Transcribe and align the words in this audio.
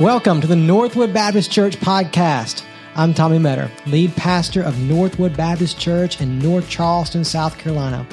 Welcome 0.00 0.40
to 0.40 0.46
the 0.46 0.56
Northwood 0.56 1.12
Baptist 1.12 1.52
Church 1.52 1.76
podcast. 1.76 2.64
I'm 2.96 3.12
Tommy 3.12 3.38
Metter, 3.38 3.70
lead 3.86 4.16
pastor 4.16 4.62
of 4.62 4.80
Northwood 4.80 5.36
Baptist 5.36 5.78
Church 5.78 6.22
in 6.22 6.38
North 6.38 6.70
Charleston, 6.70 7.22
South 7.22 7.58
Carolina. 7.58 8.06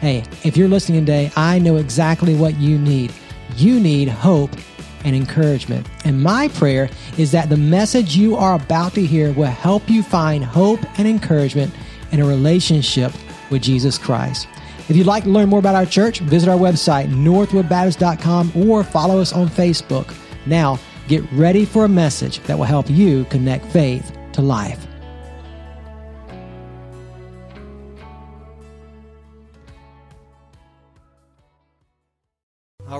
Hey, 0.00 0.24
if 0.44 0.56
you're 0.56 0.66
listening 0.66 1.00
today, 1.00 1.30
I 1.36 1.58
know 1.58 1.76
exactly 1.76 2.34
what 2.34 2.56
you 2.56 2.78
need. 2.78 3.12
You 3.54 3.78
need 3.78 4.08
hope 4.08 4.50
and 5.04 5.14
encouragement. 5.14 5.86
And 6.06 6.22
my 6.22 6.48
prayer 6.48 6.88
is 7.18 7.32
that 7.32 7.50
the 7.50 7.58
message 7.58 8.16
you 8.16 8.34
are 8.36 8.54
about 8.54 8.94
to 8.94 9.04
hear 9.04 9.30
will 9.34 9.44
help 9.44 9.90
you 9.90 10.02
find 10.02 10.42
hope 10.42 10.80
and 10.98 11.06
encouragement 11.06 11.70
in 12.12 12.20
a 12.20 12.26
relationship 12.26 13.12
with 13.50 13.60
Jesus 13.60 13.98
Christ. 13.98 14.48
If 14.88 14.96
you'd 14.96 15.06
like 15.06 15.24
to 15.24 15.30
learn 15.30 15.50
more 15.50 15.58
about 15.58 15.74
our 15.74 15.84
church, 15.84 16.20
visit 16.20 16.48
our 16.48 16.56
website, 16.56 17.10
northwoodbaptist.com, 17.10 18.52
or 18.56 18.82
follow 18.82 19.20
us 19.20 19.34
on 19.34 19.48
Facebook. 19.48 20.14
Now, 20.46 20.78
Get 21.08 21.22
ready 21.32 21.64
for 21.64 21.84
a 21.84 21.88
message 21.88 22.40
that 22.40 22.58
will 22.58 22.64
help 22.64 22.90
you 22.90 23.24
connect 23.26 23.66
faith 23.66 24.16
to 24.32 24.42
life. 24.42 24.85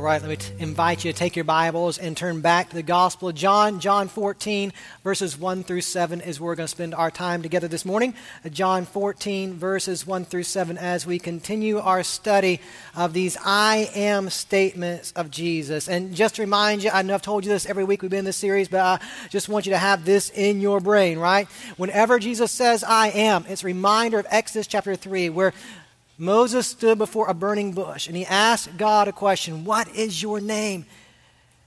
Right, 0.07 0.23
let 0.23 0.31
me 0.31 0.37
t- 0.37 0.55
invite 0.61 1.05
you 1.05 1.13
to 1.13 1.19
take 1.19 1.35
your 1.35 1.45
Bibles 1.45 1.99
and 1.99 2.17
turn 2.17 2.41
back 2.41 2.69
to 2.69 2.77
the 2.77 2.83
Gospel 2.85 3.31
of 3.31 3.35
John. 3.35 3.81
John 3.81 4.07
14, 4.07 4.73
verses 5.03 5.37
1 5.37 5.65
through 5.65 5.81
7 5.81 6.21
is 6.21 6.39
where 6.41 6.47
we're 6.47 6.55
going 6.55 6.69
to 6.69 6.71
spend 6.71 6.95
our 6.95 7.11
time 7.11 7.43
together 7.43 7.67
this 7.67 7.85
morning. 7.85 8.15
Uh, 8.45 8.51
John 8.51 8.85
14, 8.85 9.55
verses 9.55 10.07
1 10.07 10.25
through 10.25 10.45
7, 10.45 10.79
as 10.79 11.07
we 11.07 11.19
continue 11.19 11.79
our 11.79 12.05
study 12.05 12.61
of 12.95 13.15
these 13.15 13.37
I 13.45 13.91
am 13.97 14.31
statements 14.31 15.11
of 15.17 15.29
Jesus. 15.33 15.89
And 15.89 16.15
just 16.15 16.37
to 16.37 16.43
remind 16.43 16.85
you, 16.85 16.91
I 16.91 17.03
know 17.03 17.15
I've 17.15 17.23
told 17.23 17.45
you 17.45 17.51
this 17.51 17.67
every 17.67 17.83
week 17.83 18.03
we've 18.03 18.11
been 18.11 18.21
in 18.21 18.25
this 18.27 18.37
series, 18.37 18.69
but 18.69 18.79
I 18.79 19.01
just 19.31 19.49
want 19.49 19.67
you 19.67 19.73
to 19.73 19.79
have 19.79 20.05
this 20.05 20.31
in 20.31 20.61
your 20.61 20.79
brain, 20.79 21.19
right? 21.19 21.49
Whenever 21.79 22.21
Jesus 22.21 22.53
says 22.53 22.85
I 22.85 23.09
am, 23.09 23.45
it's 23.49 23.65
a 23.65 23.67
reminder 23.67 24.21
of 24.21 24.27
Exodus 24.31 24.69
chapter 24.69 24.95
3, 24.95 25.31
where 25.31 25.53
Moses 26.19 26.67
stood 26.67 26.99
before 26.99 27.29
a 27.29 27.35
burning 27.35 27.73
bush 27.73 28.07
and 28.07 28.17
he 28.17 28.25
asked 28.25 28.77
God 28.77 29.09
a 29.09 29.13
question 29.13 29.65
What 29.65 29.95
is 29.95 30.23
your 30.23 30.41
name? 30.41 30.87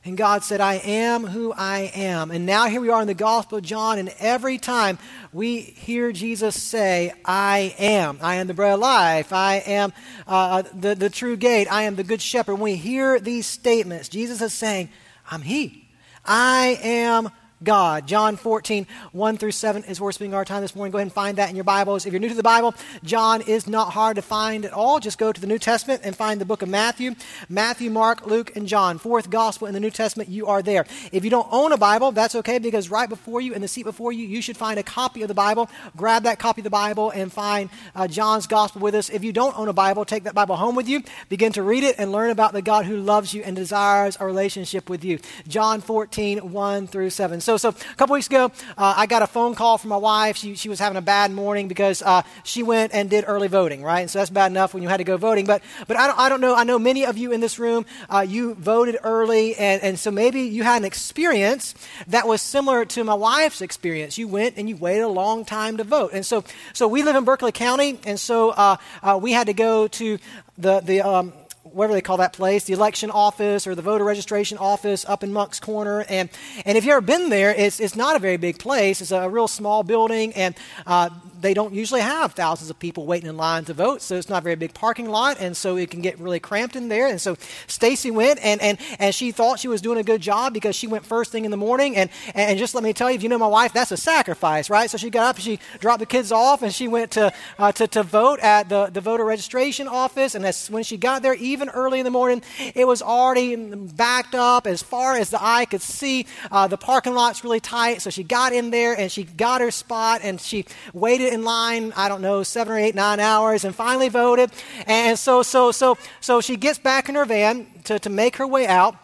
And 0.05 0.17
God 0.17 0.43
said, 0.43 0.61
I 0.61 0.75
am 0.75 1.25
who 1.25 1.51
I 1.51 1.91
am. 1.93 2.31
And 2.31 2.45
now 2.45 2.67
here 2.67 2.79
we 2.79 2.89
are 2.89 3.01
in 3.01 3.07
the 3.07 3.13
Gospel 3.13 3.57
of 3.57 3.65
John, 3.65 3.99
and 3.99 4.13
every 4.19 4.57
time 4.57 4.97
we 5.33 5.59
hear 5.59 6.13
Jesus 6.13 6.61
say, 6.61 7.13
I 7.25 7.75
am, 7.77 8.17
I 8.21 8.35
am 8.35 8.47
the 8.47 8.53
bread 8.53 8.75
of 8.75 8.79
life, 8.79 9.33
I 9.33 9.55
am 9.57 9.91
uh, 10.25 10.63
the, 10.73 10.95
the 10.95 11.09
true 11.09 11.35
gate, 11.35 11.67
I 11.69 11.83
am 11.83 11.95
the 11.95 12.05
good 12.05 12.21
shepherd. 12.21 12.53
When 12.53 12.63
we 12.63 12.75
hear 12.77 13.19
these 13.19 13.45
statements, 13.45 14.07
Jesus 14.07 14.41
is 14.41 14.53
saying, 14.53 14.89
I'm 15.29 15.41
He. 15.41 15.89
I 16.25 16.79
am 16.81 17.29
God. 17.63 18.07
John 18.07 18.37
14, 18.37 18.87
1 19.11 19.37
through 19.37 19.51
7 19.51 19.83
is 19.83 19.99
we're 19.99 20.11
spending 20.11 20.33
our 20.33 20.45
time 20.45 20.61
this 20.61 20.75
morning. 20.75 20.91
Go 20.91 20.97
ahead 20.97 21.07
and 21.07 21.13
find 21.13 21.37
that 21.37 21.49
in 21.49 21.55
your 21.55 21.65
Bibles. 21.65 22.05
If 22.05 22.13
you're 22.13 22.19
new 22.19 22.29
to 22.29 22.35
the 22.35 22.43
Bible, 22.43 22.73
John 23.03 23.41
is 23.41 23.67
not 23.67 23.91
hard 23.91 24.15
to 24.15 24.21
find 24.21 24.65
at 24.65 24.71
all. 24.71 24.99
Just 24.99 25.17
go 25.17 25.31
to 25.31 25.41
the 25.41 25.47
New 25.47 25.59
Testament 25.59 26.01
and 26.03 26.15
find 26.15 26.39
the 26.39 26.45
book 26.45 26.61
of 26.61 26.69
Matthew. 26.69 27.15
Matthew, 27.49 27.89
Mark, 27.89 28.25
Luke, 28.25 28.55
and 28.55 28.67
John. 28.67 28.97
Fourth 28.97 29.29
gospel 29.29 29.67
in 29.67 29.73
the 29.73 29.79
New 29.79 29.91
Testament, 29.91 30.29
you 30.29 30.47
are 30.47 30.61
there. 30.61 30.85
If 31.11 31.23
you 31.23 31.29
don't 31.29 31.47
own 31.51 31.71
a 31.71 31.77
Bible, 31.77 32.11
that's 32.11 32.35
okay 32.35 32.59
because 32.59 32.89
right 32.89 33.09
before 33.09 33.41
you, 33.41 33.53
in 33.53 33.61
the 33.61 33.67
seat 33.67 33.83
before 33.83 34.13
you, 34.13 34.25
you 34.25 34.41
should 34.41 34.57
find 34.57 34.79
a 34.79 34.83
copy 34.83 35.21
of 35.21 35.27
the 35.27 35.33
Bible. 35.33 35.69
Grab 35.97 36.23
that 36.23 36.39
copy 36.39 36.61
of 36.61 36.63
the 36.63 36.69
Bible 36.69 37.09
and 37.11 37.31
find 37.31 37.69
uh, 37.93 38.07
John's 38.07 38.47
gospel 38.47 38.81
with 38.81 38.95
us. 38.95 39.09
If 39.09 39.23
you 39.23 39.33
don't 39.33 39.57
own 39.57 39.67
a 39.67 39.73
Bible, 39.73 40.05
take 40.05 40.23
that 40.23 40.33
Bible 40.33 40.55
home 40.55 40.75
with 40.75 40.87
you. 40.87 41.03
Begin 41.27 41.51
to 41.53 41.63
read 41.63 41.83
it 41.83 41.95
and 41.97 42.11
learn 42.11 42.29
about 42.29 42.53
the 42.53 42.61
God 42.61 42.85
who 42.85 42.97
loves 42.97 43.33
you 43.33 43.43
and 43.43 43.55
desires 43.55 44.15
a 44.19 44.25
relationship 44.25 44.89
with 44.89 45.03
you. 45.03 45.19
John 45.47 45.81
14, 45.81 46.51
1 46.51 46.87
through 46.87 47.09
7. 47.09 47.41
So, 47.49 47.57
so 47.57 47.69
a 47.69 47.95
couple 47.95 48.13
weeks 48.13 48.27
ago, 48.27 48.51
uh, 48.77 48.93
I 48.95 49.07
got 49.07 49.23
a 49.23 49.27
phone 49.27 49.55
call 49.55 49.79
from 49.79 49.89
my 49.89 49.97
wife. 49.97 50.37
She, 50.37 50.53
she 50.53 50.69
was 50.69 50.77
having 50.77 50.97
a 50.97 51.01
bad 51.01 51.31
morning 51.31 51.67
because 51.67 52.03
uh, 52.03 52.21
she 52.43 52.61
went 52.61 52.93
and 52.93 53.09
did 53.09 53.23
early 53.25 53.47
voting, 53.47 53.81
right? 53.81 54.01
And 54.01 54.11
so 54.11 54.19
that's 54.19 54.29
bad 54.29 54.51
enough 54.51 54.75
when 54.75 54.83
you 54.83 54.89
had 54.89 54.97
to 54.97 55.03
go 55.03 55.17
voting. 55.17 55.47
But, 55.47 55.63
but 55.87 55.97
I, 55.97 56.05
don't, 56.05 56.19
I 56.19 56.29
don't 56.29 56.41
know. 56.41 56.53
I 56.53 56.63
know 56.63 56.77
many 56.77 57.07
of 57.07 57.17
you 57.17 57.31
in 57.31 57.41
this 57.41 57.57
room, 57.57 57.87
uh, 58.07 58.19
you 58.19 58.53
voted 58.53 58.97
early. 59.03 59.55
And, 59.55 59.81
and 59.81 59.97
so 59.97 60.11
maybe 60.11 60.41
you 60.41 60.61
had 60.61 60.77
an 60.77 60.85
experience 60.85 61.73
that 62.05 62.27
was 62.27 62.43
similar 62.43 62.85
to 62.85 63.03
my 63.03 63.15
wife's 63.15 63.61
experience. 63.61 64.19
You 64.19 64.27
went 64.27 64.55
and 64.55 64.69
you 64.69 64.75
waited 64.75 65.01
a 65.01 65.07
long 65.07 65.43
time 65.43 65.77
to 65.77 65.83
vote. 65.83 66.11
And 66.13 66.23
so, 66.23 66.43
so 66.73 66.87
we 66.87 67.01
live 67.01 67.15
in 67.15 67.23
Berkeley 67.23 67.51
County. 67.51 67.97
And 68.05 68.19
so 68.19 68.51
uh, 68.51 68.77
uh, 69.01 69.19
we 69.19 69.31
had 69.31 69.47
to 69.47 69.53
go 69.53 69.87
to 69.87 70.19
the, 70.59 70.81
the 70.81 71.01
um, 71.01 71.33
whatever 71.73 71.93
they 71.93 72.01
call 72.01 72.17
that 72.17 72.33
place, 72.33 72.63
the 72.65 72.73
election 72.73 73.11
office 73.11 73.67
or 73.67 73.75
the 73.75 73.81
voter 73.81 74.03
registration 74.03 74.57
office 74.57 75.05
up 75.07 75.23
in 75.23 75.31
Moncks 75.33 75.59
Corner. 75.59 76.05
And, 76.09 76.29
and 76.65 76.77
if 76.77 76.85
you've 76.85 76.93
ever 76.93 77.01
been 77.01 77.29
there, 77.29 77.51
it's, 77.51 77.79
it's 77.79 77.95
not 77.95 78.15
a 78.15 78.19
very 78.19 78.37
big 78.37 78.59
place. 78.59 79.01
It's 79.01 79.11
a 79.11 79.29
real 79.29 79.47
small 79.47 79.83
building, 79.83 80.33
and 80.33 80.55
uh, 80.85 81.09
they 81.41 81.53
don't 81.53 81.73
usually 81.73 82.01
have 82.01 82.33
thousands 82.33 82.69
of 82.69 82.79
people 82.79 83.05
waiting 83.05 83.29
in 83.29 83.37
line 83.37 83.65
to 83.65 83.73
vote, 83.73 84.01
so 84.01 84.15
it's 84.15 84.29
not 84.29 84.39
a 84.39 84.43
very 84.43 84.55
big 84.55 84.73
parking 84.73 85.09
lot, 85.09 85.37
and 85.39 85.55
so 85.57 85.77
it 85.77 85.91
can 85.91 86.01
get 86.01 86.19
really 86.19 86.39
cramped 86.39 86.75
in 86.75 86.89
there. 86.89 87.07
And 87.07 87.19
so 87.19 87.35
Stacy 87.67 88.11
went, 88.11 88.39
and, 88.43 88.61
and, 88.61 88.77
and 88.99 89.13
she 89.13 89.31
thought 89.31 89.59
she 89.59 89.67
was 89.67 89.81
doing 89.81 89.97
a 89.97 90.03
good 90.03 90.21
job 90.21 90.53
because 90.53 90.75
she 90.75 90.87
went 90.87 91.05
first 91.05 91.31
thing 91.31 91.43
in 91.43 91.51
the 91.51 91.57
morning. 91.57 91.95
And, 91.95 92.09
and 92.35 92.57
just 92.57 92.75
let 92.75 92.83
me 92.83 92.93
tell 92.93 93.09
you, 93.09 93.15
if 93.15 93.23
you 93.23 93.29
know 93.29 93.37
my 93.37 93.47
wife, 93.47 93.73
that's 93.73 93.91
a 93.91 93.97
sacrifice, 93.97 94.69
right? 94.69 94.89
So 94.89 94.97
she 94.97 95.09
got 95.09 95.27
up 95.27 95.35
and 95.35 95.43
she 95.43 95.59
dropped 95.79 95.99
the 95.99 96.05
kids 96.05 96.31
off, 96.31 96.61
and 96.61 96.73
she 96.73 96.87
went 96.87 97.11
to, 97.11 97.33
uh, 97.57 97.71
to, 97.73 97.87
to 97.87 98.03
vote 98.03 98.39
at 98.39 98.69
the, 98.69 98.87
the 98.87 99.01
voter 99.01 99.25
registration 99.25 99.87
office. 99.87 100.35
And 100.35 100.45
as, 100.45 100.69
when 100.69 100.83
she 100.83 100.95
got 100.95 101.21
there, 101.21 101.33
even 101.33 101.58
early 101.67 101.99
in 101.99 102.05
the 102.05 102.11
morning, 102.11 102.41
it 102.73 102.87
was 102.87 103.01
already 103.01 103.57
backed 103.57 104.35
up 104.35 104.65
as 104.65 104.81
far 104.81 105.15
as 105.15 105.29
the 105.29 105.43
eye 105.43 105.65
could 105.65 105.81
see. 105.81 106.25
Uh, 106.49 106.67
the 106.67 106.77
parking 106.77 107.13
lot's 107.13 107.43
really 107.43 107.59
tight, 107.59 108.01
so 108.01 108.09
she 108.09 108.23
got 108.23 108.53
in 108.53 108.69
there 108.69 108.97
and 108.97 109.11
she 109.11 109.23
got 109.23 109.59
her 109.59 109.71
spot, 109.71 110.21
and 110.23 110.39
she 110.39 110.63
waited 110.93 111.33
in 111.33 111.43
line, 111.43 111.91
I 111.97 112.07
don't 112.07 112.21
know, 112.21 112.43
seven 112.43 112.73
or 112.73 112.77
eight, 112.79 112.95
nine 112.95 113.19
hours, 113.19 113.65
and 113.65 113.75
finally 113.75 114.07
voted. 114.07 114.51
And 114.87 115.19
so, 115.19 115.43
so, 115.43 115.73
so, 115.73 115.97
so 116.21 116.39
she 116.39 116.55
gets 116.55 116.79
back 116.79 117.09
in 117.09 117.15
her 117.15 117.25
van 117.25 117.67
to, 117.85 117.99
to 117.99 118.09
make 118.09 118.37
her 118.37 118.47
way 118.47 118.65
out. 118.65 118.95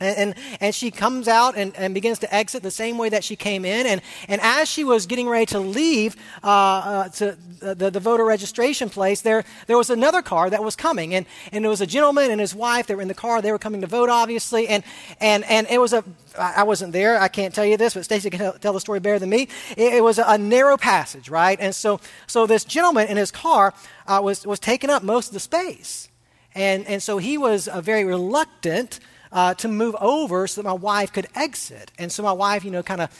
And, 0.00 0.16
and, 0.16 0.34
and, 0.60 0.74
she 0.74 0.90
comes 0.90 1.28
out 1.28 1.56
and, 1.56 1.76
and 1.76 1.92
begins 1.92 2.20
to 2.20 2.34
exit 2.34 2.62
the 2.62 2.70
same 2.70 2.96
way 2.96 3.10
that 3.10 3.22
she 3.22 3.36
came 3.36 3.66
in. 3.66 3.86
And, 3.86 4.00
and 4.28 4.40
as 4.40 4.66
she 4.66 4.82
was 4.82 5.04
getting 5.04 5.28
ready 5.28 5.44
to 5.46 5.60
leave 5.60 6.16
uh, 6.42 6.46
uh, 6.46 7.08
to 7.10 7.36
the, 7.60 7.90
the, 7.90 8.00
voter 8.00 8.24
registration 8.24 8.88
place, 8.88 9.20
there, 9.20 9.44
there 9.66 9.76
was 9.76 9.90
another 9.90 10.22
car 10.22 10.48
that 10.48 10.64
was 10.64 10.74
coming. 10.74 11.14
And, 11.14 11.26
and 11.52 11.66
it 11.66 11.68
was 11.68 11.82
a 11.82 11.86
gentleman 11.86 12.30
and 12.30 12.40
his 12.40 12.54
wife. 12.54 12.86
They 12.86 12.94
were 12.94 13.02
in 13.02 13.08
the 13.08 13.14
car. 13.14 13.42
They 13.42 13.52
were 13.52 13.58
coming 13.58 13.82
to 13.82 13.86
vote, 13.86 14.08
obviously. 14.08 14.68
And, 14.68 14.82
and, 15.20 15.44
and 15.44 15.66
it 15.68 15.78
was 15.78 15.92
a, 15.92 16.02
I 16.38 16.62
wasn't 16.62 16.92
there. 16.92 17.20
I 17.20 17.28
can't 17.28 17.54
tell 17.54 17.66
you 17.66 17.76
this, 17.76 17.92
but 17.92 18.04
Stacy 18.04 18.30
can 18.30 18.58
tell, 18.58 18.72
the 18.72 18.80
story 18.80 19.00
better 19.00 19.18
than 19.18 19.28
me. 19.28 19.48
It, 19.76 19.94
it 19.94 20.02
was 20.02 20.18
a, 20.18 20.24
a, 20.26 20.38
narrow 20.38 20.78
passage, 20.78 21.28
right? 21.28 21.58
And 21.60 21.74
so, 21.74 22.00
so 22.26 22.46
this 22.46 22.64
gentleman 22.64 23.08
in 23.08 23.18
his 23.18 23.30
car 23.30 23.74
uh, 24.06 24.20
was, 24.22 24.46
was 24.46 24.58
taking 24.58 24.88
up 24.88 25.02
most 25.02 25.28
of 25.28 25.34
the 25.34 25.40
space. 25.40 26.08
And, 26.54 26.86
and 26.86 27.02
so 27.02 27.18
he 27.18 27.38
was 27.38 27.68
uh, 27.68 27.80
very 27.80 28.04
reluctant 28.04 29.00
uh, 29.32 29.54
to 29.54 29.68
move 29.68 29.94
over 30.00 30.46
so 30.46 30.62
that 30.62 30.68
my 30.68 30.74
wife 30.74 31.12
could 31.12 31.26
exit. 31.34 31.92
And 31.98 32.10
so 32.10 32.22
my 32.22 32.32
wife, 32.32 32.64
you 32.64 32.70
know, 32.70 32.82
kind 32.82 33.00
of 33.00 33.10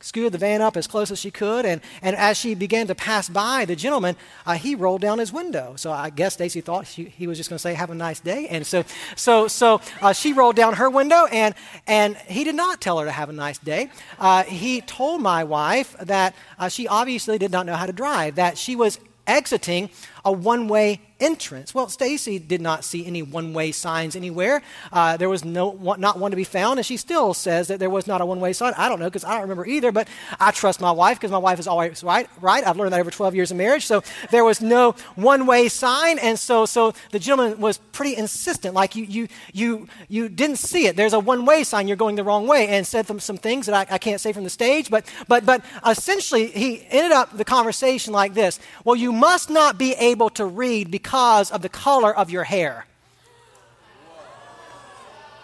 scooted 0.00 0.32
the 0.32 0.38
van 0.38 0.60
up 0.60 0.76
as 0.76 0.86
close 0.86 1.10
as 1.10 1.18
she 1.18 1.30
could. 1.30 1.66
And, 1.66 1.80
and 2.02 2.16
as 2.16 2.36
she 2.36 2.54
began 2.54 2.86
to 2.86 2.94
pass 2.94 3.28
by 3.28 3.64
the 3.64 3.76
gentleman, 3.76 4.16
uh, 4.46 4.54
he 4.54 4.74
rolled 4.74 5.00
down 5.00 5.18
his 5.18 5.32
window. 5.32 5.74
So 5.76 5.90
I 5.90 6.10
guess 6.10 6.34
Stacy 6.34 6.60
thought 6.60 6.86
she, 6.86 7.04
he 7.04 7.26
was 7.26 7.38
just 7.38 7.50
going 7.50 7.56
to 7.56 7.62
say, 7.62 7.74
Have 7.74 7.90
a 7.90 7.94
nice 7.94 8.20
day. 8.20 8.48
And 8.48 8.66
so, 8.66 8.84
so, 9.16 9.48
so 9.48 9.80
uh, 10.00 10.12
she 10.12 10.32
rolled 10.32 10.56
down 10.56 10.74
her 10.74 10.90
window, 10.90 11.26
and, 11.26 11.54
and 11.86 12.16
he 12.16 12.44
did 12.44 12.54
not 12.54 12.80
tell 12.80 12.98
her 12.98 13.04
to 13.04 13.12
have 13.12 13.28
a 13.28 13.32
nice 13.32 13.58
day. 13.58 13.90
Uh, 14.18 14.44
he 14.44 14.80
told 14.80 15.20
my 15.20 15.44
wife 15.44 15.96
that 16.00 16.34
uh, 16.58 16.68
she 16.68 16.86
obviously 16.86 17.38
did 17.38 17.50
not 17.50 17.66
know 17.66 17.74
how 17.74 17.86
to 17.86 17.92
drive, 17.92 18.36
that 18.36 18.58
she 18.58 18.76
was 18.76 18.98
exiting 19.26 19.90
a 20.24 20.32
one 20.32 20.68
way 20.68 21.00
entrance. 21.20 21.74
Well, 21.74 21.88
Stacy 21.88 22.38
did 22.38 22.60
not 22.60 22.84
see 22.84 23.04
any 23.06 23.22
one 23.22 23.52
way 23.52 23.72
signs 23.72 24.14
anywhere. 24.16 24.62
Uh, 24.92 25.16
there 25.16 25.28
was 25.28 25.44
no, 25.44 25.72
not 25.98 26.18
one 26.18 26.30
to 26.30 26.36
be 26.36 26.44
found, 26.44 26.78
and 26.78 26.86
she 26.86 26.96
still 26.96 27.34
says 27.34 27.68
that 27.68 27.78
there 27.78 27.90
was 27.90 28.06
not 28.06 28.20
a 28.20 28.26
one 28.26 28.40
way 28.40 28.52
sign. 28.52 28.72
I 28.76 28.88
don't 28.88 29.00
know 29.00 29.06
because 29.06 29.24
I 29.24 29.32
don't 29.32 29.42
remember 29.42 29.66
either, 29.66 29.92
but 29.92 30.08
I 30.38 30.50
trust 30.50 30.80
my 30.80 30.92
wife 30.92 31.18
because 31.18 31.30
my 31.30 31.38
wife 31.38 31.58
is 31.58 31.66
always 31.66 32.02
right, 32.02 32.28
right. 32.40 32.66
I've 32.66 32.76
learned 32.76 32.92
that 32.92 33.00
over 33.00 33.10
12 33.10 33.34
years 33.34 33.50
of 33.50 33.56
marriage. 33.56 33.86
So 33.86 34.02
there 34.30 34.44
was 34.44 34.60
no 34.60 34.92
one 35.16 35.46
way 35.46 35.68
sign, 35.68 36.18
and 36.18 36.38
so, 36.38 36.66
so 36.66 36.94
the 37.10 37.18
gentleman 37.18 37.60
was 37.60 37.78
pretty 37.78 38.16
insistent, 38.16 38.74
like 38.74 38.94
you, 38.94 39.04
you, 39.04 39.28
you, 39.52 39.88
you 40.08 40.28
didn't 40.28 40.56
see 40.58 40.86
it. 40.86 40.96
There's 40.96 41.12
a 41.12 41.20
one 41.20 41.44
way 41.44 41.64
sign, 41.64 41.88
you're 41.88 41.96
going 41.96 42.16
the 42.16 42.24
wrong 42.24 42.46
way, 42.46 42.68
and 42.68 42.86
said 42.86 43.06
some, 43.06 43.20
some 43.20 43.36
things 43.36 43.66
that 43.66 43.74
I, 43.90 43.94
I 43.94 43.98
can't 43.98 44.20
say 44.20 44.32
from 44.32 44.44
the 44.44 44.50
stage, 44.50 44.90
but, 44.90 45.04
but, 45.26 45.44
but 45.44 45.64
essentially 45.86 46.46
he 46.46 46.86
ended 46.90 47.12
up 47.12 47.36
the 47.36 47.44
conversation 47.44 48.12
like 48.12 48.34
this 48.34 48.60
Well, 48.84 48.96
you 48.96 49.12
must 49.12 49.50
not 49.50 49.78
be 49.78 49.92
able 49.94 50.30
to 50.30 50.44
read 50.44 50.90
because 50.90 51.07
because 51.08 51.50
of 51.50 51.62
the 51.62 51.70
color 51.70 52.14
of 52.14 52.28
your 52.28 52.44
hair. 52.44 52.84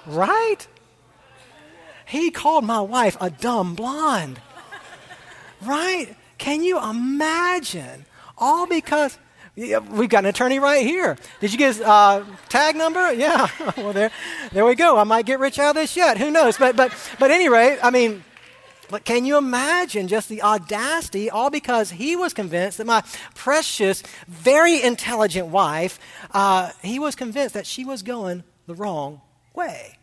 Right? 0.05 0.59
He 2.05 2.31
called 2.31 2.65
my 2.65 2.83
wife 2.83 3.17
a 3.19 3.31
dumb 3.31 3.75
blonde. 3.75 4.39
Right? 5.63 6.15
Can 6.37 6.63
you 6.63 6.79
imagine? 6.79 8.05
All 8.37 8.67
because 8.67 9.19
We've 9.57 10.09
got 10.09 10.25
an 10.25 10.27
attorney 10.27 10.59
right 10.59 10.85
here. 10.85 11.17
Did 11.41 11.53
you 11.53 11.59
get 11.59 11.77
his 11.77 11.81
uh, 11.81 12.25
tag 12.49 12.75
number? 12.75 13.13
Yeah. 13.15 13.47
well, 13.77 13.93
there, 13.93 14.11
there 14.53 14.67
we 14.67 14.75
go. 14.75 14.99
I 14.99 15.05
might 15.05 15.25
get 15.25 15.39
rich 15.39 15.61
out 15.61 15.71
of 15.71 15.77
this 15.77 15.97
yet. 15.97 16.19
Who 16.19 16.33
knows? 16.33 16.59
But, 16.59 16.75
but, 16.75 16.93
but 17.21 17.31
anyway, 17.31 17.79
I 17.81 17.91
mean, 17.91 18.25
but 18.89 19.05
can 19.05 19.25
you 19.25 19.37
imagine 19.37 20.09
just 20.09 20.29
the 20.29 20.43
audacity, 20.43 21.31
all 21.31 21.51
because 21.51 21.93
he 21.93 22.17
was 22.17 22.33
convinced 22.35 22.79
that 22.79 22.87
my 22.87 23.03
precious, 23.35 24.03
very 24.29 24.83
intelligent 24.83 25.49
wife, 25.49 25.99
uh, 26.33 26.71
he 26.83 26.99
was 26.99 27.15
convinced 27.15 27.55
that 27.55 27.67
she 27.67 27.85
was 27.85 28.03
going 28.03 28.45
the 28.67 28.75
wrong 28.75 29.21
way? 29.55 29.99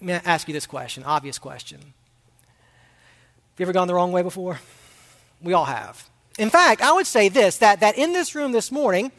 Let 0.00 0.06
me 0.06 0.12
ask 0.24 0.48
you 0.48 0.54
this 0.54 0.66
question, 0.66 1.04
obvious 1.04 1.38
question. 1.38 1.78
Have 1.80 3.58
you 3.58 3.64
ever 3.64 3.72
gone 3.72 3.88
the 3.88 3.94
wrong 3.94 4.12
way 4.12 4.22
before? 4.22 4.60
We 5.42 5.52
all 5.52 5.66
have. 5.66 6.08
In 6.38 6.48
fact, 6.48 6.80
I 6.80 6.92
would 6.92 7.06
say 7.06 7.28
this 7.28 7.58
that, 7.58 7.80
that 7.80 7.98
in 7.98 8.12
this 8.12 8.34
room 8.34 8.52
this 8.52 8.72
morning, 8.72 9.12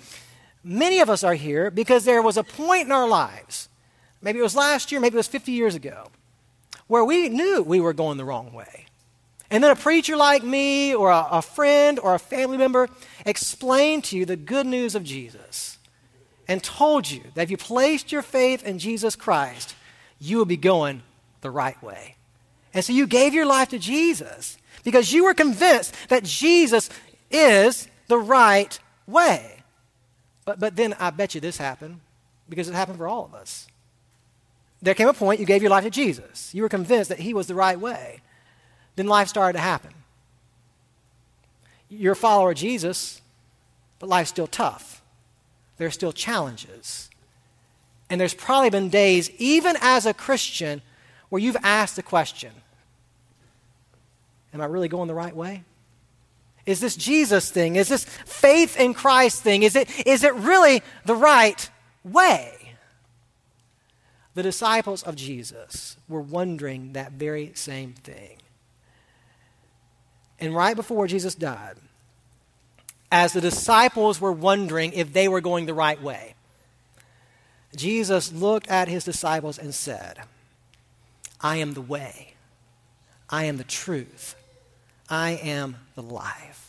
many 0.64 1.00
of 1.00 1.10
us 1.10 1.24
are 1.24 1.36
here 1.36 1.70
because 1.70 2.06
there 2.06 2.22
was 2.22 2.38
a 2.38 2.44
point 2.44 2.86
in 2.86 2.92
our 2.92 3.08
lives, 3.08 3.70
maybe 4.22 4.40
it 4.40 4.44
was 4.44 4.56
last 4.56 4.92
year, 4.92 5.00
maybe 5.00 5.16
it 5.16 5.18
was 5.18 5.28
50 5.28 5.52
years 5.52 5.76
ago, 5.76 6.10
where 6.92 7.06
we 7.06 7.30
knew 7.30 7.64
we 7.64 7.80
were 7.80 7.94
going 7.94 8.18
the 8.18 8.26
wrong 8.26 8.52
way. 8.52 8.86
And 9.50 9.64
then 9.64 9.72
a 9.72 9.78
preacher 9.78 10.18
like 10.18 10.44
me, 10.44 10.94
or 10.94 11.10
a, 11.10 11.26
a 11.32 11.42
friend, 11.42 11.98
or 11.98 12.14
a 12.14 12.20
family 12.20 12.58
member 12.58 12.90
explained 13.26 14.04
to 14.06 14.18
you 14.18 14.26
the 14.26 14.36
good 14.36 14.66
news 14.66 14.94
of 14.94 15.06
Jesus 15.06 15.78
and 16.50 16.62
told 16.62 17.10
you 17.10 17.22
that 17.36 17.44
if 17.44 17.50
you 17.50 17.56
placed 17.56 18.12
your 18.12 18.22
faith 18.22 18.66
in 18.66 18.78
Jesus 18.78 19.16
Christ, 19.16 19.74
you 20.20 20.40
would 20.40 20.50
be 20.50 20.58
going 20.58 21.02
the 21.40 21.50
right 21.50 21.82
way. 21.82 22.18
And 22.74 22.84
so 22.84 22.92
you 22.92 23.08
gave 23.08 23.34
your 23.34 23.46
life 23.46 23.70
to 23.70 23.80
Jesus 23.80 24.58
because 24.84 25.14
you 25.14 25.24
were 25.24 25.34
convinced 25.34 25.96
that 26.10 26.26
Jesus 26.26 26.90
is 27.30 27.88
the 28.10 28.18
right 28.18 28.78
way. 29.08 29.64
But, 30.44 30.60
but 30.60 30.76
then 30.76 30.94
I 31.00 31.12
bet 31.12 31.36
you 31.36 31.40
this 31.40 31.58
happened 31.58 32.02
because 32.50 32.68
it 32.68 32.76
happened 32.76 32.98
for 32.98 33.08
all 33.08 33.24
of 33.24 33.34
us. 33.34 33.68
There 34.82 34.94
came 34.94 35.08
a 35.08 35.14
point 35.14 35.40
you 35.40 35.46
gave 35.46 35.62
your 35.62 35.72
life 35.72 35.84
to 35.84 35.90
Jesus. 35.90 36.54
You 36.54 36.64
were 36.64 36.70
convinced 36.70 37.10
that 37.10 37.20
He 37.20 37.34
was 37.34 37.48
the 37.48 37.56
right 37.56 37.80
way. 37.80 38.22
Then 38.96 39.08
life 39.08 39.28
started 39.28 39.58
to 39.58 39.64
happen. 39.64 39.94
You're 41.90 42.14
a 42.14 42.16
follower 42.16 42.52
of 42.52 42.58
Jesus, 42.58 43.22
but 44.00 44.10
life's 44.10 44.30
still 44.30 44.48
tough. 44.48 45.02
There 45.78 45.88
are 45.88 45.92
still 45.92 46.14
challenges. 46.14 47.10
And 48.10 48.20
there's 48.20 48.34
probably 48.34 48.70
been 48.70 48.90
days, 48.90 49.30
even 49.38 49.76
as 49.82 50.06
a 50.06 50.14
Christian, 50.14 50.82
where 51.30 51.42
you've 51.42 51.58
asked 51.64 51.96
the 51.96 52.04
question 52.04 52.52
Am 54.54 54.62
I 54.62 54.66
really 54.66 54.90
going 54.90 55.08
the 55.08 55.14
right 55.14 55.36
way? 55.36 55.64
Is 56.66 56.80
this 56.80 56.96
Jesus 56.96 57.50
thing? 57.50 57.76
Is 57.76 57.88
this 57.88 58.04
faith 58.04 58.80
in 58.80 58.94
Christ 58.94 59.42
thing? 59.42 59.64
Is 59.64 59.76
it, 59.76 59.90
is 60.06 60.24
it 60.24 60.34
really 60.36 60.84
the 61.06 61.16
right 61.16 61.70
way? 62.04 62.61
The 64.34 64.44
disciples 64.44 65.04
of 65.04 65.16
Jesus 65.16 65.98
were 66.08 66.22
wondering 66.22 66.94
that 66.94 67.14
very 67.14 67.52
same 67.54 67.94
thing. 67.94 68.38
And 70.40 70.56
right 70.56 70.76
before 70.76 71.08
Jesus 71.08 71.36
died, 71.36 71.76
as 73.12 73.34
the 73.34 73.42
disciples 73.42 74.22
were 74.22 74.32
wondering 74.32 74.94
if 74.94 75.12
they 75.12 75.28
were 75.28 75.42
going 75.42 75.66
the 75.66 75.74
right 75.74 76.02
way, 76.02 76.36
Jesus 77.76 78.32
looked 78.32 78.68
at 78.70 78.88
his 78.88 79.04
disciples 79.04 79.58
and 79.58 79.74
said, 79.74 80.22
I 81.40 81.58
am 81.58 81.74
the 81.74 81.82
way, 81.82 82.34
I 83.30 83.46
am 83.46 83.58
the 83.58 83.64
truth, 83.64 84.36
I 85.10 85.32
am 85.32 85.78
the 85.96 86.02
life. 86.02 86.61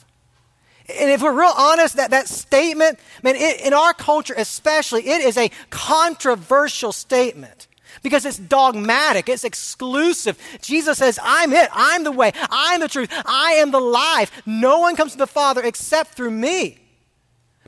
And 1.00 1.10
if 1.10 1.22
we're 1.22 1.38
real 1.38 1.52
honest, 1.56 1.96
that, 1.96 2.10
that 2.10 2.28
statement, 2.28 2.98
man, 3.22 3.36
it, 3.36 3.60
in 3.60 3.72
our 3.72 3.94
culture 3.94 4.34
especially, 4.36 5.08
it 5.08 5.22
is 5.22 5.36
a 5.36 5.50
controversial 5.70 6.92
statement 6.92 7.68
because 8.02 8.24
it's 8.24 8.38
dogmatic, 8.38 9.28
it's 9.28 9.44
exclusive. 9.44 10.38
Jesus 10.60 10.98
says, 10.98 11.18
I'm 11.22 11.52
it, 11.52 11.68
I'm 11.72 12.04
the 12.04 12.12
way, 12.12 12.32
I'm 12.34 12.80
the 12.80 12.88
truth, 12.88 13.10
I 13.24 13.52
am 13.54 13.70
the 13.70 13.80
life. 13.80 14.42
No 14.46 14.80
one 14.80 14.96
comes 14.96 15.12
to 15.12 15.18
the 15.18 15.26
Father 15.26 15.62
except 15.62 16.14
through 16.14 16.30
me. 16.30 16.78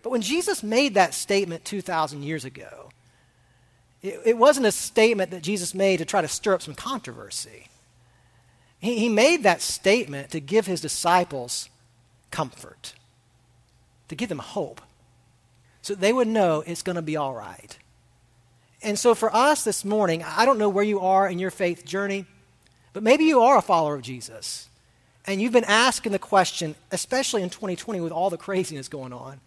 But 0.03 0.11
when 0.11 0.23
Jesus 0.23 0.63
made 0.63 0.95
that 0.95 1.15
statement 1.15 1.65
2,000 1.65 2.23
years 2.23 2.45
ago, 2.45 2.91
it, 4.03 4.21
it 4.27 4.39
wasn't 4.39 4.67
a 4.67 4.73
statement 4.73 5.31
that 5.31 5.43
Jesus 5.43 5.75
made 5.75 5.99
to 5.99 6.05
try 6.05 6.21
to 6.21 6.29
stir 6.29 6.55
up 6.55 6.63
some 6.63 6.75
controversy. 6.75 7.69
He, 8.81 8.99
he 8.99 9.09
made 9.09 9.45
that 9.45 9.63
statement 9.63 10.31
to 10.33 10.41
give 10.41 10.67
his 10.67 10.83
disciples 10.83 11.71
comfort, 12.31 12.93
to 14.09 14.15
give 14.15 14.29
them 14.29 14.39
hope, 14.39 14.81
so 15.83 15.95
they 15.95 16.13
would 16.13 16.29
know 16.29 16.63
it's 16.67 16.83
going 16.83 16.97
to 16.97 17.03
be 17.03 17.17
all 17.17 17.35
right. 17.35 17.79
And 18.83 18.99
so 18.99 19.15
for 19.15 19.35
us 19.35 19.65
this 19.65 19.85
morning, 19.85 20.23
I 20.23 20.45
don't 20.45 20.59
know 20.59 20.69
where 20.69 20.85
you 20.85 21.01
are 21.01 21.29
in 21.29 21.39
your 21.39 21.51
faith 21.51 21.85
journey, 21.85 22.27
but 22.93 23.03
maybe 23.03 23.25
you 23.25 23.41
are 23.41 23.57
a 23.57 23.63
follower 23.63 23.95
of 23.95 24.03
Jesus. 24.03 24.69
And 25.27 25.41
you've 25.41 25.53
been 25.53 25.65
asking 25.65 26.13
the 26.13 26.19
question, 26.19 26.75
especially 26.93 27.43
in 27.43 27.49
2020 27.49 28.01
with 28.01 28.13
all 28.13 28.29
the 28.29 28.37
craziness 28.37 28.89
going 28.89 29.13
on, 29.13 29.41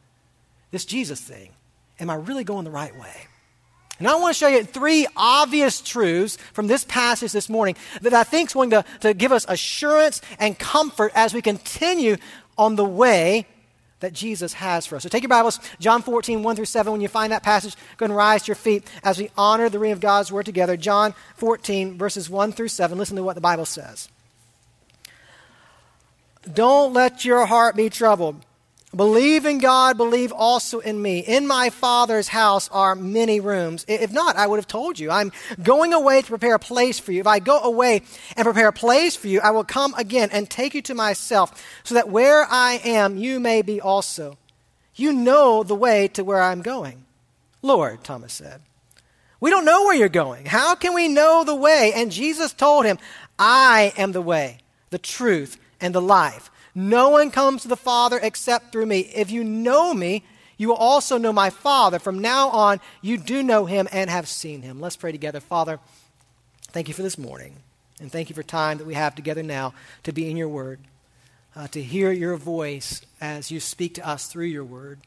this 0.72 0.86
Jesus 0.86 1.22
thing, 1.22 1.52
am 2.00 2.10
I 2.10 2.16
really 2.16 2.44
going 2.44 2.66
the 2.66 2.72
right 2.72 2.96
way? 2.98 3.28
And 4.00 4.08
I 4.08 4.16
want 4.16 4.36
to 4.36 4.40
show 4.40 4.48
you 4.48 4.64
three 4.64 5.08
obvious 5.16 5.82
truths 5.82 6.38
from 6.54 6.68
this 6.68 6.84
passage 6.84 7.32
this 7.32 7.50
morning 7.50 7.76
that 8.02 8.14
I 8.14 8.24
think 8.24 8.50
is 8.50 8.54
going 8.54 8.70
to, 8.72 8.86
to 9.02 9.14
give 9.14 9.32
us 9.32 9.46
assurance 9.48 10.22
and 10.40 10.58
comfort 10.58 11.12
as 11.16 11.34
we 11.34 11.42
continue 11.42 12.18
on 12.58 12.76
the 12.76 12.86
way 12.86 13.48
that 14.00 14.14
Jesus 14.14 14.54
has 14.54 14.86
for 14.86 14.96
us. 14.96 15.04
So 15.04 15.10
take 15.10 15.24
your 15.24 15.30
Bibles, 15.30 15.60
John 15.80 16.02
14, 16.02 16.44
1 16.44 16.56
through 16.56 16.66
7. 16.66 16.92
When 16.92 17.02
you 17.02 17.08
find 17.08 17.32
that 17.32 17.44
passage, 17.44 17.76
go 17.98 18.06
and 18.06 18.16
rise 18.16 18.44
to 18.44 18.48
your 18.48 18.56
feet 18.56 18.88
as 19.04 19.18
we 19.18 19.32
honor 19.38 19.70
the 19.70 19.80
reading 19.80 19.94
of 19.94 20.00
God's 20.00 20.32
word 20.32 20.46
together. 20.46 20.78
John 20.78 21.14
14, 21.36 21.98
verses 21.98 22.30
1 22.30 22.52
through 22.52 22.68
7. 22.68 22.98
Listen 22.98 23.16
to 23.16 23.24
what 23.24 23.36
the 23.36 23.42
Bible 23.42 23.66
says. 23.66 24.10
Don't 26.54 26.94
let 26.94 27.26
your 27.26 27.46
heart 27.46 27.76
be 27.76 27.90
troubled. 27.90 28.46
Believe 28.96 29.46
in 29.46 29.58
God, 29.58 29.98
believe 29.98 30.32
also 30.32 30.80
in 30.80 31.02
me. 31.02 31.20
In 31.20 31.46
my 31.46 31.70
Father's 31.70 32.30
house 32.30 32.70
are 32.70 32.96
many 32.96 33.40
rooms. 33.40 33.84
If 33.88 34.14
not, 34.14 34.38
I 34.38 34.48
would 34.48 34.58
have 34.58 34.68
told 34.68 34.98
you. 34.98 35.12
I'm 35.12 35.34
going 35.62 35.94
away 35.94 36.22
to 36.22 36.28
prepare 36.28 36.56
a 36.56 36.60
place 36.60 36.98
for 36.98 37.12
you. 37.12 37.20
If 37.20 37.28
I 37.28 37.40
go 37.40 37.60
away 37.60 38.02
and 38.38 38.46
prepare 38.46 38.70
a 38.70 38.74
place 38.74 39.16
for 39.16 39.28
you, 39.28 39.42
I 39.42 39.52
will 39.52 39.66
come 39.66 39.94
again 39.96 40.30
and 40.32 40.50
take 40.50 40.74
you 40.74 40.82
to 40.84 40.96
myself, 40.96 41.62
so 41.84 41.96
that 41.96 42.10
where 42.10 42.48
I 42.50 42.80
am, 42.84 43.18
you 43.18 43.42
may 43.42 43.62
be 43.62 43.82
also. 43.82 44.38
You 44.96 45.12
know 45.12 45.64
the 45.64 45.76
way 45.76 46.08
to 46.10 46.24
where 46.24 46.42
I'm 46.42 46.62
going. 46.62 47.06
Lord, 47.62 48.04
Thomas 48.04 48.34
said, 48.34 48.62
we 49.40 49.50
don't 49.50 49.66
know 49.66 49.84
where 49.84 49.96
you're 49.96 50.10
going. 50.10 50.46
How 50.46 50.76
can 50.76 50.96
we 50.96 51.08
know 51.08 51.44
the 51.44 51.54
way? 51.54 51.92
And 51.94 52.12
Jesus 52.12 52.54
told 52.54 52.86
him, 52.86 52.98
I 53.38 53.94
am 53.98 54.14
the 54.14 54.22
way, 54.22 54.60
the 54.90 54.98
truth, 54.98 55.60
and 55.80 55.94
the 55.94 56.02
life. 56.02 56.50
No 56.78 57.10
one 57.10 57.32
comes 57.32 57.64
to 57.64 57.68
the 57.68 57.76
Father 57.76 58.20
except 58.22 58.72
through 58.72 58.86
me. 58.86 59.00
If 59.00 59.32
you 59.32 59.44
know 59.44 59.96
me, 59.96 60.24
you 60.58 60.68
will 60.68 60.76
also 60.76 61.18
know 61.18 61.34
my 61.34 61.50
Father. 61.50 61.98
From 61.98 62.20
now 62.20 62.50
on, 62.50 62.80
you 63.02 63.18
do 63.18 63.42
know 63.42 63.66
him 63.66 63.88
and 63.92 64.12
have 64.12 64.28
seen 64.28 64.62
him. 64.62 64.80
Let's 64.80 64.96
pray 64.96 65.12
together. 65.12 65.40
Father, 65.40 65.80
thank 66.68 66.88
you 66.88 66.94
for 66.94 67.02
this 67.02 67.18
morning. 67.18 67.56
And 68.00 68.12
thank 68.12 68.30
you 68.30 68.36
for 68.36 68.44
time 68.44 68.78
that 68.78 68.86
we 68.86 68.94
have 68.94 69.16
together 69.16 69.42
now 69.42 69.74
to 70.04 70.12
be 70.12 70.30
in 70.30 70.38
your 70.38 70.50
word, 70.50 70.80
uh, 71.56 71.66
to 71.70 71.82
hear 71.82 72.12
your 72.12 72.38
voice 72.38 73.02
as 73.20 73.50
you 73.50 73.60
speak 73.60 73.96
to 73.96 74.08
us 74.08 74.28
through 74.28 74.46
your 74.46 74.64
word. 74.64 75.00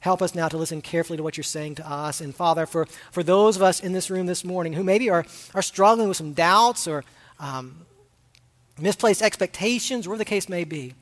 Help 0.00 0.22
us 0.22 0.34
now 0.34 0.48
to 0.48 0.56
listen 0.56 0.80
carefully 0.80 1.18
to 1.18 1.22
what 1.22 1.36
you're 1.36 1.44
saying 1.44 1.74
to 1.74 1.86
us. 1.86 2.22
And 2.22 2.34
Father, 2.34 2.64
for, 2.64 2.86
for 3.12 3.22
those 3.22 3.56
of 3.56 3.62
us 3.62 3.78
in 3.78 3.92
this 3.92 4.08
room 4.08 4.24
this 4.24 4.42
morning 4.42 4.72
who 4.72 4.82
maybe 4.82 5.10
are, 5.10 5.26
are 5.54 5.60
struggling 5.60 6.08
with 6.08 6.16
some 6.16 6.32
doubts 6.32 6.88
or 6.88 7.04
um, 7.38 7.84
misplaced 8.78 9.22
expectations, 9.22 10.06
whatever 10.06 10.18
the 10.18 10.24
case 10.24 10.48
may 10.48 10.64
be, 10.64 10.94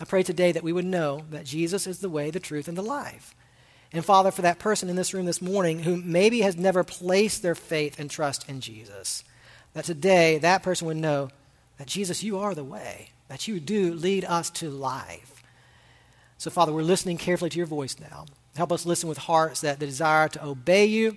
I 0.00 0.04
pray 0.04 0.22
today 0.22 0.52
that 0.52 0.62
we 0.62 0.72
would 0.72 0.84
know 0.84 1.22
that 1.30 1.44
Jesus 1.44 1.86
is 1.86 1.98
the 1.98 2.08
way, 2.08 2.30
the 2.30 2.38
truth, 2.38 2.68
and 2.68 2.78
the 2.78 2.82
life. 2.82 3.34
And 3.92 4.04
Father, 4.04 4.30
for 4.30 4.42
that 4.42 4.58
person 4.58 4.88
in 4.88 4.96
this 4.96 5.12
room 5.12 5.26
this 5.26 5.42
morning 5.42 5.80
who 5.80 5.96
maybe 5.96 6.42
has 6.42 6.56
never 6.56 6.84
placed 6.84 7.42
their 7.42 7.54
faith 7.54 7.98
and 7.98 8.10
trust 8.10 8.48
in 8.48 8.60
Jesus, 8.60 9.24
that 9.72 9.84
today 9.84 10.38
that 10.38 10.62
person 10.62 10.86
would 10.86 10.98
know 10.98 11.30
that 11.78 11.88
Jesus, 11.88 12.22
you 12.22 12.38
are 12.38 12.54
the 12.54 12.64
way, 12.64 13.10
that 13.28 13.48
you 13.48 13.58
do 13.58 13.92
lead 13.92 14.24
us 14.24 14.50
to 14.50 14.70
life. 14.70 15.42
So, 16.36 16.50
Father, 16.50 16.72
we're 16.72 16.82
listening 16.82 17.18
carefully 17.18 17.50
to 17.50 17.56
your 17.56 17.66
voice 17.66 17.96
now. 17.98 18.26
Help 18.56 18.72
us 18.72 18.86
listen 18.86 19.08
with 19.08 19.18
hearts 19.18 19.62
that 19.62 19.78
desire 19.78 20.28
to 20.28 20.44
obey 20.44 20.86
you, 20.86 21.16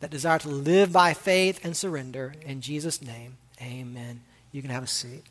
that 0.00 0.10
desire 0.10 0.38
to 0.38 0.48
live 0.48 0.92
by 0.92 1.14
faith 1.14 1.60
and 1.64 1.76
surrender. 1.76 2.34
In 2.42 2.60
Jesus' 2.60 3.02
name, 3.02 3.36
amen. 3.60 4.22
You 4.56 4.62
can 4.62 4.70
have 4.70 4.84
a 4.84 4.86
seat. 4.86 5.22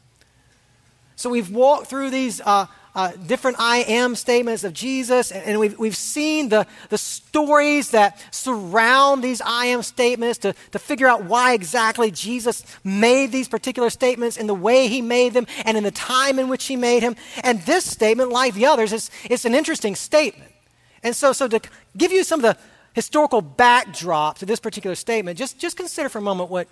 So 1.15 1.31
we've 1.31 1.49
walked 1.49 1.87
through 1.87 2.11
these 2.11 2.41
uh, 2.41 2.67
uh, 2.93 3.11
different 3.25 3.57
I 3.59 3.77
am 3.77 4.13
statements 4.13 4.63
of 4.63 4.71
Jesus, 4.71 5.31
and, 5.31 5.43
and, 5.45 5.59
we've, 5.59 5.79
we've 5.79 5.95
seen 5.95 6.49
the, 6.49 6.67
the 6.89 6.99
stories 6.99 7.89
that 7.89 8.23
surround 8.29 9.23
these 9.23 9.41
I 9.41 9.65
am 9.65 9.81
statements 9.81 10.37
to, 10.39 10.53
to 10.73 10.77
figure 10.77 11.07
out 11.07 11.23
why 11.23 11.53
exactly 11.53 12.11
Jesus 12.11 12.63
made 12.83 13.31
these 13.31 13.47
particular 13.47 13.89
statements 13.89 14.37
in 14.37 14.45
the 14.45 14.53
way 14.53 14.87
he 14.89 15.01
made 15.01 15.33
them 15.33 15.47
and 15.65 15.75
in 15.75 15.83
the 15.83 15.89
time 15.89 16.37
in 16.37 16.47
which 16.47 16.65
he 16.65 16.75
made 16.75 17.01
them. 17.01 17.15
And 17.43 17.59
this 17.63 17.83
statement, 17.83 18.29
like 18.29 18.53
the 18.53 18.67
others, 18.67 18.93
is, 18.93 19.09
is 19.27 19.43
an 19.45 19.55
interesting 19.55 19.95
statement. 19.95 20.51
And 21.01 21.15
so, 21.15 21.33
so 21.33 21.47
to 21.47 21.59
give 21.97 22.11
you 22.11 22.23
some 22.23 22.45
of 22.45 22.55
the 22.55 22.61
historical 22.93 23.41
backdrop 23.41 24.37
to 24.37 24.45
this 24.45 24.59
particular 24.59 24.95
statement, 24.95 25.39
just, 25.39 25.57
just 25.57 25.77
consider 25.77 26.09
for 26.09 26.19
a 26.19 26.21
moment 26.21 26.51
what 26.51 26.67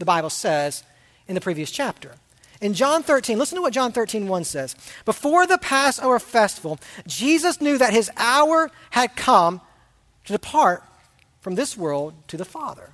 the 0.00 0.04
Bible 0.04 0.30
says 0.30 0.82
in 1.28 1.34
the 1.34 1.40
previous 1.40 1.70
chapter. 1.70 2.14
In 2.60 2.72
John 2.72 3.02
13, 3.02 3.38
listen 3.38 3.56
to 3.56 3.62
what 3.62 3.72
John 3.72 3.92
13, 3.92 4.28
1 4.28 4.44
says. 4.44 4.74
Before 5.04 5.46
the 5.46 5.58
Passover 5.58 6.18
festival, 6.18 6.78
Jesus 7.06 7.60
knew 7.60 7.76
that 7.78 7.92
his 7.92 8.10
hour 8.16 8.70
had 8.90 9.14
come 9.14 9.60
to 10.24 10.32
depart 10.32 10.82
from 11.40 11.54
this 11.54 11.76
world 11.76 12.14
to 12.28 12.36
the 12.36 12.44
Father. 12.44 12.90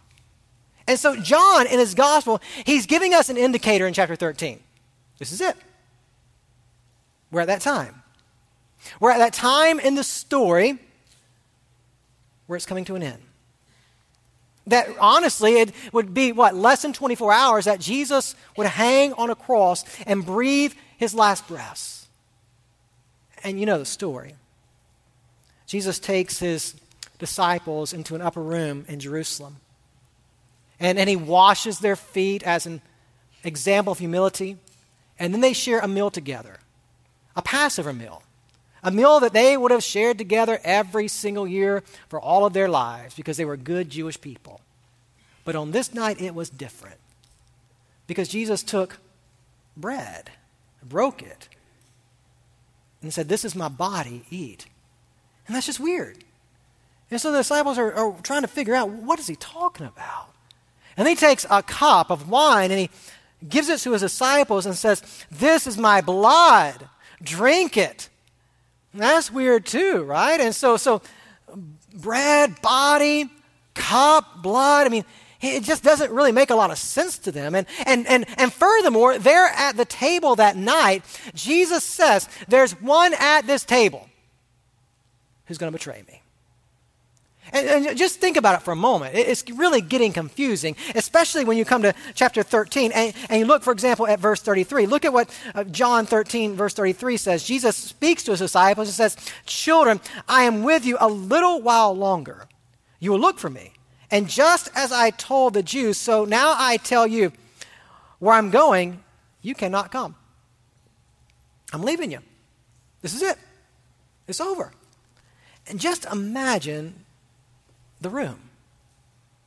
And 0.87 0.99
so, 0.99 1.15
John, 1.17 1.67
in 1.67 1.79
his 1.79 1.95
gospel, 1.95 2.41
he's 2.65 2.87
giving 2.87 3.15
us 3.15 3.29
an 3.29 3.37
indicator 3.37 3.87
in 3.87 3.95
chapter 3.95 4.17
13. 4.17 4.59
This 5.19 5.31
is 5.31 5.41
it. 5.41 5.57
We're 7.31 7.43
at 7.43 7.47
that 7.47 7.61
time. 7.61 8.03
We're 8.99 9.13
at 9.13 9.19
that 9.19 9.33
time 9.33 9.79
in 9.79 9.95
the 9.95 10.05
story 10.05 10.79
where 12.47 12.57
it's 12.57 12.67
coming 12.67 12.85
to 12.87 12.97
an 12.97 13.03
end. 13.03 13.23
That 14.67 14.89
honestly, 15.01 15.55
it 15.55 15.73
would 15.93 16.15
be 16.15 16.33
what, 16.33 16.55
less 16.55 16.83
than 16.83 16.93
24 16.93 17.33
hours 17.33 17.65
that 17.65 17.81
Jesus 17.81 18.35
would 18.57 18.67
hang 18.67 19.13
on 19.15 19.31
a 19.31 19.35
cross 19.35 19.85
and 20.07 20.25
breathe 20.25 20.73
his 20.97 21.15
last 21.15 21.49
breaths. 21.49 22.07
And 23.43 23.59
you 23.59 23.67
know 23.67 23.79
the 23.79 23.85
story. 23.85 24.37
Jesus 25.67 25.99
takes 25.99 26.39
his 26.39 26.75
disciples 27.19 27.93
into 27.93 28.15
an 28.15 28.21
upper 28.21 28.43
room 28.43 28.85
in 28.89 29.01
Jerusalem. 29.01 29.57
And, 30.79 30.99
and 30.99 31.09
he 31.09 31.17
washes 31.17 31.79
their 31.79 31.97
feet 31.97 32.43
as 32.43 32.67
an 32.67 32.83
example 33.45 33.93
of 33.93 33.99
humility. 33.99 34.59
And 35.19 35.33
then 35.33 35.41
they 35.41 35.53
share 35.53 35.79
a 35.79 35.89
meal 35.89 36.11
together, 36.11 36.59
a 37.37 37.43
Passover 37.43 37.93
meal, 37.93 38.23
a 38.83 38.91
meal 38.91 39.21
that 39.21 39.33
they 39.33 39.57
would 39.57 39.71
have 39.71 39.85
shared 39.85 40.19
together 40.19 40.59
every 40.65 41.09
single 41.09 41.47
year 41.47 41.83
for 42.09 42.21
all 42.21 42.45
of 42.45 42.53
their 42.53 42.69
lives 42.69 43.15
because 43.15 43.37
they 43.37 43.45
were 43.45 43.57
good 43.57 43.91
Jewish 43.91 44.21
people. 44.21 44.61
But 45.45 45.57
on 45.57 45.71
this 45.71 45.95
night, 45.95 46.21
it 46.21 46.35
was 46.35 46.51
different 46.51 46.99
because 48.07 48.29
Jesus 48.29 48.63
took 48.63 48.99
bread, 49.77 50.31
broke 50.83 51.23
it, 51.23 51.49
and 53.03 53.13
said, 53.13 53.29
This 53.29 53.45
is 53.45 53.55
my 53.55 53.69
body, 53.69 54.25
eat. 54.31 54.67
And 55.47 55.57
that's 55.57 55.67
just 55.67 55.81
weird. 55.81 56.19
And 57.11 57.21
so 57.21 57.31
the 57.31 57.39
disciples 57.39 57.79
are, 57.79 57.93
are 57.93 58.17
trying 58.23 58.43
to 58.43 58.49
figure 58.49 58.75
out 58.75 58.89
what 58.89 59.19
is 59.19 59.27
he 59.27 59.37
talking 59.37 59.87
about? 59.87 60.31
And 60.97 61.07
he 61.07 61.15
takes 61.15 61.47
a 61.51 61.63
cup 61.63 62.11
of 62.11 62.29
wine 62.29 62.71
and 62.71 62.81
he 62.81 62.91
gives 63.49 63.69
it 63.69 63.81
to 63.81 63.93
his 63.93 64.03
disciples 64.03 64.67
and 64.67 64.75
says, 64.75 65.03
This 65.31 65.67
is 65.67 65.77
my 65.77 66.01
blood. 66.01 66.89
Drink 67.23 67.77
it. 67.77 68.09
That's 68.95 69.31
weird 69.31 69.67
too, 69.67 70.03
right? 70.03 70.41
And 70.41 70.55
so, 70.55 70.77
so 70.77 71.03
bread, 71.95 72.61
body, 72.61 73.31
cup, 73.75 74.43
blood. 74.43 74.87
I 74.87 74.91
mean, 74.91 75.05
it 75.41 75.65
just 75.65 75.83
doesn't 75.83 76.11
really 76.13 76.33
make 76.33 76.51
a 76.51 76.55
lot 76.55 76.71
of 76.71 76.79
sense 76.79 77.19
to 77.19 77.33
them. 77.33 77.55
And, 77.55 77.67
and, 77.85 78.07
and, 78.07 78.27
and 78.39 78.53
furthermore, 78.53 79.19
they're 79.19 79.49
at 79.49 79.77
the 79.77 79.85
table 79.85 80.37
that 80.37 80.57
night. 80.57 81.05
Jesus 81.35 81.83
says, 81.83 82.29
There's 82.49 82.81
one 82.81 83.15
at 83.15 83.47
this 83.47 83.65
table 83.65 84.09
who's 85.47 85.59
going 85.59 85.73
to 85.73 85.77
betray 85.77 86.03
me. 86.07 86.22
And, 87.53 87.87
and, 87.87 87.99
just 87.99 88.19
think 88.19 88.37
about 88.37 88.55
it 88.55 88.63
for 88.63 88.73
a 88.73 88.77
moment. 88.77 89.15
It's 89.15 89.49
really 89.51 89.81
getting 89.81 90.13
confusing, 90.13 90.75
especially 90.95 91.45
when 91.45 91.59
you 91.59 91.65
come 91.65 91.83
to 91.83 91.95
chapter 92.15 92.43
13 92.43 92.93
and, 92.93 93.15
and 93.29 93.41
you 93.41 93.47
look, 93.47 93.63
for 93.63 93.73
example, 93.73 94.07
at 94.07 94.19
verse 94.19 94.41
33. 94.41 94.87
Look 94.87 95.05
at 95.05 95.13
what 95.13 95.29
uh, 95.55 95.65
John 95.65 96.07
13, 96.07 96.55
verse 96.55 96.75
33 96.75 97.17
says. 97.19 97.45
Jesus 97.45 97.77
speaks 97.77 98.23
to 98.25 98.31
his 98.31 98.41
disciples 98.41 98.89
and 98.89 98.95
says, 98.95 99.17
Children, 99.45 100.01
I 100.29 100.45
am 100.45 100.63
with 100.63 100.87
you 100.87 100.97
a 100.99 101.09
little 101.09 101.61
while 101.61 101.95
longer. 101.95 102.47
You 103.01 103.13
will 103.13 103.21
look 103.21 103.39
for 103.39 103.51
me. 103.51 103.73
And 104.11 104.29
just 104.29 104.71
as 104.75 104.93
I 104.93 105.11
told 105.11 105.55
the 105.55 105.63
Jews, 105.63 105.99
so 105.99 106.25
now 106.25 106.55
I 106.57 106.77
tell 106.79 107.07
you, 107.07 107.33
where 108.23 108.37
I'm 108.37 108.51
going, 108.51 109.03
you 109.41 109.53
cannot 109.53 109.91
come. 109.91 110.15
I'm 111.73 111.83
leaving 111.83 112.13
you. 112.13 112.21
This 113.01 113.15
is 113.15 113.23
it. 113.23 113.37
It's 114.29 114.41
over. 114.41 114.73
And 115.67 115.81
just 115.81 116.05
imagine 116.05 117.02
the 118.03 118.11
room, 118.11 118.39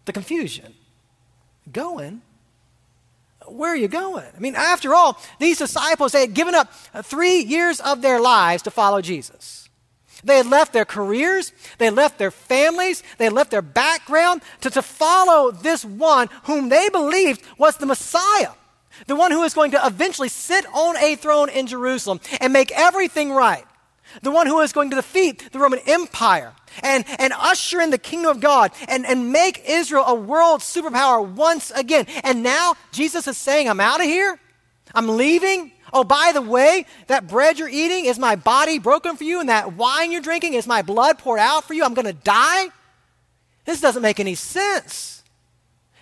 the 0.06 0.14
confusion. 0.14 0.74
Going? 1.72 2.22
Where 3.48 3.72
are 3.72 3.78
you 3.78 3.88
going? 3.88 4.26
I 4.36 4.40
mean, 4.40 4.56
after 4.56 4.96
all, 4.96 5.20
these 5.40 5.60
disciples, 5.60 6.12
they 6.12 6.22
had 6.22 6.34
given 6.34 6.56
up 6.56 6.72
three 7.04 7.40
years 7.40 7.80
of 7.80 8.02
their 8.02 8.20
lives 8.20 8.64
to 8.64 8.72
follow 8.72 9.02
Jesus. 9.02 9.70
They 10.24 10.38
had 10.38 10.48
left 10.48 10.74
their 10.74 10.86
careers, 10.86 11.52
they 11.78 11.92
left 11.92 12.18
their 12.18 12.32
families, 12.32 13.04
they 13.20 13.30
left 13.30 13.52
their 13.52 13.62
background 13.62 14.42
to, 14.62 14.72
to 14.72 14.82
follow 14.82 15.52
this 15.52 15.86
one 15.86 16.30
whom 16.44 16.70
they 16.70 16.90
believed 16.90 17.44
was 17.60 17.78
the 17.78 17.86
Messiah, 17.86 18.54
the 19.06 19.16
one 19.16 19.32
who 19.32 19.44
is 19.44 19.54
going 19.54 19.72
to 19.72 19.86
eventually 19.86 20.30
sit 20.30 20.66
on 20.74 20.98
a 20.98 21.16
throne 21.16 21.50
in 21.50 21.68
Jerusalem 21.68 22.20
and 22.42 22.52
make 22.52 22.72
everything 22.72 23.32
right 23.32 23.66
the 24.22 24.32
one 24.32 24.48
who 24.48 24.60
is 24.62 24.74
going 24.74 24.90
to 24.90 24.96
defeat 24.96 25.52
the 25.52 25.60
Roman 25.60 25.80
Empire 25.86 26.54
and, 26.84 27.06
and 27.20 27.34
usher 27.34 27.82
in 27.82 27.90
the 27.90 27.98
kingdom 27.98 28.32
of 28.32 28.40
God 28.40 28.72
and, 28.88 29.06
and 29.06 29.32
make 29.32 29.64
Israel 29.68 30.04
a 30.06 30.16
world 30.16 30.62
superpower 30.62 31.26
once 31.26 31.72
again. 31.72 32.06
And 32.24 32.44
now 32.44 32.76
Jesus 32.92 33.28
is 33.28 33.38
saying, 33.38 33.70
I'm 33.70 33.80
out 33.80 34.00
of 34.02 34.08
here. 34.08 34.40
I'm 34.94 35.18
leaving. 35.18 35.72
Oh, 35.94 36.04
by 36.04 36.32
the 36.34 36.42
way, 36.42 36.86
that 37.08 37.28
bread 37.28 37.60
you're 37.60 37.70
eating 37.70 38.06
is 38.06 38.20
my 38.20 38.36
body 38.36 38.80
broken 38.80 39.16
for 39.16 39.24
you, 39.24 39.40
and 39.40 39.50
that 39.50 39.74
wine 39.74 40.12
you're 40.12 40.22
drinking 40.22 40.54
is 40.54 40.68
my 40.68 40.82
blood 40.82 41.20
poured 41.20 41.40
out 41.40 41.64
for 41.64 41.74
you. 41.74 41.84
I'm 41.84 41.94
going 41.94 42.06
to 42.06 42.14
die. 42.14 42.68
This 43.66 43.82
doesn't 43.82 44.02
make 44.02 44.20
any 44.20 44.36
sense. 44.36 45.24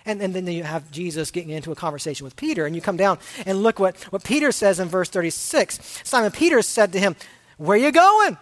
And, 0.06 0.20
and 0.20 0.34
then 0.34 0.46
you 0.46 0.64
have 0.64 0.90
Jesus 0.90 1.30
getting 1.30 1.50
into 1.50 1.72
a 1.72 1.74
conversation 1.74 2.24
with 2.24 2.36
Peter, 2.36 2.66
and 2.66 2.76
you 2.76 2.82
come 2.82 2.96
down 2.96 3.18
and 3.46 3.62
look 3.62 3.78
what, 3.78 3.96
what 4.12 4.22
Peter 4.22 4.52
says 4.52 4.78
in 4.78 4.88
verse 4.88 5.08
36. 5.08 6.00
Simon 6.04 6.30
Peter 6.30 6.60
said 6.60 6.92
to 6.92 7.00
him, 7.00 7.16
where 7.56 7.76
are 7.76 7.80
you 7.80 7.92
going? 7.92 8.36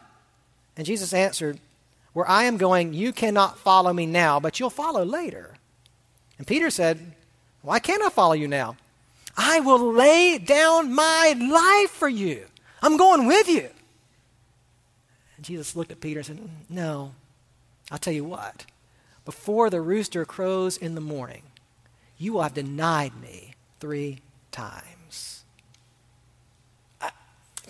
And 0.76 0.86
Jesus 0.86 1.12
answered, 1.12 1.58
Where 2.12 2.28
I 2.28 2.44
am 2.44 2.56
going, 2.56 2.94
you 2.94 3.12
cannot 3.12 3.58
follow 3.58 3.92
me 3.92 4.06
now, 4.06 4.40
but 4.40 4.58
you'll 4.58 4.70
follow 4.70 5.04
later. 5.04 5.54
And 6.38 6.46
Peter 6.46 6.70
said, 6.70 7.12
Why 7.62 7.78
can't 7.78 8.02
I 8.02 8.08
follow 8.08 8.34
you 8.34 8.48
now? 8.48 8.76
I 9.36 9.60
will 9.60 9.92
lay 9.92 10.38
down 10.38 10.94
my 10.94 11.34
life 11.38 11.90
for 11.90 12.08
you. 12.08 12.46
I'm 12.82 12.96
going 12.96 13.26
with 13.26 13.48
you. 13.48 13.68
And 15.36 15.44
Jesus 15.44 15.76
looked 15.76 15.92
at 15.92 16.00
Peter 16.00 16.20
and 16.20 16.26
said, 16.26 16.50
No, 16.68 17.14
I'll 17.90 17.98
tell 17.98 18.12
you 18.12 18.24
what. 18.24 18.66
Before 19.24 19.70
the 19.70 19.80
rooster 19.80 20.24
crows 20.24 20.76
in 20.76 20.94
the 20.94 21.00
morning, 21.00 21.42
you 22.18 22.32
will 22.32 22.42
have 22.42 22.54
denied 22.54 23.12
me 23.20 23.54
three 23.78 24.20
times. 24.50 24.91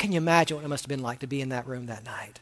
Can 0.03 0.11
you 0.11 0.19
imagine 0.19 0.57
what 0.57 0.65
it 0.65 0.69
must 0.69 0.83
have 0.83 0.89
been 0.89 1.01
like 1.01 1.21
to 1.21 1.29
be 1.29 1.41
in 1.41 1.51
that 1.51 1.65
room 1.65 1.87
that 1.87 2.05
night? 2.05 2.41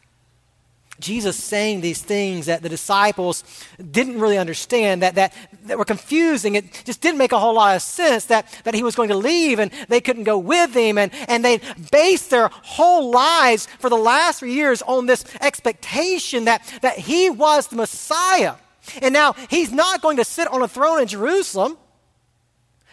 Jesus 0.99 1.35
saying 1.35 1.81
these 1.81 2.01
things 2.01 2.47
that 2.47 2.63
the 2.63 2.69
disciples 2.69 3.43
didn't 3.91 4.19
really 4.19 4.39
understand, 4.39 5.03
that, 5.03 5.13
that, 5.13 5.35
that 5.65 5.77
were 5.77 5.85
confusing. 5.85 6.55
It 6.55 6.81
just 6.85 7.01
didn't 7.01 7.19
make 7.19 7.33
a 7.33 7.37
whole 7.37 7.53
lot 7.53 7.75
of 7.75 7.83
sense 7.83 8.25
that, 8.25 8.51
that 8.63 8.73
he 8.73 8.81
was 8.81 8.95
going 8.95 9.09
to 9.09 9.15
leave 9.15 9.59
and 9.59 9.69
they 9.89 10.01
couldn't 10.01 10.23
go 10.23 10.39
with 10.39 10.73
him. 10.73 10.97
And, 10.97 11.11
and 11.27 11.45
they 11.45 11.59
based 11.91 12.31
their 12.31 12.47
whole 12.51 13.11
lives 13.11 13.67
for 13.77 13.91
the 13.91 13.95
last 13.95 14.39
three 14.39 14.53
years 14.53 14.81
on 14.81 15.05
this 15.05 15.23
expectation 15.39 16.45
that, 16.45 16.63
that 16.81 16.97
he 16.97 17.29
was 17.29 17.67
the 17.67 17.75
Messiah. 17.75 18.55
And 19.03 19.13
now 19.13 19.33
he's 19.51 19.71
not 19.71 20.01
going 20.01 20.17
to 20.17 20.25
sit 20.25 20.47
on 20.47 20.63
a 20.63 20.67
throne 20.67 20.99
in 20.99 21.07
Jerusalem. 21.07 21.77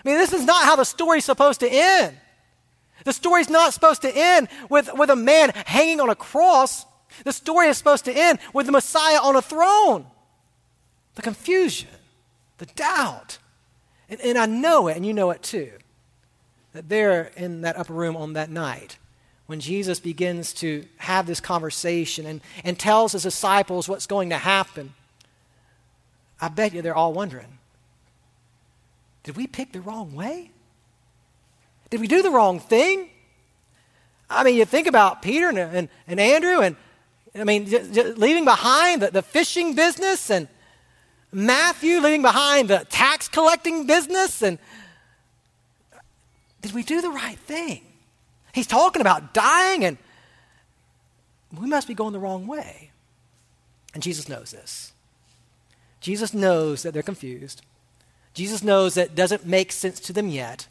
I 0.04 0.08
mean, 0.10 0.18
this 0.18 0.34
is 0.34 0.44
not 0.44 0.66
how 0.66 0.76
the 0.76 0.84
story's 0.84 1.24
supposed 1.24 1.60
to 1.60 1.68
end. 1.72 2.18
The 3.04 3.12
story's 3.12 3.48
not 3.48 3.72
supposed 3.72 4.02
to 4.02 4.12
end 4.14 4.48
with, 4.68 4.92
with 4.94 5.10
a 5.10 5.16
man 5.16 5.50
hanging 5.66 6.00
on 6.00 6.10
a 6.10 6.14
cross. 6.14 6.84
The 7.24 7.32
story 7.32 7.68
is 7.68 7.78
supposed 7.78 8.04
to 8.06 8.12
end 8.12 8.38
with 8.52 8.66
the 8.66 8.72
Messiah 8.72 9.20
on 9.20 9.36
a 9.36 9.42
throne. 9.42 10.06
The 11.14 11.22
confusion, 11.22 11.88
the 12.58 12.66
doubt. 12.66 13.38
And, 14.08 14.20
and 14.20 14.38
I 14.38 14.46
know 14.46 14.88
it, 14.88 14.96
and 14.96 15.06
you 15.06 15.12
know 15.12 15.30
it 15.30 15.42
too. 15.42 15.72
That 16.72 16.88
there 16.88 17.30
in 17.36 17.62
that 17.62 17.78
upper 17.78 17.92
room 17.92 18.16
on 18.16 18.34
that 18.34 18.50
night, 18.50 18.98
when 19.46 19.60
Jesus 19.60 19.98
begins 19.98 20.52
to 20.54 20.84
have 20.98 21.26
this 21.26 21.40
conversation 21.40 22.26
and, 22.26 22.40
and 22.64 22.78
tells 22.78 23.12
his 23.12 23.22
disciples 23.22 23.88
what's 23.88 24.06
going 24.06 24.30
to 24.30 24.36
happen, 24.36 24.92
I 26.40 26.48
bet 26.48 26.74
you 26.74 26.82
they're 26.82 26.94
all 26.94 27.12
wondering 27.12 27.58
did 29.24 29.36
we 29.36 29.46
pick 29.46 29.72
the 29.72 29.80
wrong 29.82 30.14
way? 30.14 30.50
Did 31.90 32.00
we 32.00 32.06
do 32.06 32.22
the 32.22 32.30
wrong 32.30 32.60
thing? 32.60 33.08
I 34.30 34.44
mean, 34.44 34.56
you 34.56 34.64
think 34.64 34.86
about 34.86 35.22
Peter 35.22 35.48
and, 35.48 35.58
and, 35.58 35.88
and 36.06 36.20
Andrew, 36.20 36.60
and 36.60 36.76
I 37.34 37.44
mean, 37.44 37.66
j- 37.66 37.88
j- 37.90 38.12
leaving 38.12 38.44
behind 38.44 39.02
the, 39.02 39.10
the 39.10 39.22
fishing 39.22 39.74
business, 39.74 40.30
and 40.30 40.48
Matthew 41.32 42.00
leaving 42.00 42.22
behind 42.22 42.68
the 42.68 42.86
tax 42.90 43.28
collecting 43.28 43.86
business, 43.86 44.42
and 44.42 44.58
did 46.60 46.72
we 46.72 46.82
do 46.82 47.00
the 47.00 47.10
right 47.10 47.38
thing? 47.38 47.82
He's 48.52 48.66
talking 48.66 49.00
about 49.00 49.32
dying, 49.32 49.84
and 49.84 49.96
we 51.58 51.66
must 51.66 51.88
be 51.88 51.94
going 51.94 52.12
the 52.12 52.18
wrong 52.18 52.46
way. 52.46 52.90
And 53.94 54.02
Jesus 54.02 54.28
knows 54.28 54.50
this. 54.50 54.92
Jesus 56.00 56.34
knows 56.34 56.82
that 56.82 56.92
they're 56.92 57.02
confused. 57.02 57.62
Jesus 58.34 58.62
knows 58.62 58.94
that 58.94 59.06
it 59.06 59.14
doesn't 59.14 59.46
make 59.46 59.72
sense 59.72 60.00
to 60.00 60.12
them 60.12 60.28
yet. 60.28 60.68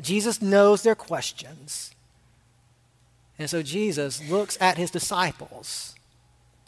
Jesus 0.00 0.42
knows 0.42 0.82
their 0.82 0.94
questions. 0.94 1.94
And 3.38 3.48
so 3.48 3.62
Jesus 3.62 4.28
looks 4.28 4.56
at 4.60 4.76
his 4.76 4.90
disciples 4.90 5.94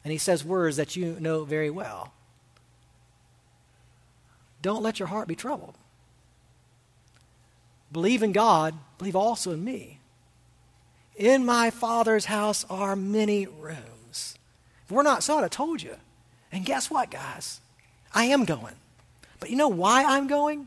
and 0.03 0.13
he 0.13 0.19
says 0.19 0.45
words 0.45 0.77
that 0.77 0.97
you 0.97 1.17
know 1.21 1.45
very 1.45 1.71
well. 1.71 2.13
Don't 4.61 4.83
let 4.83 4.99
your 4.99 5.09
heart 5.09 5.29
be 5.29 5.35
troubled. 5.35 5.75
Believe 7.93 8.23
in 8.23 8.33
God, 8.33 8.75
believe 8.99 9.17
also 9.17 9.53
in 9.53 9.65
me. 9.65 10.01
In 11.17 11.45
my 11.45 11.71
Father's 11.71 12.25
house 12.25 12.65
are 12.69 12.97
many 12.97 13.47
rooms. 13.47 14.37
If 14.85 14.91
we're 14.91 15.03
not 15.03 15.23
so, 15.23 15.39
I 15.39 15.49
told 15.49 15.83
you. 15.83 15.97
And 16.51 16.65
guess 16.65 16.91
what, 16.91 17.11
guys? 17.11 17.61
I 18.13 18.25
am 18.27 18.45
going. 18.45 18.75
But 19.39 19.51
you 19.51 19.57
know 19.57 19.69
why 19.69 20.05
I'm 20.05 20.27
going? 20.27 20.67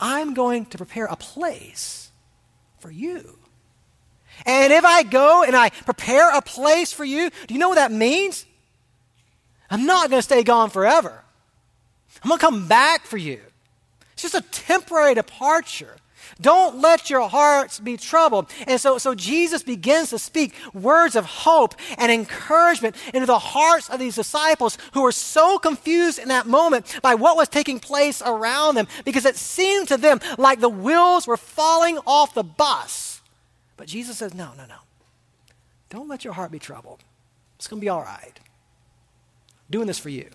I'm 0.00 0.34
going 0.34 0.66
to 0.66 0.78
prepare 0.78 1.06
a 1.06 1.16
place 1.16 2.10
for 2.78 2.90
you. 2.90 3.38
And 4.46 4.72
if 4.72 4.84
I 4.84 5.02
go 5.02 5.44
and 5.44 5.54
I 5.54 5.70
prepare 5.70 6.34
a 6.34 6.40
place 6.40 6.92
for 6.92 7.04
you, 7.04 7.30
do 7.46 7.54
you 7.54 7.60
know 7.60 7.68
what 7.68 7.74
that 7.76 7.92
means? 7.92 8.46
I'm 9.70 9.86
not 9.86 10.10
going 10.10 10.18
to 10.18 10.24
stay 10.24 10.42
gone 10.42 10.70
forever. 10.70 11.22
I'm 12.22 12.28
going 12.28 12.38
to 12.38 12.44
come 12.44 12.66
back 12.66 13.06
for 13.06 13.18
you. 13.18 13.40
It's 14.12 14.22
just 14.22 14.34
a 14.34 14.42
temporary 14.50 15.14
departure. 15.14 15.96
Don't 16.40 16.80
let 16.80 17.10
your 17.10 17.28
hearts 17.28 17.80
be 17.80 17.96
troubled. 17.96 18.50
And 18.66 18.80
so, 18.80 18.98
so 18.98 19.14
Jesus 19.14 19.62
begins 19.62 20.10
to 20.10 20.18
speak 20.18 20.54
words 20.72 21.16
of 21.16 21.24
hope 21.24 21.74
and 21.98 22.10
encouragement 22.10 22.96
into 23.14 23.26
the 23.26 23.38
hearts 23.38 23.88
of 23.88 23.98
these 23.98 24.16
disciples 24.16 24.76
who 24.92 25.02
were 25.02 25.12
so 25.12 25.58
confused 25.58 26.18
in 26.18 26.28
that 26.28 26.46
moment 26.46 26.98
by 27.02 27.14
what 27.14 27.36
was 27.36 27.48
taking 27.48 27.78
place 27.78 28.22
around 28.24 28.74
them 28.74 28.88
because 29.04 29.24
it 29.24 29.36
seemed 29.36 29.88
to 29.88 29.96
them 29.96 30.20
like 30.38 30.60
the 30.60 30.68
wheels 30.68 31.26
were 31.26 31.36
falling 31.36 31.98
off 32.06 32.34
the 32.34 32.44
bus. 32.44 33.20
But 33.76 33.88
Jesus 33.88 34.18
says, 34.18 34.34
No, 34.34 34.52
no, 34.56 34.66
no. 34.66 34.76
Don't 35.88 36.08
let 36.08 36.24
your 36.24 36.34
heart 36.34 36.52
be 36.52 36.58
troubled. 36.58 37.02
It's 37.56 37.66
going 37.66 37.80
to 37.80 37.84
be 37.84 37.88
all 37.88 38.02
right. 38.02 38.32
I'm 38.38 39.70
doing 39.70 39.86
this 39.86 39.98
for 39.98 40.08
you. 40.08 40.28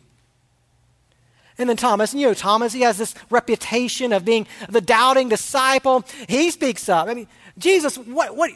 And 1.58 1.70
then 1.70 1.78
Thomas, 1.78 2.12
and 2.12 2.22
you 2.22 2.28
know 2.28 2.34
Thomas, 2.34 2.74
he 2.74 2.82
has 2.82 2.98
this 2.98 3.16
reputation 3.30 4.12
of 4.12 4.26
being 4.26 4.46
the 4.70 4.82
doubting 4.82 5.30
disciple. 5.30 6.04
He 6.28 6.52
speaks 6.52 6.90
up. 6.90 7.08
I 7.08 7.14
mean, 7.14 7.28
Jesus, 7.58 7.98
what, 7.98 8.36
what, 8.36 8.52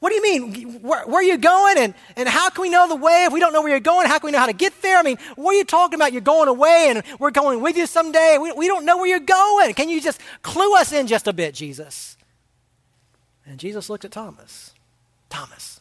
what 0.00 0.10
do 0.10 0.16
you 0.16 0.22
mean? 0.22 0.82
Where, 0.82 1.06
where, 1.06 1.20
are 1.20 1.22
you 1.22 1.38
going? 1.38 1.78
And, 1.78 1.94
and 2.16 2.28
how 2.28 2.50
can 2.50 2.62
we 2.62 2.68
know 2.68 2.88
the 2.88 2.96
way? 2.96 3.24
If 3.24 3.32
we 3.32 3.40
don't 3.40 3.52
know 3.52 3.62
where 3.62 3.70
you're 3.70 3.80
going, 3.80 4.06
how 4.06 4.18
can 4.18 4.26
we 4.26 4.32
know 4.32 4.40
how 4.40 4.46
to 4.46 4.52
get 4.52 4.82
there? 4.82 4.98
I 4.98 5.02
mean, 5.02 5.16
what 5.36 5.52
are 5.52 5.58
you 5.58 5.64
talking 5.64 5.94
about? 5.94 6.12
You're 6.12 6.20
going 6.20 6.48
away 6.48 6.88
and 6.90 7.02
we're 7.18 7.30
going 7.30 7.62
with 7.62 7.76
you 7.76 7.86
someday. 7.86 8.36
We, 8.38 8.52
we 8.52 8.66
don't 8.66 8.84
know 8.84 8.98
where 8.98 9.06
you're 9.06 9.20
going. 9.20 9.72
Can 9.74 9.88
you 9.88 10.00
just 10.00 10.20
clue 10.42 10.74
us 10.74 10.92
in 10.92 11.06
just 11.06 11.28
a 11.28 11.32
bit, 11.32 11.54
Jesus? 11.54 12.18
And 13.46 13.58
Jesus 13.58 13.88
looked 13.88 14.04
at 14.04 14.10
Thomas. 14.10 14.74
Thomas, 15.30 15.80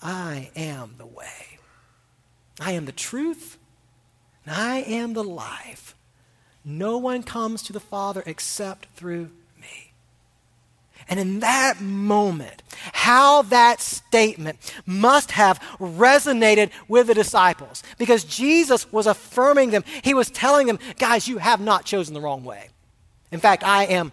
I 0.00 0.50
am 0.56 0.94
the 0.96 1.06
way. 1.06 1.58
I 2.60 2.72
am 2.72 2.86
the 2.86 2.92
truth 2.92 3.58
and 4.44 4.54
I 4.54 4.78
am 4.78 5.12
the 5.12 5.24
life. 5.24 5.94
No 6.64 6.98
one 6.98 7.22
comes 7.22 7.62
to 7.64 7.72
the 7.72 7.80
Father 7.80 8.22
except 8.26 8.86
through 8.94 9.30
me. 9.60 9.92
And 11.08 11.18
in 11.18 11.40
that 11.40 11.80
moment, 11.80 12.62
how 12.92 13.42
that 13.42 13.80
statement 13.80 14.74
must 14.86 15.32
have 15.32 15.60
resonated 15.78 16.70
with 16.88 17.08
the 17.08 17.14
disciples 17.14 17.82
because 17.98 18.24
Jesus 18.24 18.90
was 18.92 19.06
affirming 19.06 19.70
them. 19.70 19.84
He 20.02 20.14
was 20.14 20.30
telling 20.30 20.66
them, 20.66 20.78
guys, 20.98 21.26
you 21.26 21.38
have 21.38 21.60
not 21.60 21.84
chosen 21.84 22.14
the 22.14 22.20
wrong 22.20 22.44
way. 22.44 22.68
In 23.32 23.40
fact, 23.40 23.64
I 23.64 23.84
am 23.86 24.12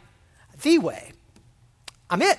the 0.61 0.79
way. 0.79 1.11
I'm 2.09 2.21
it. 2.21 2.37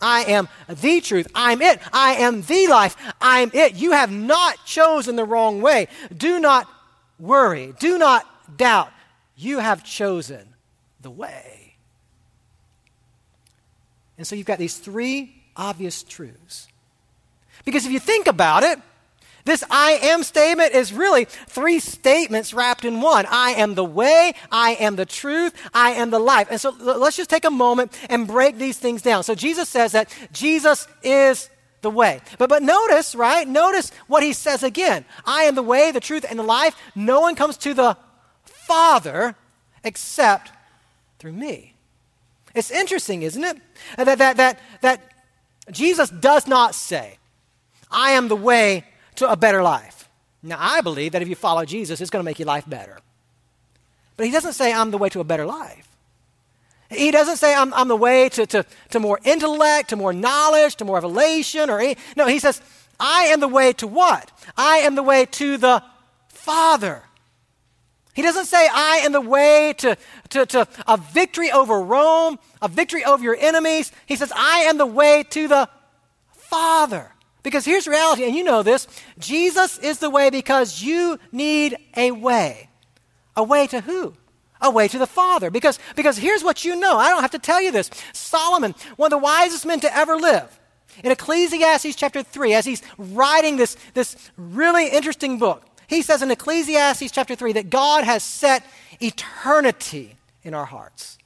I 0.00 0.24
am 0.24 0.48
the 0.68 1.00
truth. 1.00 1.26
I'm 1.34 1.62
it. 1.62 1.80
I 1.92 2.14
am 2.14 2.42
the 2.42 2.66
life. 2.68 2.96
I'm 3.20 3.50
it. 3.54 3.74
You 3.74 3.92
have 3.92 4.10
not 4.10 4.64
chosen 4.64 5.16
the 5.16 5.24
wrong 5.24 5.60
way. 5.60 5.88
Do 6.14 6.38
not 6.38 6.68
worry. 7.18 7.74
Do 7.78 7.98
not 7.98 8.26
doubt. 8.56 8.90
You 9.36 9.58
have 9.58 9.84
chosen 9.84 10.48
the 11.00 11.10
way. 11.10 11.74
And 14.18 14.26
so 14.26 14.34
you've 14.34 14.46
got 14.46 14.58
these 14.58 14.78
three 14.78 15.42
obvious 15.56 16.02
truths. 16.02 16.68
Because 17.64 17.86
if 17.86 17.92
you 17.92 18.00
think 18.00 18.26
about 18.26 18.62
it, 18.62 18.78
this 19.44 19.62
I 19.70 19.92
am 20.02 20.24
statement 20.24 20.74
is 20.74 20.92
really 20.92 21.24
three 21.24 21.78
statements 21.78 22.52
wrapped 22.52 22.84
in 22.84 23.00
one. 23.00 23.26
I 23.28 23.50
am 23.52 23.76
the 23.76 23.84
way, 23.84 24.32
I 24.50 24.72
am 24.72 24.96
the 24.96 25.06
truth, 25.06 25.54
I 25.72 25.92
am 25.92 26.10
the 26.10 26.18
life. 26.18 26.48
And 26.50 26.60
so 26.60 26.74
let's 26.80 27.16
just 27.16 27.30
take 27.30 27.44
a 27.44 27.50
moment 27.50 27.96
and 28.10 28.26
break 28.26 28.58
these 28.58 28.76
things 28.76 29.02
down. 29.02 29.22
So 29.22 29.36
Jesus 29.36 29.68
says 29.68 29.92
that 29.92 30.12
Jesus 30.32 30.88
is 31.02 31.48
the 31.86 31.90
way. 31.90 32.20
But, 32.36 32.48
but 32.48 32.64
notice, 32.64 33.14
right? 33.14 33.46
Notice 33.46 33.92
what 34.08 34.24
he 34.24 34.32
says 34.32 34.64
again 34.64 35.04
I 35.24 35.44
am 35.44 35.54
the 35.54 35.62
way, 35.62 35.92
the 35.92 36.00
truth, 36.00 36.26
and 36.28 36.36
the 36.38 36.42
life. 36.42 36.74
No 36.96 37.20
one 37.20 37.36
comes 37.36 37.56
to 37.58 37.74
the 37.74 37.96
Father 38.44 39.36
except 39.84 40.50
through 41.20 41.32
me. 41.32 41.74
It's 42.56 42.72
interesting, 42.72 43.22
isn't 43.22 43.44
it? 43.44 43.56
That, 43.96 44.18
that, 44.18 44.36
that, 44.36 44.58
that 44.80 45.12
Jesus 45.70 46.10
does 46.10 46.48
not 46.48 46.74
say, 46.74 47.18
I 47.90 48.12
am 48.12 48.26
the 48.26 48.36
way 48.36 48.84
to 49.16 49.30
a 49.30 49.36
better 49.36 49.62
life. 49.62 50.08
Now, 50.42 50.56
I 50.58 50.80
believe 50.80 51.12
that 51.12 51.22
if 51.22 51.28
you 51.28 51.36
follow 51.36 51.64
Jesus, 51.64 52.00
it's 52.00 52.10
going 52.10 52.22
to 52.22 52.24
make 52.24 52.38
your 52.38 52.46
life 52.46 52.68
better. 52.68 52.98
But 54.16 54.26
he 54.26 54.32
doesn't 54.32 54.54
say, 54.54 54.72
I'm 54.72 54.90
the 54.90 54.98
way 54.98 55.08
to 55.10 55.20
a 55.20 55.24
better 55.24 55.46
life. 55.46 55.86
He 56.90 57.10
doesn't 57.10 57.36
say, 57.36 57.54
I'm, 57.54 57.74
I'm 57.74 57.88
the 57.88 57.96
way 57.96 58.28
to, 58.30 58.46
to, 58.46 58.64
to 58.90 59.00
more 59.00 59.18
intellect, 59.24 59.90
to 59.90 59.96
more 59.96 60.12
knowledge, 60.12 60.76
to 60.76 60.84
more 60.84 60.96
revelation, 60.96 61.68
or 61.68 61.80
any, 61.80 61.96
no, 62.16 62.26
he 62.26 62.38
says, 62.38 62.60
I 62.98 63.24
am 63.24 63.40
the 63.40 63.48
way 63.48 63.72
to 63.74 63.86
what? 63.86 64.30
I 64.56 64.78
am 64.78 64.94
the 64.94 65.02
way 65.02 65.26
to 65.26 65.56
the 65.56 65.82
Father. 66.28 67.02
He 68.14 68.22
doesn't 68.22 68.46
say, 68.46 68.66
I 68.72 69.02
am 69.04 69.12
the 69.12 69.20
way 69.20 69.74
to, 69.78 69.98
to, 70.30 70.46
to 70.46 70.68
a 70.86 70.96
victory 70.96 71.50
over 71.50 71.80
Rome, 71.80 72.38
a 72.62 72.68
victory 72.68 73.04
over 73.04 73.22
your 73.22 73.36
enemies. 73.38 73.92
He 74.06 74.16
says, 74.16 74.32
I 74.34 74.60
am 74.60 74.78
the 74.78 74.86
way 74.86 75.24
to 75.30 75.48
the 75.48 75.68
Father. 76.32 77.12
Because 77.42 77.64
here's 77.64 77.86
reality, 77.86 78.24
and 78.24 78.34
you 78.34 78.42
know 78.42 78.62
this 78.62 78.88
Jesus 79.18 79.78
is 79.78 79.98
the 79.98 80.10
way 80.10 80.30
because 80.30 80.82
you 80.82 81.18
need 81.30 81.76
a 81.96 82.10
way. 82.10 82.70
A 83.36 83.42
way 83.42 83.66
to 83.66 83.80
who? 83.82 84.14
A 84.60 84.70
way 84.70 84.88
to 84.88 84.98
the 84.98 85.06
Father. 85.06 85.50
Because, 85.50 85.78
because 85.94 86.18
here's 86.18 86.44
what 86.44 86.64
you 86.64 86.76
know. 86.76 86.96
I 86.96 87.10
don't 87.10 87.22
have 87.22 87.30
to 87.32 87.38
tell 87.38 87.60
you 87.60 87.70
this. 87.70 87.90
Solomon, 88.12 88.74
one 88.96 89.12
of 89.12 89.18
the 89.18 89.22
wisest 89.22 89.66
men 89.66 89.80
to 89.80 89.96
ever 89.96 90.16
live, 90.16 90.58
in 91.04 91.10
Ecclesiastes 91.10 91.96
chapter 91.96 92.22
3, 92.22 92.54
as 92.54 92.64
he's 92.64 92.82
writing 92.96 93.56
this, 93.56 93.76
this 93.94 94.30
really 94.36 94.88
interesting 94.88 95.38
book, 95.38 95.62
he 95.88 96.02
says 96.02 96.22
in 96.22 96.30
Ecclesiastes 96.30 97.10
chapter 97.10 97.34
3 97.34 97.52
that 97.52 97.70
God 97.70 98.04
has 98.04 98.22
set 98.22 98.64
eternity 99.00 100.16
in 100.42 100.54
our 100.54 100.64
hearts. 100.64 101.18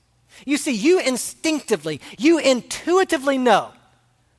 You 0.45 0.57
see, 0.57 0.73
you 0.73 1.01
instinctively, 1.01 2.01
you 2.19 2.39
intuitively 2.39 3.39
know 3.39 3.71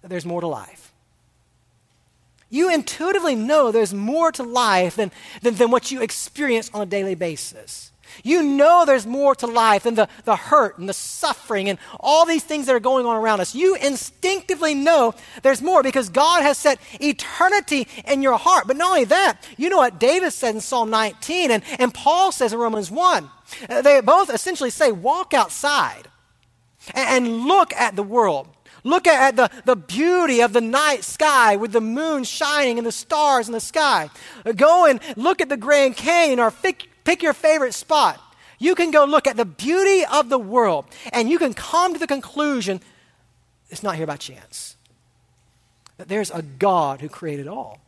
that 0.02 0.10
there's 0.10 0.26
more 0.26 0.42
to 0.42 0.48
life. 0.48 0.92
You 2.50 2.74
intuitively 2.74 3.36
know 3.36 3.72
there's 3.72 3.94
more 3.94 4.32
to 4.34 4.44
life 4.44 4.98
than, 4.98 5.12
than, 5.42 5.56
than 5.56 5.72
what 5.72 5.90
you 5.90 6.02
experience 6.02 6.70
on 6.74 6.82
a 6.82 6.86
daily 6.86 7.16
basis. 7.16 7.92
You 8.24 8.44
know 8.44 8.86
there's 8.86 9.06
more 9.06 9.36
to 9.36 9.48
life 9.48 9.84
than 9.84 9.96
the, 9.96 10.08
the 10.26 10.36
hurt 10.36 10.78
and 10.78 10.88
the 10.88 10.94
suffering 10.94 11.70
and 11.70 11.80
all 12.00 12.26
these 12.26 12.44
things 12.44 12.66
that 12.66 12.76
are 12.76 12.80
going 12.80 13.06
on 13.06 13.16
around 13.16 13.42
us. 13.42 13.56
You 13.56 13.76
instinctively 13.76 14.74
know 14.74 15.14
there's 15.44 15.62
more 15.62 15.84
because 15.84 16.10
God 16.10 16.44
has 16.44 16.58
set 16.58 16.80
eternity 17.00 17.88
in 18.06 18.22
your 18.22 18.38
heart. 18.38 18.68
But 18.68 18.78
not 18.78 18.90
only 18.90 19.06
that, 19.06 19.42
you 19.58 19.70
know 19.70 19.78
what 19.78 20.00
David 20.00 20.32
said 20.32 20.56
in 20.56 20.62
Psalm 20.62 20.90
19 20.90 21.52
and, 21.52 21.64
and 21.80 21.94
Paul 21.94 22.32
says 22.32 22.54
in 22.54 22.60
Romans 22.60 22.92
1. 22.92 23.30
Uh, 23.70 23.82
they 23.82 24.02
both 24.02 24.34
essentially 24.34 24.70
say, 24.70 24.92
walk 24.92 25.34
outside 25.34 26.08
and, 26.94 27.28
and 27.28 27.46
look 27.46 27.74
at 27.74 27.96
the 27.96 28.04
world. 28.04 28.48
Look 28.84 29.06
at 29.06 29.36
the, 29.36 29.50
the 29.66 29.76
beauty 29.76 30.42
of 30.42 30.54
the 30.54 30.62
night 30.62 31.04
sky 31.04 31.56
with 31.56 31.72
the 31.72 31.82
moon 31.82 32.24
shining 32.24 32.78
and 32.78 32.88
the 32.88 32.92
stars 32.92 33.48
in 33.48 33.54
the 33.54 33.60
sky. 33.60 34.10
Go 34.56 34.86
and 34.86 35.00
look 35.16 35.40
at 35.42 35.50
the 35.50 35.58
Grand 35.58 35.96
Canyon 35.96 36.40
or 36.40 36.50
pick, 37.04 37.22
your 37.22 37.34
favorite 37.34 37.74
spot. 37.74 38.22
You 38.60 38.76
can 38.76 38.92
go 38.92 39.06
look 39.06 39.26
at 39.28 39.38
the 39.38 39.46
beauty 39.46 40.06
of 40.06 40.30
the 40.30 40.38
world 40.38 40.86
and 41.12 41.30
you 41.30 41.40
can 41.40 41.54
come 41.54 41.94
to 41.94 42.00
the 42.00 42.08
conclusion 42.08 42.80
it's 43.72 43.82
not 43.82 43.96
here 43.96 44.06
by 44.06 44.18
chance. 44.18 44.76
That 45.98 46.10
there's 46.10 46.30
a 46.30 46.42
God 46.42 47.02
who 47.02 47.10
created 47.10 47.48
all. 47.48 47.80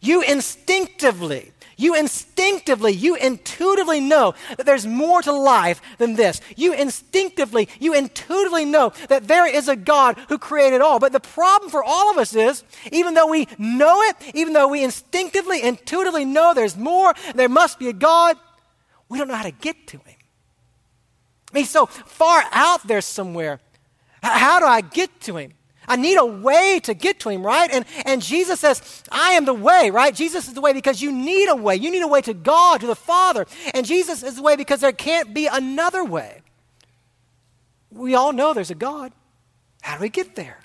You 0.00 0.22
instinctively, 0.22 1.52
you 1.76 1.96
instinctively, 1.96 2.92
you 2.92 3.16
intuitively 3.16 4.00
know 4.00 4.34
that 4.56 4.64
there's 4.64 4.86
more 4.86 5.22
to 5.22 5.32
life 5.32 5.80
than 5.98 6.14
this. 6.14 6.40
You 6.54 6.72
instinctively, 6.72 7.68
you 7.80 7.94
intuitively 7.94 8.64
know 8.64 8.92
that 9.08 9.26
there 9.26 9.46
is 9.46 9.68
a 9.68 9.76
God 9.76 10.18
who 10.28 10.38
created 10.38 10.80
all. 10.80 10.98
But 10.98 11.12
the 11.12 11.20
problem 11.20 11.70
for 11.70 11.82
all 11.82 12.10
of 12.10 12.18
us 12.18 12.34
is, 12.34 12.62
even 12.92 13.14
though 13.14 13.26
we 13.26 13.48
know 13.58 14.02
it, 14.02 14.16
even 14.34 14.52
though 14.52 14.68
we 14.68 14.84
instinctively, 14.84 15.62
intuitively 15.62 16.24
know 16.24 16.54
there's 16.54 16.76
more, 16.76 17.14
there 17.34 17.48
must 17.48 17.78
be 17.78 17.88
a 17.88 17.92
God, 17.92 18.36
we 19.12 19.18
don't 19.18 19.28
know 19.28 19.34
how 19.34 19.42
to 19.42 19.50
get 19.50 19.86
to 19.88 19.98
Him. 19.98 20.16
He's 21.52 21.70
so 21.70 21.84
far 21.86 22.42
out 22.50 22.86
there 22.86 23.02
somewhere. 23.02 23.60
How 24.22 24.58
do 24.58 24.66
I 24.66 24.80
get 24.80 25.20
to 25.22 25.36
Him? 25.36 25.52
I 25.86 25.96
need 25.96 26.16
a 26.16 26.24
way 26.24 26.80
to 26.84 26.94
get 26.94 27.20
to 27.20 27.28
him, 27.28 27.44
right? 27.44 27.68
And, 27.70 27.84
and 28.06 28.22
Jesus 28.22 28.60
says, 28.60 29.02
I 29.10 29.32
am 29.32 29.44
the 29.44 29.54
way, 29.54 29.90
right? 29.90 30.14
Jesus 30.14 30.46
is 30.46 30.54
the 30.54 30.60
way 30.60 30.72
because 30.72 31.02
you 31.02 31.10
need 31.10 31.48
a 31.48 31.56
way. 31.56 31.74
You 31.74 31.90
need 31.90 32.02
a 32.02 32.08
way 32.08 32.20
to 32.22 32.34
God, 32.34 32.80
to 32.82 32.86
the 32.86 32.94
Father. 32.94 33.46
And 33.74 33.84
Jesus 33.84 34.22
is 34.22 34.36
the 34.36 34.42
way 34.42 34.54
because 34.54 34.80
there 34.80 34.92
can't 34.92 35.34
be 35.34 35.48
another 35.48 36.04
way. 36.04 36.42
We 37.90 38.14
all 38.14 38.32
know 38.32 38.54
there's 38.54 38.70
a 38.70 38.76
God. 38.76 39.12
How 39.82 39.96
do 39.96 40.02
we 40.02 40.08
get 40.08 40.36
there? 40.36 40.60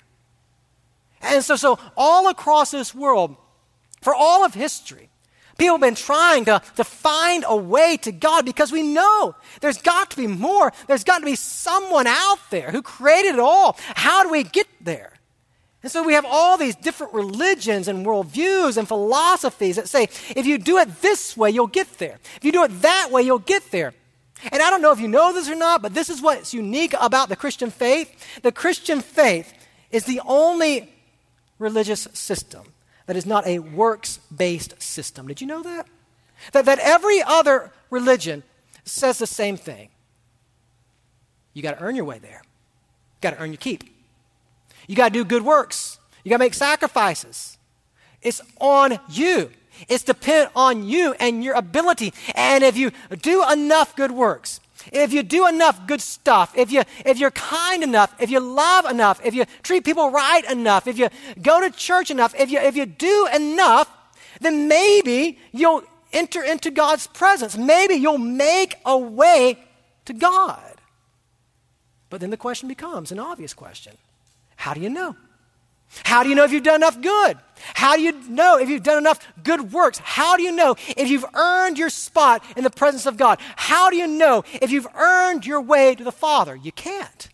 And 1.20 1.42
so, 1.42 1.56
so 1.56 1.80
all 1.96 2.28
across 2.28 2.70
this 2.70 2.94
world, 2.94 3.36
for 4.00 4.14
all 4.14 4.44
of 4.44 4.54
history, 4.54 5.10
people 5.58 5.74
have 5.74 5.80
been 5.80 5.94
trying 5.96 6.44
to, 6.46 6.62
to 6.76 6.84
find 6.84 7.44
a 7.46 7.56
way 7.56 7.96
to 7.98 8.12
God 8.12 8.44
because 8.44 8.72
we 8.72 8.82
know 8.82 9.34
there's 9.60 9.78
got 9.78 10.10
to 10.12 10.16
be 10.16 10.28
more. 10.28 10.72
There's 10.86 11.04
got 11.04 11.18
to 11.18 11.24
be 11.24 11.34
someone 11.34 12.06
out 12.06 12.38
there 12.50 12.70
who 12.70 12.80
created 12.80 13.34
it 13.34 13.40
all. 13.40 13.76
How 13.94 14.22
do 14.22 14.30
we 14.30 14.44
get 14.44 14.68
there? 14.80 15.12
And 15.82 15.92
so 15.92 16.02
we 16.02 16.14
have 16.14 16.24
all 16.26 16.56
these 16.56 16.74
different 16.76 17.12
religions 17.12 17.88
and 17.88 18.06
worldviews 18.06 18.76
and 18.76 18.88
philosophies 18.88 19.76
that 19.76 19.88
say, 19.88 20.08
if 20.34 20.46
you 20.46 20.58
do 20.58 20.78
it 20.78 21.02
this 21.02 21.36
way, 21.36 21.50
you'll 21.50 21.66
get 21.66 21.98
there. 21.98 22.18
If 22.36 22.44
you 22.44 22.52
do 22.52 22.64
it 22.64 22.82
that 22.82 23.10
way, 23.10 23.22
you'll 23.22 23.38
get 23.38 23.70
there. 23.70 23.94
And 24.52 24.62
I 24.62 24.70
don't 24.70 24.82
know 24.82 24.92
if 24.92 25.00
you 25.00 25.08
know 25.08 25.32
this 25.32 25.48
or 25.48 25.54
not, 25.56 25.82
but 25.82 25.94
this 25.94 26.08
is 26.08 26.22
what's 26.22 26.54
unique 26.54 26.94
about 27.00 27.28
the 27.28 27.36
Christian 27.36 27.70
faith. 27.70 28.42
The 28.42 28.52
Christian 28.52 29.00
faith 29.00 29.52
is 29.90 30.04
the 30.04 30.20
only 30.24 30.92
religious 31.58 32.06
system 32.12 32.62
that 33.08 33.16
is 33.16 33.24
not 33.24 33.46
a 33.46 33.58
works 33.58 34.20
based 34.36 34.80
system. 34.82 35.26
Did 35.26 35.40
you 35.40 35.46
know 35.46 35.62
that? 35.62 35.86
that? 36.52 36.66
That 36.66 36.78
every 36.78 37.22
other 37.22 37.72
religion 37.88 38.42
says 38.84 39.16
the 39.16 39.26
same 39.26 39.56
thing. 39.56 39.88
You 41.54 41.62
got 41.62 41.78
to 41.78 41.82
earn 41.82 41.96
your 41.96 42.04
way 42.04 42.18
there, 42.18 42.42
you 42.44 43.20
got 43.22 43.30
to 43.30 43.40
earn 43.42 43.50
your 43.50 43.56
keep. 43.56 43.82
You 44.86 44.94
got 44.94 45.08
to 45.08 45.14
do 45.14 45.24
good 45.24 45.42
works. 45.42 45.98
You 46.22 46.28
got 46.28 46.36
to 46.36 46.44
make 46.44 46.54
sacrifices. 46.54 47.56
It's 48.20 48.42
on 48.60 48.98
you. 49.08 49.50
It's 49.88 50.04
dependent 50.04 50.52
on 50.54 50.86
you 50.86 51.14
and 51.18 51.42
your 51.42 51.54
ability. 51.54 52.12
And 52.34 52.62
if 52.62 52.76
you 52.76 52.90
do 53.22 53.42
enough 53.50 53.96
good 53.96 54.12
works, 54.12 54.60
if 54.92 55.12
you 55.12 55.22
do 55.22 55.46
enough 55.46 55.86
good 55.86 56.00
stuff, 56.00 56.56
if, 56.56 56.70
you, 56.72 56.82
if 57.04 57.18
you're 57.18 57.30
kind 57.30 57.82
enough, 57.82 58.14
if 58.20 58.30
you 58.30 58.40
love 58.40 58.84
enough, 58.86 59.24
if 59.24 59.34
you 59.34 59.44
treat 59.62 59.84
people 59.84 60.10
right 60.10 60.44
enough, 60.50 60.86
if 60.86 60.98
you 60.98 61.08
go 61.40 61.60
to 61.60 61.70
church 61.70 62.10
enough, 62.10 62.34
if 62.38 62.50
you, 62.50 62.58
if 62.58 62.76
you 62.76 62.86
do 62.86 63.28
enough, 63.34 63.88
then 64.40 64.68
maybe 64.68 65.38
you'll 65.52 65.82
enter 66.12 66.42
into 66.42 66.70
God's 66.70 67.06
presence. 67.06 67.56
Maybe 67.56 67.94
you'll 67.94 68.18
make 68.18 68.76
a 68.84 68.96
way 68.96 69.58
to 70.06 70.12
God. 70.12 70.74
But 72.10 72.20
then 72.20 72.30
the 72.30 72.36
question 72.36 72.68
becomes 72.68 73.12
an 73.12 73.18
obvious 73.18 73.54
question 73.54 73.96
how 74.56 74.74
do 74.74 74.80
you 74.80 74.90
know? 74.90 75.14
How 76.04 76.22
do 76.22 76.28
you 76.28 76.34
know 76.34 76.44
if 76.44 76.52
you've 76.52 76.62
done 76.62 76.76
enough 76.76 77.00
good? 77.00 77.38
How 77.74 77.96
do 77.96 78.02
you 78.02 78.12
know 78.28 78.58
if 78.58 78.68
you've 78.68 78.82
done 78.82 78.98
enough 78.98 79.20
good 79.42 79.72
works? 79.72 79.98
How 79.98 80.36
do 80.36 80.42
you 80.42 80.52
know 80.52 80.76
if 80.96 81.08
you've 81.08 81.24
earned 81.34 81.78
your 81.78 81.90
spot 81.90 82.44
in 82.56 82.64
the 82.64 82.70
presence 82.70 83.06
of 83.06 83.16
God? 83.16 83.38
How 83.56 83.90
do 83.90 83.96
you 83.96 84.06
know 84.06 84.44
if 84.60 84.70
you've 84.70 84.86
earned 84.94 85.46
your 85.46 85.60
way 85.60 85.94
to 85.94 86.04
the 86.04 86.12
Father? 86.12 86.54
You 86.54 86.72
can't. 86.72 87.28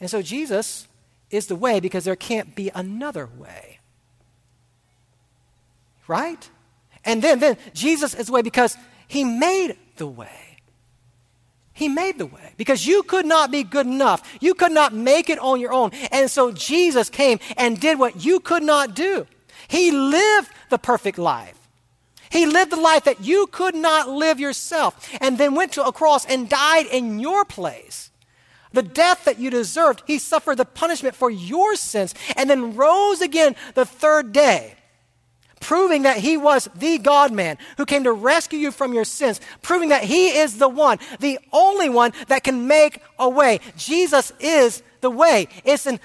And 0.00 0.10
so 0.10 0.22
Jesus 0.22 0.88
is 1.30 1.46
the 1.46 1.56
way 1.56 1.80
because 1.80 2.04
there 2.04 2.16
can't 2.16 2.54
be 2.54 2.70
another 2.74 3.26
way. 3.26 3.80
Right? 6.06 6.48
And 7.04 7.22
then, 7.22 7.38
then 7.40 7.56
Jesus 7.74 8.14
is 8.14 8.26
the 8.26 8.32
way 8.32 8.42
because 8.42 8.76
he 9.08 9.24
made 9.24 9.76
the 9.96 10.06
way. 10.06 10.45
He 11.76 11.88
made 11.88 12.16
the 12.16 12.24
way 12.24 12.54
because 12.56 12.86
you 12.86 13.02
could 13.02 13.26
not 13.26 13.50
be 13.50 13.62
good 13.62 13.86
enough. 13.86 14.22
You 14.40 14.54
could 14.54 14.72
not 14.72 14.94
make 14.94 15.28
it 15.28 15.38
on 15.38 15.60
your 15.60 15.74
own. 15.74 15.90
And 16.10 16.30
so 16.30 16.50
Jesus 16.50 17.10
came 17.10 17.38
and 17.58 17.78
did 17.78 17.98
what 17.98 18.24
you 18.24 18.40
could 18.40 18.62
not 18.62 18.94
do. 18.94 19.26
He 19.68 19.90
lived 19.90 20.48
the 20.70 20.78
perfect 20.78 21.18
life. 21.18 21.68
He 22.30 22.46
lived 22.46 22.72
the 22.72 22.80
life 22.80 23.04
that 23.04 23.20
you 23.20 23.46
could 23.48 23.74
not 23.74 24.08
live 24.08 24.40
yourself 24.40 25.06
and 25.20 25.36
then 25.36 25.54
went 25.54 25.72
to 25.72 25.84
a 25.84 25.92
cross 25.92 26.24
and 26.24 26.48
died 26.48 26.86
in 26.86 27.18
your 27.20 27.44
place. 27.44 28.10
The 28.72 28.82
death 28.82 29.26
that 29.26 29.38
you 29.38 29.50
deserved, 29.50 30.02
he 30.06 30.18
suffered 30.18 30.56
the 30.56 30.64
punishment 30.64 31.14
for 31.14 31.30
your 31.30 31.76
sins 31.76 32.14
and 32.38 32.48
then 32.48 32.74
rose 32.74 33.20
again 33.20 33.54
the 33.74 33.84
third 33.84 34.32
day 34.32 34.75
proving 35.60 36.02
that 36.02 36.18
he 36.18 36.36
was 36.36 36.68
the 36.74 36.98
God 36.98 37.32
man 37.32 37.58
who 37.76 37.86
came 37.86 38.04
to 38.04 38.12
rescue 38.12 38.58
you 38.58 38.70
from 38.70 38.92
your 38.92 39.04
sins, 39.04 39.40
proving 39.62 39.88
that 39.88 40.04
he 40.04 40.28
is 40.28 40.58
the 40.58 40.68
one, 40.68 40.98
the 41.20 41.38
only 41.52 41.88
one 41.88 42.12
that 42.28 42.44
can 42.44 42.66
make 42.66 43.00
a 43.18 43.28
way. 43.28 43.60
Jesus 43.76 44.32
is 44.40 44.82
the 45.00 45.10
way. 45.10 45.48
It's 45.64 45.86
an 45.86 46.00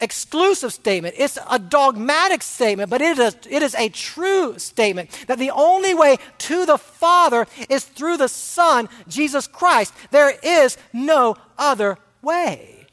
exclusive 0.00 0.72
statement, 0.72 1.14
it's 1.18 1.38
a 1.48 1.58
dogmatic 1.58 2.42
statement, 2.42 2.88
but 2.90 3.02
it 3.02 3.18
is, 3.18 3.36
it 3.48 3.62
is 3.62 3.74
a 3.74 3.90
true 3.90 4.58
statement 4.58 5.10
that 5.26 5.38
the 5.38 5.50
only 5.50 5.94
way 5.94 6.16
to 6.38 6.64
the 6.64 6.78
Father 6.78 7.46
is 7.68 7.84
through 7.84 8.16
the 8.16 8.28
Son, 8.28 8.88
Jesus 9.08 9.46
Christ. 9.46 9.92
There 10.10 10.34
is 10.42 10.78
no 10.92 11.36
other 11.58 11.98
way. 12.22 12.86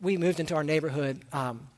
We 0.00 0.16
moved 0.16 0.40
into 0.40 0.54
our 0.54 0.64
neighborhood. 0.64 1.20
Um, 1.32 1.68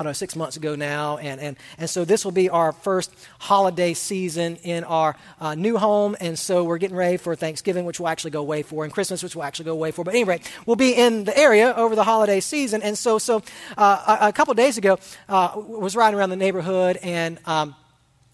I 0.00 0.02
don't 0.02 0.08
know, 0.08 0.14
six 0.14 0.34
months 0.34 0.56
ago 0.56 0.76
now. 0.76 1.18
And, 1.18 1.38
and, 1.38 1.56
and 1.76 1.90
so 1.90 2.06
this 2.06 2.24
will 2.24 2.32
be 2.32 2.48
our 2.48 2.72
first 2.72 3.12
holiday 3.38 3.92
season 3.92 4.56
in 4.62 4.82
our 4.84 5.14
uh, 5.38 5.54
new 5.54 5.76
home. 5.76 6.16
And 6.20 6.38
so 6.38 6.64
we're 6.64 6.78
getting 6.78 6.96
ready 6.96 7.18
for 7.18 7.36
Thanksgiving, 7.36 7.84
which 7.84 8.00
we'll 8.00 8.08
actually 8.08 8.30
go 8.30 8.40
away 8.40 8.62
for, 8.62 8.84
and 8.84 8.90
Christmas, 8.90 9.22
which 9.22 9.36
we'll 9.36 9.44
actually 9.44 9.66
go 9.66 9.72
away 9.72 9.90
for. 9.90 10.02
But 10.02 10.14
anyway, 10.14 10.40
we'll 10.64 10.76
be 10.76 10.94
in 10.94 11.24
the 11.24 11.36
area 11.36 11.74
over 11.76 11.94
the 11.94 12.04
holiday 12.04 12.40
season. 12.40 12.80
And 12.80 12.96
so, 12.96 13.18
so 13.18 13.42
uh, 13.76 14.18
a, 14.22 14.28
a, 14.28 14.32
couple 14.32 14.54
days 14.54 14.78
ago, 14.78 14.98
uh, 15.28 15.52
was 15.54 15.94
riding 15.94 16.18
around 16.18 16.30
the 16.30 16.36
neighborhood 16.36 16.96
and 17.02 17.38
um, 17.44 17.76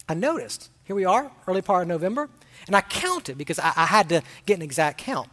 I 0.07 0.13
noticed, 0.13 0.69
here 0.85 0.95
we 0.95 1.03
are, 1.03 1.29
early 1.47 1.61
part 1.61 1.81
of 1.81 1.89
November, 1.89 2.29
and 2.67 2.77
I 2.77 2.81
counted 2.81 3.37
because 3.37 3.59
I, 3.59 3.73
I 3.75 3.87
had 3.87 4.07
to 4.07 4.21
get 4.45 4.55
an 4.55 4.61
exact 4.61 4.99
count. 4.99 5.27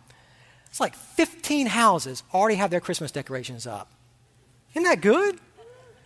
It's 0.67 0.81
like 0.81 0.97
15 0.97 1.69
houses 1.69 2.25
already 2.35 2.57
have 2.57 2.71
their 2.73 2.81
Christmas 2.81 3.13
decorations 3.13 3.69
up. 3.69 3.93
Isn't 4.73 4.83
that 4.83 5.01
good? 5.01 5.39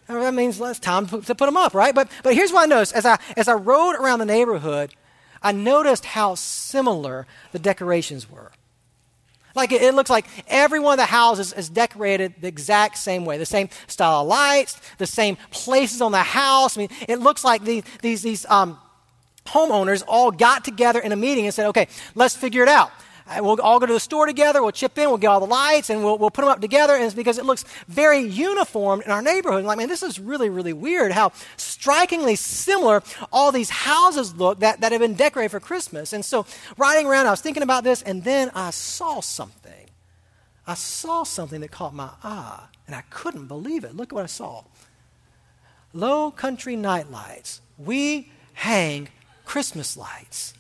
That 0.08 0.34
means 0.34 0.58
less 0.58 0.78
time 0.78 1.06
to 1.06 1.18
put 1.18 1.38
them 1.38 1.56
up, 1.56 1.74
right? 1.74 1.94
But, 1.94 2.10
but 2.22 2.34
here's 2.34 2.50
what 2.52 2.62
I 2.62 2.66
noticed. 2.66 2.94
As 2.94 3.04
I, 3.04 3.18
as 3.36 3.46
I 3.46 3.52
rode 3.52 3.94
around 3.94 4.20
the 4.20 4.24
neighborhood, 4.24 4.94
I 5.42 5.52
noticed 5.52 6.06
how 6.06 6.34
similar 6.34 7.26
the 7.52 7.58
decorations 7.58 8.30
were. 8.30 8.50
Like 9.54 9.72
it, 9.72 9.82
it, 9.82 9.94
looks 9.94 10.08
like 10.08 10.26
every 10.46 10.80
one 10.80 10.94
of 10.94 10.98
the 10.98 11.06
houses 11.06 11.52
is 11.52 11.68
decorated 11.68 12.34
the 12.40 12.48
exact 12.48 12.96
same 12.96 13.24
way, 13.24 13.38
the 13.38 13.46
same 13.46 13.68
style 13.86 14.22
of 14.22 14.28
lights, 14.28 14.80
the 14.98 15.06
same 15.06 15.36
places 15.50 16.00
on 16.00 16.12
the 16.12 16.22
house. 16.22 16.76
I 16.76 16.80
mean, 16.80 16.90
it 17.08 17.18
looks 17.18 17.44
like 17.44 17.64
the, 17.64 17.82
these, 18.00 18.22
these 18.22 18.46
um, 18.46 18.78
homeowners 19.46 20.02
all 20.06 20.30
got 20.30 20.64
together 20.64 21.00
in 21.00 21.12
a 21.12 21.16
meeting 21.16 21.44
and 21.44 21.54
said, 21.54 21.66
okay, 21.68 21.88
let's 22.14 22.36
figure 22.36 22.62
it 22.62 22.68
out. 22.68 22.92
We'll 23.40 23.60
all 23.60 23.78
go 23.78 23.86
to 23.86 23.92
the 23.92 24.00
store 24.00 24.26
together, 24.26 24.62
we'll 24.62 24.72
chip 24.72 24.96
in, 24.98 25.08
we'll 25.08 25.18
get 25.18 25.28
all 25.28 25.40
the 25.40 25.46
lights, 25.46 25.90
and 25.90 26.02
we'll, 26.02 26.18
we'll 26.18 26.30
put 26.30 26.42
them 26.42 26.50
up 26.50 26.60
together. 26.60 26.94
And 26.94 27.04
it's 27.04 27.14
because 27.14 27.38
it 27.38 27.44
looks 27.44 27.64
very 27.86 28.20
uniform 28.20 29.02
in 29.02 29.10
our 29.10 29.22
neighborhood. 29.22 29.58
And 29.58 29.66
like, 29.66 29.78
man, 29.78 29.88
this 29.88 30.02
is 30.02 30.18
really, 30.18 30.48
really 30.48 30.72
weird 30.72 31.12
how 31.12 31.32
strikingly 31.56 32.36
similar 32.36 33.02
all 33.32 33.52
these 33.52 33.70
houses 33.70 34.34
look 34.34 34.60
that, 34.60 34.80
that 34.80 34.92
have 34.92 35.00
been 35.00 35.14
decorated 35.14 35.50
for 35.50 35.60
Christmas. 35.60 36.12
And 36.12 36.24
so, 36.24 36.46
riding 36.76 37.06
around, 37.06 37.26
I 37.26 37.30
was 37.30 37.40
thinking 37.40 37.62
about 37.62 37.84
this, 37.84 38.02
and 38.02 38.24
then 38.24 38.50
I 38.54 38.70
saw 38.70 39.20
something. 39.20 39.72
I 40.66 40.74
saw 40.74 41.22
something 41.22 41.60
that 41.62 41.70
caught 41.70 41.94
my 41.94 42.10
eye, 42.22 42.64
and 42.86 42.94
I 42.94 43.02
couldn't 43.10 43.46
believe 43.46 43.84
it. 43.84 43.96
Look 43.96 44.12
at 44.12 44.14
what 44.14 44.24
I 44.24 44.26
saw. 44.26 44.64
Low 45.92 46.30
country 46.30 46.76
night 46.76 47.10
lights. 47.10 47.60
We 47.78 48.30
hang 48.52 49.08
Christmas 49.46 49.96
lights. 49.96 50.52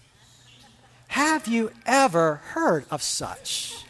Have 1.08 1.48
you 1.48 1.70
ever 1.86 2.36
heard 2.36 2.84
of 2.90 3.02
such? 3.02 3.84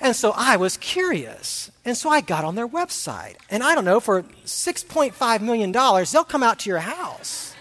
And 0.00 0.16
so 0.16 0.32
I 0.34 0.56
was 0.56 0.76
curious. 0.76 1.70
And 1.84 1.96
so 1.96 2.10
I 2.10 2.20
got 2.20 2.44
on 2.44 2.56
their 2.56 2.66
website. 2.66 3.36
And 3.48 3.62
I 3.62 3.74
don't 3.74 3.84
know, 3.84 4.00
for 4.00 4.22
$6.5 4.44 5.40
million, 5.40 5.70
they'll 5.70 6.24
come 6.24 6.42
out 6.42 6.58
to 6.60 6.70
your 6.70 6.80
house. 6.80 7.54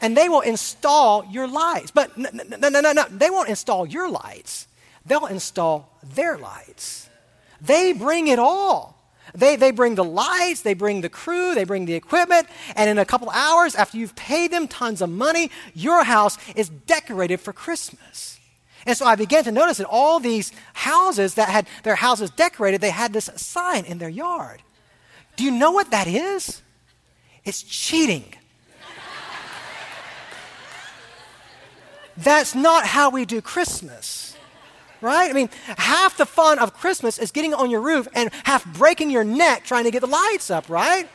And 0.00 0.16
they 0.16 0.28
will 0.28 0.40
install 0.40 1.26
your 1.26 1.46
lights. 1.46 1.90
But 1.90 2.16
no, 2.16 2.30
no, 2.32 2.68
no, 2.68 2.80
no, 2.80 2.92
no. 2.92 3.04
They 3.10 3.28
won't 3.28 3.48
install 3.48 3.86
your 3.86 4.10
lights, 4.10 4.66
they'll 5.04 5.26
install 5.26 5.98
their 6.02 6.38
lights. 6.38 7.08
They 7.60 7.92
bring 7.92 8.28
it 8.28 8.38
all. 8.38 8.97
They, 9.34 9.56
they 9.56 9.70
bring 9.70 9.94
the 9.94 10.04
lights, 10.04 10.62
they 10.62 10.74
bring 10.74 11.00
the 11.00 11.08
crew, 11.08 11.54
they 11.54 11.64
bring 11.64 11.86
the 11.86 11.94
equipment, 11.94 12.48
and 12.74 12.88
in 12.88 12.98
a 12.98 13.04
couple 13.04 13.28
hours, 13.30 13.74
after 13.74 13.98
you've 13.98 14.16
paid 14.16 14.50
them 14.50 14.68
tons 14.68 15.02
of 15.02 15.10
money, 15.10 15.50
your 15.74 16.04
house 16.04 16.38
is 16.56 16.68
decorated 16.68 17.40
for 17.40 17.52
Christmas. 17.52 18.38
And 18.86 18.96
so 18.96 19.04
I 19.04 19.16
began 19.16 19.44
to 19.44 19.52
notice 19.52 19.78
that 19.78 19.86
all 19.86 20.18
these 20.18 20.52
houses 20.72 21.34
that 21.34 21.48
had 21.48 21.66
their 21.82 21.96
houses 21.96 22.30
decorated, 22.30 22.80
they 22.80 22.90
had 22.90 23.12
this 23.12 23.28
sign 23.36 23.84
in 23.84 23.98
their 23.98 24.08
yard. 24.08 24.62
Do 25.36 25.44
you 25.44 25.50
know 25.50 25.72
what 25.72 25.90
that 25.90 26.06
is? 26.06 26.62
It's 27.44 27.62
cheating. 27.62 28.24
That's 32.16 32.54
not 32.54 32.86
how 32.86 33.10
we 33.10 33.24
do 33.24 33.40
Christmas 33.40 34.37
right? 35.00 35.30
I 35.30 35.32
mean, 35.32 35.48
half 35.76 36.16
the 36.16 36.26
fun 36.26 36.58
of 36.58 36.74
Christmas 36.74 37.18
is 37.18 37.30
getting 37.30 37.54
on 37.54 37.70
your 37.70 37.80
roof 37.80 38.08
and 38.14 38.30
half 38.44 38.64
breaking 38.74 39.10
your 39.10 39.24
neck 39.24 39.64
trying 39.64 39.84
to 39.84 39.90
get 39.90 40.00
the 40.00 40.06
lights 40.06 40.50
up, 40.50 40.68
right? 40.68 41.08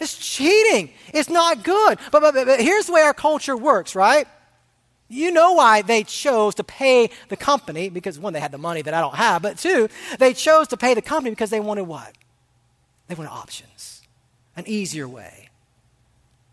It's 0.00 0.16
cheating. 0.16 0.90
It's 1.12 1.28
not 1.28 1.64
good. 1.64 1.98
But, 2.12 2.20
but, 2.20 2.34
but 2.34 2.60
here's 2.60 2.86
the 2.86 2.92
way 2.92 3.02
our 3.02 3.14
culture 3.14 3.56
works, 3.56 3.94
right? 3.94 4.26
You 5.08 5.30
know 5.30 5.54
why 5.54 5.82
they 5.82 6.04
chose 6.04 6.54
to 6.56 6.64
pay 6.64 7.10
the 7.28 7.36
company, 7.36 7.88
because 7.88 8.18
one, 8.18 8.34
they 8.34 8.40
had 8.40 8.52
the 8.52 8.58
money 8.58 8.82
that 8.82 8.92
I 8.92 9.00
don't 9.00 9.14
have, 9.14 9.40
but 9.40 9.56
two, 9.56 9.88
they 10.18 10.34
chose 10.34 10.68
to 10.68 10.76
pay 10.76 10.94
the 10.94 11.02
company 11.02 11.30
because 11.30 11.50
they 11.50 11.60
wanted 11.60 11.84
what? 11.84 12.14
They 13.08 13.14
wanted 13.14 13.30
options, 13.30 14.02
an 14.54 14.64
easier 14.66 15.08
way. 15.08 15.48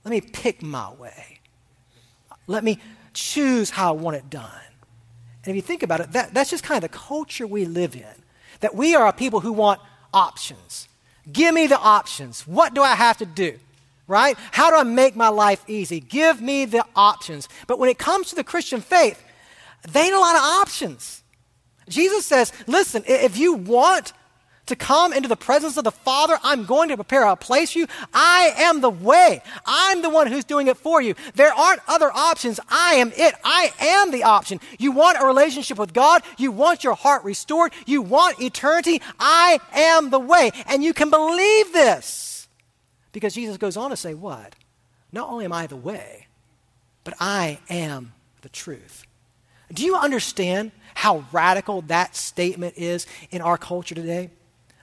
Let 0.06 0.12
me 0.12 0.22
pick 0.22 0.62
my 0.62 0.94
way. 0.94 1.40
Let 2.48 2.64
me 2.64 2.80
choose 3.14 3.72
how 3.72 3.90
I 3.90 3.98
want 3.98 4.16
it 4.16 4.30
done. 4.30 4.50
And 5.46 5.52
if 5.52 5.56
you 5.56 5.62
think 5.62 5.84
about 5.84 6.00
it, 6.00 6.12
that, 6.14 6.34
that's 6.34 6.50
just 6.50 6.64
kind 6.64 6.84
of 6.84 6.90
the 6.90 6.98
culture 6.98 7.46
we 7.46 7.66
live 7.66 7.96
in. 7.96 8.24
That 8.62 8.76
we 8.76 8.96
are 8.96 9.08
a 9.08 9.14
people 9.14 9.42
who 9.42 9.54
want 9.54 9.80
options. 10.14 10.88
Give 11.32 11.54
me 11.54 11.68
the 11.68 11.80
options. 11.80 12.48
What 12.48 12.74
do 12.74 12.82
I 12.82 12.96
have 12.96 13.18
to 13.18 13.26
do? 13.26 13.60
Right? 14.08 14.38
How 14.52 14.70
do 14.70 14.78
I 14.78 14.84
make 14.84 15.16
my 15.16 15.30
life 15.30 15.64
easy? 15.68 16.00
Give 16.00 16.42
me 16.42 16.66
the 16.66 16.86
options. 16.96 17.50
But 17.68 17.80
when 17.80 17.90
it 17.90 17.98
comes 17.98 18.30
to 18.30 18.36
the 18.36 18.44
Christian 18.44 18.82
faith, 18.82 19.24
they 19.88 20.02
ain't 20.02 20.16
a 20.16 20.20
lot 20.20 20.36
of 20.36 20.42
options. 20.42 21.24
Jesus 21.90 22.26
says, 22.26 22.52
listen, 22.68 23.04
if 23.08 23.38
you 23.38 23.54
want 23.54 24.14
to 24.68 24.76
come 24.76 25.14
into 25.14 25.30
the 25.30 25.36
presence 25.36 25.78
of 25.78 25.84
the 25.84 25.92
Father. 25.92 26.38
I'm 26.44 26.66
going 26.66 26.90
to 26.90 26.96
prepare 26.96 27.26
a 27.26 27.36
place 27.36 27.74
for 27.74 27.80
you. 27.80 27.88
I 28.14 28.54
am 28.58 28.82
the 28.82 28.90
way. 28.90 29.42
I'm 29.66 30.02
the 30.02 30.10
one 30.10 30.28
who's 30.28 30.46
doing 30.46 30.68
it 30.68 30.78
for 30.78 31.02
you. 31.02 31.16
There 31.36 31.54
aren't 31.54 31.82
other 31.88 32.12
options. 32.12 32.60
I 32.70 32.96
am 32.96 33.12
it. 33.16 33.36
I 33.44 33.72
am 33.80 34.12
the 34.12 34.24
option. 34.24 34.60
You 34.80 34.92
want 34.92 35.22
a 35.22 35.26
relationship 35.26 35.78
with 35.78 35.94
God. 35.94 36.24
You 36.38 36.52
want 36.52 36.84
your 36.84 36.96
heart 36.96 37.24
restored. 37.24 37.74
You 37.86 38.02
want 38.02 38.42
eternity. 38.42 39.02
I 39.20 39.60
am 39.74 40.10
the 40.10 40.20
way. 40.20 40.52
And 40.68 40.84
you 40.84 40.94
can 40.94 41.10
believe 41.10 41.74
this 41.74 42.48
because 43.12 43.34
Jesus 43.34 43.58
goes 43.58 43.78
on 43.78 43.92
to 43.92 43.98
say, 43.98 44.14
What? 44.14 44.56
Not 45.12 45.30
only 45.30 45.46
am 45.46 45.54
I 45.54 45.68
the 45.68 45.78
way, 45.78 46.28
but 47.06 47.14
I 47.20 47.60
am 47.70 48.14
the 48.42 48.50
truth. 48.50 49.06
Do 49.74 49.84
you 49.84 49.96
understand 49.96 50.72
how 50.94 51.26
radical 51.32 51.82
that 51.84 52.16
statement 52.16 52.76
is 52.78 53.08
in 53.32 53.42
our 53.42 53.58
culture 53.58 53.96
today? 53.96 54.30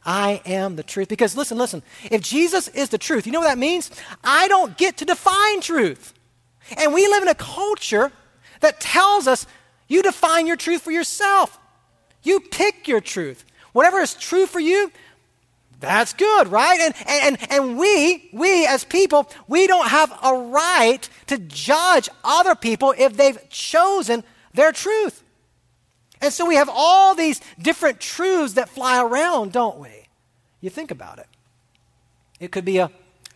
I 0.05 0.43
am 0.45 0.77
the 0.77 0.83
truth. 0.83 1.09
Because 1.09 1.37
listen, 1.37 1.59
listen, 1.59 1.83
if 2.11 2.21
Jesus 2.23 2.69
is 2.69 2.89
the 2.89 2.99
truth, 2.99 3.27
you 3.27 3.33
know 3.33 3.41
what 3.41 3.49
that 3.49 3.59
means? 3.59 3.91
I 4.25 4.49
don't 4.49 4.77
get 4.77 4.97
to 4.99 5.05
define 5.05 5.61
truth. 5.61 6.15
And 6.77 6.93
we 6.93 7.07
live 7.09 7.23
in 7.23 7.29
a 7.29 7.35
culture 7.35 8.13
that 8.61 8.81
tells 8.81 9.27
us 9.27 9.47
you 9.89 10.03
define 10.03 10.47
your 10.47 10.57
truth 10.57 10.83
for 10.83 10.93
yourself. 10.93 11.59
You 12.23 12.41
pick 12.41 12.89
your 12.89 13.01
truth. 13.01 13.45
Whatever 13.73 14.01
is 14.01 14.15
true 14.15 14.47
for 14.47 14.61
you, 14.61 14.91
that's 15.81 16.13
good, 16.13 16.49
right? 16.49 16.79
And, 16.81 16.95
and, 17.09 17.53
and 17.53 17.79
we, 17.79 18.31
we 18.33 18.67
as 18.67 18.85
people, 18.85 19.29
we 19.49 19.67
don't 19.67 19.89
have 19.89 20.17
a 20.23 20.35
right 20.35 21.09
to 21.27 21.39
judge 21.39 22.09
other 22.23 22.55
people 22.55 22.95
if 22.97 23.17
they've 23.17 23.39
chosen 23.51 24.23
their 24.55 24.71
truth. 24.71 25.22
And 26.23 26.33
so 26.33 26.47
we 26.47 26.55
have 26.55 26.71
all 26.73 27.15
these 27.17 27.41
different 27.61 28.01
truths 28.01 28.55
that 28.55 28.69
fly 28.69 29.03
around, 29.03 29.53
don't 29.53 29.79
we? 29.79 30.07
You 30.61 30.71
think 30.71 30.93
about 30.93 31.19
it. 31.19 31.27
It 32.39 32.53
could 32.53 32.65
be 32.65 32.79
a 32.79 32.91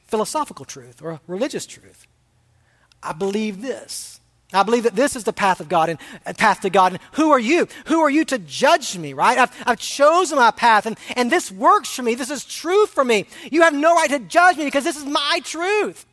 philosophical 0.07 0.65
truth 0.65 1.03
or 1.03 1.11
a 1.11 1.21
religious 1.27 1.67
truth. 1.67 2.07
I 3.03 3.13
believe 3.13 3.61
this. 3.61 4.21
I 4.53 4.63
believe 4.63 4.85
that 4.85 4.95
this 4.95 5.17
is 5.17 5.25
the 5.25 5.33
path 5.33 5.59
of 5.59 5.69
God 5.69 5.89
and 5.89 5.99
uh, 6.25 6.33
path 6.33 6.61
to 6.61 6.71
God. 6.71 6.93
And 6.93 7.01
who 7.13 7.33
are 7.33 7.39
you? 7.41 7.67
Who 7.87 8.01
are 8.01 8.11
you 8.11 8.25
to 8.27 8.39
judge 8.39 8.97
me, 8.97 9.13
right? 9.13 9.37
I've, 9.37 9.51
I've 9.67 9.81
chosen 9.81 10.39
my 10.39 10.53
path 10.53 10.87
and, 10.87 10.97
and 11.17 11.31
this 11.31 11.51
works 11.51 11.89
for 11.89 12.05
me. 12.05 12.15
This 12.15 12.31
is 12.31 12.45
truth 12.45 12.91
for 12.91 13.05
me. 13.05 13.27
You 13.51 13.63
have 13.63 13.75
no 13.75 13.95
right 13.97 14.11
to 14.11 14.21
judge 14.21 14.57
me 14.57 14.65
because 14.65 14.85
this 14.85 14.97
is 14.97 15.05
my 15.05 15.41
truth. 15.43 16.07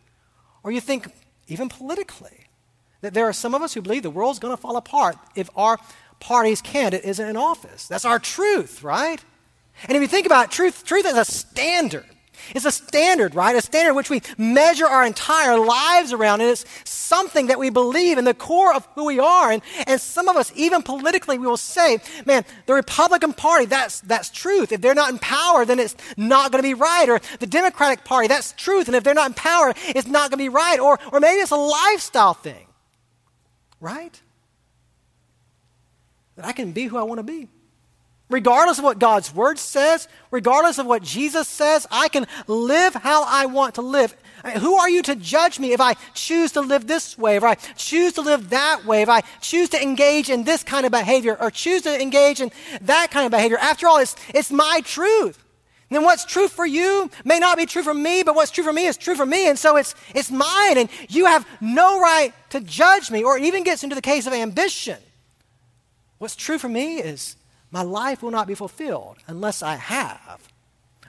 Or 0.64 0.72
you 0.72 0.82
think, 0.82 1.08
even 1.48 1.70
politically, 1.70 2.48
that 3.02 3.14
there 3.14 3.26
are 3.26 3.34
some 3.34 3.54
of 3.54 3.62
us 3.62 3.74
who 3.74 3.82
believe 3.82 4.02
the 4.02 4.10
world's 4.10 4.40
going 4.40 4.56
to 4.56 4.62
fall 4.62 4.78
apart 4.78 5.18
if 5.36 5.50
our 5.56 5.78
party's 6.24 6.62
candidate 6.62 7.04
isn't 7.04 7.28
in 7.28 7.36
office. 7.36 7.86
That's 7.88 8.06
our 8.06 8.18
truth, 8.18 8.82
right? 8.82 9.22
And 9.90 9.98
if 9.98 10.02
you 10.02 10.08
think 10.08 10.26
about 10.26 10.46
it, 10.46 10.52
truth, 10.52 10.86
truth 10.86 11.06
is 11.06 11.18
a 11.18 11.26
standard. 11.26 12.06
It's 12.56 12.64
a 12.64 12.72
standard, 12.72 13.36
right? 13.36 13.56
A 13.58 13.62
standard 13.62 13.94
which 13.94 14.10
we 14.10 14.22
measure 14.38 14.86
our 14.86 15.06
entire 15.06 15.58
lives 15.60 16.14
around. 16.14 16.40
And 16.40 16.50
it's 16.50 16.66
something 16.90 17.48
that 17.48 17.60
we 17.60 17.70
believe 17.70 18.18
in 18.18 18.24
the 18.24 18.34
core 18.34 18.74
of 18.74 18.88
who 18.96 19.06
we 19.06 19.20
are. 19.20 19.52
And, 19.52 19.62
and 19.86 20.00
some 20.00 20.30
of 20.30 20.38
us, 20.38 20.52
even 20.56 20.82
politically, 20.82 21.38
we 21.38 21.46
will 21.46 21.58
say, 21.58 22.00
man, 22.26 22.46
the 22.68 22.74
Republican 22.74 23.34
Party, 23.34 23.66
that's, 23.66 24.00
that's 24.00 24.30
truth. 24.30 24.72
If 24.72 24.80
they're 24.80 24.96
not 24.96 25.12
in 25.12 25.20
power, 25.20 25.66
then 25.66 25.80
it's 25.80 25.96
not 26.16 26.52
going 26.52 26.64
to 26.64 26.68
be 26.68 26.74
right. 26.74 27.10
Or 27.10 27.20
the 27.40 27.48
Democratic 27.48 28.06
Party, 28.06 28.30
that's 28.30 28.54
truth. 28.54 28.88
And 28.88 28.96
if 28.96 29.04
they're 29.04 29.14
not 29.14 29.28
in 29.28 29.34
power, 29.34 29.74
it's 29.88 30.08
not 30.08 30.30
going 30.30 30.40
to 30.40 30.46
be 30.46 30.50
right. 30.50 30.80
Or, 30.80 31.00
or 31.12 31.20
maybe 31.20 31.42
it's 31.42 31.52
a 31.52 31.58
lifestyle 31.58 32.34
thing, 32.34 32.68
right? 33.82 34.22
That 36.36 36.46
I 36.46 36.52
can 36.52 36.72
be 36.72 36.86
who 36.86 36.98
I 36.98 37.04
want 37.04 37.20
to 37.20 37.24
be. 37.24 37.48
Regardless 38.30 38.80
of 38.80 38.84
what 38.84 39.00
God's 39.00 39.34
word 39.34 39.60
says, 39.60 40.08
regardless 40.32 40.80
of 40.80 40.86
what 40.88 41.04
Jesus 41.04 41.48
says, 41.48 41.86
I 41.92 42.08
can 42.08 42.26
live 42.48 42.96
how 42.96 43.26
I 43.28 43.46
want 43.46 43.76
to 43.76 43.82
live. 43.82 44.16
Who 44.60 44.76
are 44.76 44.90
you 44.90 45.04
to 45.04 45.16
judge 45.16 45.60
me 45.60 45.72
if 45.72 45.80
I 45.80 45.94
choose 46.14 46.54
to 46.54 46.62
live 46.62 46.88
this 46.88 47.18
way, 47.18 47.36
if 47.36 47.44
I 47.44 47.56
choose 47.56 48.14
to 48.14 48.22
live 48.22 48.50
that 48.50 48.86
way, 48.86 49.02
if 49.04 49.10
I 49.10 49.22
choose 49.40 49.70
to 49.70 49.82
engage 49.82 50.30
in 50.30 50.46
this 50.46 50.64
kind 50.64 50.86
of 50.86 50.92
behavior 50.92 51.38
or 51.40 51.52
choose 51.52 51.84
to 51.84 52.02
engage 52.02 52.42
in 52.42 52.52
that 52.82 53.12
kind 53.12 53.26
of 53.26 53.32
behavior? 53.32 53.58
After 53.58 53.88
all, 53.88 54.00
it's, 54.00 54.16
it's 54.34 54.52
my 54.52 54.82
truth. 54.84 55.44
Then 55.90 56.04
what's 56.04 56.26
true 56.26 56.48
for 56.48 56.66
you 56.66 57.12
may 57.24 57.38
not 57.38 57.56
be 57.56 57.68
true 57.68 57.84
for 57.84 57.94
me, 57.94 58.24
but 58.24 58.34
what's 58.34 58.52
true 58.52 58.64
for 58.64 58.74
me 58.74 58.88
is 58.88 58.98
true 58.98 59.16
for 59.16 59.26
me. 59.26 59.48
And 59.48 59.60
so 59.60 59.78
it's, 59.78 59.94
it's 60.16 60.32
mine, 60.32 60.78
and 60.78 60.90
you 61.08 61.26
have 61.26 61.46
no 61.62 62.02
right 62.02 62.34
to 62.50 62.62
judge 62.62 63.12
me. 63.12 63.24
Or 63.24 63.38
it 63.38 63.44
even 63.44 63.64
gets 63.64 63.84
into 63.84 63.96
the 63.96 64.02
case 64.02 64.26
of 64.26 64.34
ambition. 64.34 64.98
What's 66.24 66.38
true 66.38 66.58
for 66.58 66.70
me 66.70 67.00
is 67.00 67.36
my 67.70 67.82
life 67.82 68.24
will 68.24 68.32
not 68.32 68.48
be 68.48 68.56
fulfilled 68.56 69.18
unless 69.28 69.62
I 69.62 69.76
have, 69.76 70.48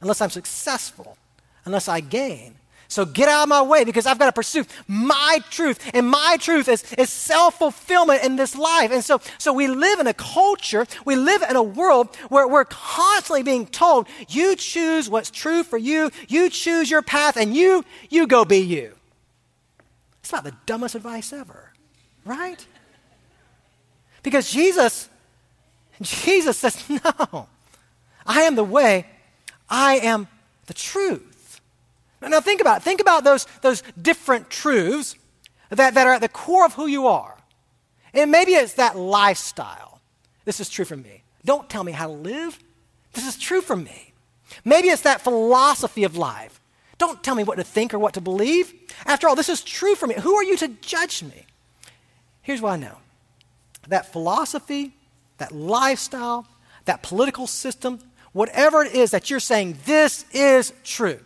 unless 0.00 0.20
I'm 0.20 0.28
successful, 0.28 1.16
unless 1.64 1.86
I 1.86 2.00
gain. 2.00 2.56
So 2.88 3.04
get 3.04 3.28
out 3.28 3.44
of 3.44 3.48
my 3.48 3.62
way 3.62 3.84
because 3.84 4.06
I've 4.06 4.18
got 4.18 4.26
to 4.26 4.32
pursue 4.32 4.64
my 4.88 5.38
truth. 5.50 5.88
And 5.94 6.10
my 6.10 6.36
truth 6.40 6.66
is, 6.68 6.92
is 6.94 7.10
self 7.10 7.60
fulfillment 7.60 8.24
in 8.24 8.34
this 8.34 8.56
life. 8.56 8.90
And 8.90 9.04
so, 9.04 9.20
so 9.38 9.52
we 9.52 9.68
live 9.68 10.00
in 10.00 10.08
a 10.08 10.14
culture, 10.14 10.84
we 11.04 11.14
live 11.14 11.44
in 11.48 11.54
a 11.54 11.62
world 11.62 12.08
where 12.28 12.48
we're 12.48 12.64
constantly 12.64 13.44
being 13.44 13.66
told, 13.66 14.08
you 14.28 14.56
choose 14.56 15.08
what's 15.08 15.30
true 15.30 15.62
for 15.62 15.78
you, 15.78 16.10
you 16.26 16.50
choose 16.50 16.90
your 16.90 17.02
path, 17.02 17.36
and 17.36 17.54
you, 17.54 17.84
you 18.10 18.26
go 18.26 18.44
be 18.44 18.58
you. 18.58 18.92
It's 20.22 20.32
not 20.32 20.42
the 20.42 20.56
dumbest 20.66 20.96
advice 20.96 21.32
ever, 21.32 21.72
right? 22.24 22.66
Because 24.24 24.50
Jesus 24.50 25.08
Jesus 26.02 26.58
says, 26.58 26.88
No, 27.04 27.48
I 28.26 28.42
am 28.42 28.56
the 28.56 28.64
way, 28.64 29.06
I 29.68 29.96
am 29.96 30.28
the 30.66 30.74
truth. 30.74 31.60
Now, 32.20 32.28
now 32.28 32.40
think 32.40 32.60
about 32.60 32.78
it. 32.78 32.84
Think 32.84 33.00
about 33.00 33.24
those, 33.24 33.46
those 33.60 33.82
different 34.00 34.50
truths 34.50 35.16
that, 35.70 35.94
that 35.94 36.06
are 36.06 36.14
at 36.14 36.20
the 36.20 36.28
core 36.28 36.64
of 36.64 36.74
who 36.74 36.86
you 36.86 37.06
are. 37.06 37.36
And 38.12 38.30
maybe 38.30 38.52
it's 38.52 38.74
that 38.74 38.96
lifestyle. 38.96 40.00
This 40.44 40.60
is 40.60 40.68
true 40.68 40.84
for 40.84 40.96
me. 40.96 41.22
Don't 41.44 41.68
tell 41.68 41.84
me 41.84 41.92
how 41.92 42.06
to 42.06 42.12
live. 42.12 42.58
This 43.12 43.26
is 43.26 43.36
true 43.36 43.60
for 43.60 43.76
me. 43.76 44.12
Maybe 44.64 44.88
it's 44.88 45.02
that 45.02 45.20
philosophy 45.20 46.04
of 46.04 46.16
life. 46.16 46.60
Don't 46.96 47.22
tell 47.22 47.34
me 47.34 47.44
what 47.44 47.56
to 47.56 47.64
think 47.64 47.92
or 47.92 47.98
what 47.98 48.14
to 48.14 48.20
believe. 48.20 48.72
After 49.04 49.28
all, 49.28 49.34
this 49.34 49.48
is 49.48 49.62
true 49.62 49.94
for 49.94 50.06
me. 50.06 50.14
Who 50.14 50.34
are 50.34 50.44
you 50.44 50.56
to 50.58 50.68
judge 50.68 51.22
me? 51.22 51.44
Here's 52.42 52.62
what 52.62 52.72
I 52.72 52.76
know 52.76 52.98
that 53.88 54.12
philosophy 54.12 54.94
that 55.38 55.52
lifestyle, 55.52 56.46
that 56.84 57.02
political 57.02 57.46
system, 57.46 57.98
whatever 58.32 58.84
it 58.84 58.94
is 58.94 59.10
that 59.10 59.30
you're 59.30 59.40
saying, 59.40 59.76
this 59.84 60.24
is 60.32 60.72
true. 60.84 61.18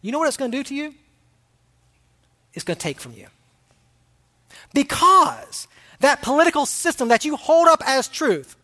You 0.00 0.12
know 0.12 0.18
what 0.18 0.28
it's 0.28 0.36
going 0.36 0.50
to 0.50 0.56
do 0.56 0.62
to 0.64 0.74
you? 0.74 0.94
It's 2.54 2.64
going 2.64 2.76
to 2.76 2.80
take 2.80 3.00
from 3.00 3.12
you. 3.12 3.26
Because 4.72 5.66
that 6.00 6.22
political 6.22 6.66
system 6.66 7.08
that 7.08 7.24
you 7.24 7.36
hold 7.36 7.66
up 7.68 7.82
as 7.84 8.06
truth, 8.08 8.56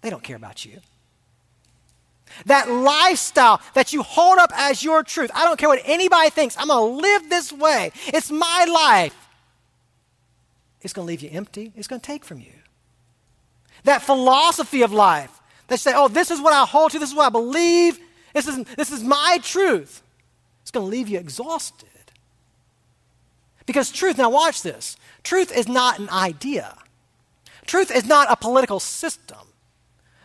they 0.00 0.10
don't 0.10 0.22
care 0.22 0.36
about 0.36 0.64
you. 0.64 0.80
that 2.46 2.70
lifestyle 2.70 3.60
that 3.74 3.92
you 3.92 4.02
hold 4.02 4.38
up 4.38 4.52
as 4.54 4.82
your 4.82 5.02
truth. 5.02 5.30
I 5.34 5.44
don't 5.44 5.58
care 5.58 5.68
what 5.68 5.82
anybody 5.84 6.30
thinks. 6.30 6.56
I'm 6.58 6.68
going 6.68 6.94
to 6.94 7.00
live 7.00 7.28
this 7.28 7.52
way. 7.52 7.92
It's 8.06 8.30
my 8.30 8.66
life. 8.68 9.21
It's 10.82 10.92
going 10.92 11.06
to 11.06 11.08
leave 11.08 11.22
you 11.22 11.30
empty. 11.32 11.72
It's 11.76 11.88
going 11.88 12.00
to 12.00 12.06
take 12.06 12.24
from 12.24 12.40
you. 12.40 12.52
That 13.84 14.02
philosophy 14.02 14.82
of 14.82 14.92
life 14.92 15.40
that 15.68 15.78
say, 15.78 15.92
oh, 15.94 16.08
this 16.08 16.30
is 16.30 16.40
what 16.40 16.52
I 16.52 16.64
hold 16.64 16.92
to, 16.92 16.98
this 16.98 17.10
is 17.10 17.16
what 17.16 17.26
I 17.26 17.30
believe, 17.30 17.98
this 18.34 18.46
is, 18.46 18.64
this 18.76 18.92
is 18.92 19.02
my 19.02 19.38
truth. 19.42 20.02
It's 20.62 20.70
going 20.70 20.86
to 20.86 20.90
leave 20.90 21.08
you 21.08 21.18
exhausted. 21.18 21.88
Because 23.66 23.90
truth, 23.90 24.18
now 24.18 24.30
watch 24.30 24.62
this 24.62 24.96
truth 25.22 25.56
is 25.56 25.68
not 25.68 25.98
an 25.98 26.10
idea, 26.10 26.76
truth 27.66 27.90
is 27.90 28.04
not 28.06 28.30
a 28.30 28.36
political 28.36 28.80
system. 28.80 29.38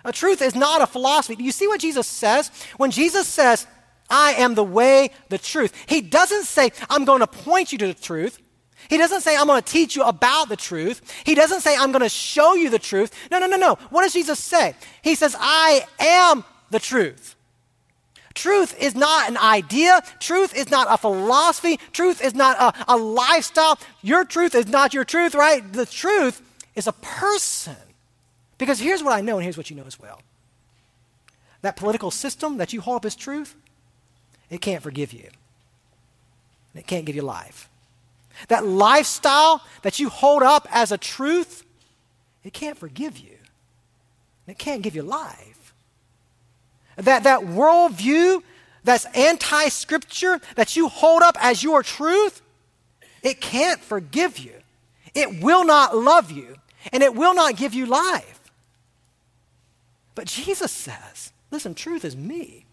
A 0.04 0.12
truth 0.14 0.42
is 0.42 0.56
not 0.56 0.82
a 0.82 0.88
philosophy. 0.88 1.36
Do 1.36 1.44
you 1.44 1.52
see 1.52 1.68
what 1.68 1.82
Jesus 1.82 2.08
says? 2.08 2.50
When 2.78 2.92
Jesus 2.92 3.28
says, 3.28 3.68
I 4.10 4.34
am 4.34 4.56
the 4.56 4.64
way, 4.64 5.10
the 5.28 5.38
truth, 5.38 5.74
he 5.86 6.00
doesn't 6.00 6.46
say, 6.46 6.72
I'm 6.90 7.04
going 7.04 7.20
to 7.20 7.28
point 7.28 7.74
you 7.74 7.78
to 7.80 7.88
the 7.88 7.94
truth. 7.94 8.40
He 8.90 8.98
doesn't 8.98 9.22
say, 9.22 9.36
I'm 9.36 9.48
going 9.48 9.62
to 9.62 9.72
teach 9.72 9.96
you 9.96 10.04
about 10.04 10.50
the 10.50 10.56
truth. 10.56 11.02
He 11.26 11.36
doesn't 11.36 11.62
say, 11.62 11.76
I'm 11.78 11.92
going 11.92 12.04
to 12.04 12.10
show 12.10 12.54
you 12.54 12.70
the 12.70 12.80
truth. 12.80 13.14
No, 13.32 13.40
no, 13.40 13.48
no, 13.48 13.58
no. 13.58 13.76
What 13.90 14.04
does 14.04 14.14
Jesus 14.14 14.40
say? 14.40 14.76
He 15.02 15.16
says, 15.16 15.36
I 15.40 15.86
am 16.00 16.44
the 16.70 16.80
truth. 16.80 17.36
Truth 18.34 18.80
is 18.80 18.94
not 18.94 19.30
an 19.30 19.38
idea. 19.38 20.02
Truth 20.20 20.56
is 20.56 20.70
not 20.70 20.88
a 20.90 20.98
philosophy. 20.98 21.80
Truth 21.92 22.24
is 22.24 22.36
not 22.36 22.56
a, 22.60 22.94
a 22.94 22.96
lifestyle. 22.96 23.80
Your 24.04 24.26
truth 24.26 24.54
is 24.54 24.68
not 24.68 24.94
your 24.94 25.04
truth, 25.04 25.34
right? 25.34 25.74
The 25.74 25.88
truth 25.88 26.42
is 26.76 26.86
a 26.86 26.92
person. 26.92 27.76
Because 28.60 28.80
here's 28.80 29.04
what 29.04 29.14
I 29.14 29.22
know, 29.22 29.38
and 29.38 29.44
here's 29.44 29.58
what 29.58 29.70
you 29.70 29.76
know 29.76 29.86
as 29.86 30.00
well 30.00 30.22
that 31.64 31.76
political 31.76 32.12
system 32.12 32.58
that 32.58 32.72
you 32.72 32.80
hold 32.80 32.98
up 32.98 33.06
as 33.06 33.16
truth, 33.16 33.56
it 34.52 34.62
can't 34.62 34.84
forgive 34.84 35.12
you, 35.12 35.30
it 36.76 36.86
can't 36.86 37.06
give 37.06 37.16
you 37.16 37.24
life. 37.24 37.70
That 38.50 38.66
lifestyle 38.66 39.62
that 39.82 40.00
you 40.00 40.10
hold 40.10 40.44
up 40.44 40.68
as 40.72 40.92
a 40.92 40.98
truth, 40.98 41.64
it 42.44 42.54
can't 42.54 42.78
forgive 42.78 43.18
you, 43.18 43.38
it 44.48 44.58
can't 44.58 44.82
give 44.82 44.96
you 44.96 45.04
life. 45.04 45.74
That, 46.98 47.24
that 47.24 47.42
worldview 47.42 48.42
that's 48.84 49.06
anti 49.14 49.68
scripture 49.68 50.40
that 50.56 50.76
you 50.76 50.88
hold 50.88 51.22
up 51.22 51.38
as 51.40 51.62
your 51.62 51.84
truth, 51.84 52.42
it 53.22 53.42
can't 53.42 53.82
forgive 53.82 54.40
you. 54.40 54.54
It 55.14 55.42
will 55.42 55.66
not 55.66 55.96
love 55.96 56.32
you, 56.32 56.56
and 56.94 57.04
it 57.04 57.16
will 57.16 57.34
not 57.34 57.58
give 57.58 57.74
you 57.74 57.86
life. 57.86 58.40
But 60.16 60.28
Jesus 60.28 60.72
says, 60.72 61.32
listen, 61.52 61.76
truth 61.76 62.06
is 62.06 62.16
me. 62.16 62.66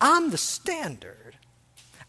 I'm 0.00 0.30
the 0.30 0.38
standard. 0.38 1.36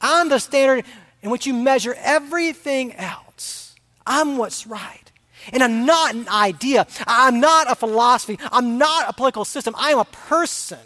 I'm 0.02 0.30
the 0.30 0.40
standard 0.40 0.86
in 1.26 1.32
which 1.32 1.48
you 1.48 1.56
measure 1.56 1.96
everything 1.98 2.94
else. 2.94 3.74
I'm 4.06 4.38
what's 4.38 4.68
right. 4.68 5.12
And 5.52 5.64
I'm 5.64 5.84
not 5.84 6.14
an 6.14 6.30
idea. 6.30 6.86
I'm 7.08 7.40
not 7.40 7.70
a 7.70 7.74
philosophy. 7.74 8.38
I'm 8.52 8.78
not 8.78 9.10
a 9.10 9.14
political 9.14 9.44
system. 9.44 9.74
I 9.76 9.90
am 9.90 9.98
a 9.98 10.06
person 10.06 10.78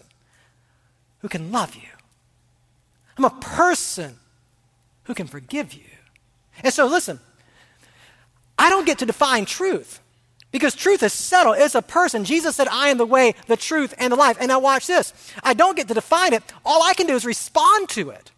who 1.19 1.27
can 1.27 1.51
love 1.51 1.75
you. 1.75 1.89
I'm 3.17 3.25
a 3.25 3.37
person 3.41 4.15
who 5.03 5.13
can 5.13 5.27
forgive 5.27 5.73
you. 5.73 5.83
And 6.63 6.73
so, 6.73 6.87
listen, 6.87 7.19
I 8.57 8.69
don't 8.69 8.85
get 8.85 8.99
to 8.99 9.05
define 9.05 9.43
truth. 9.43 9.99
Because 10.53 10.73
truth 10.73 11.03
is 11.03 11.11
settled. 11.11 11.57
It's 11.59 11.75
a 11.75 11.81
person. 11.81 12.23
Jesus 12.23 12.55
said, 12.55 12.69
I 12.69 12.87
am 12.87 12.97
the 12.97 13.05
way, 13.05 13.35
the 13.47 13.57
truth, 13.57 13.93
and 13.97 14.13
the 14.13 14.17
life. 14.17 14.37
And 14.39 14.47
now 14.47 14.61
watch 14.61 14.87
this. 14.87 15.13
I 15.43 15.53
don't 15.53 15.75
get 15.75 15.89
to 15.89 15.93
define 15.93 16.31
it. 16.31 16.43
All 16.63 16.81
I 16.81 16.93
can 16.93 17.07
do 17.07 17.15
is 17.15 17.25
respond 17.25 17.89
to 17.89 18.11
it. 18.11 18.31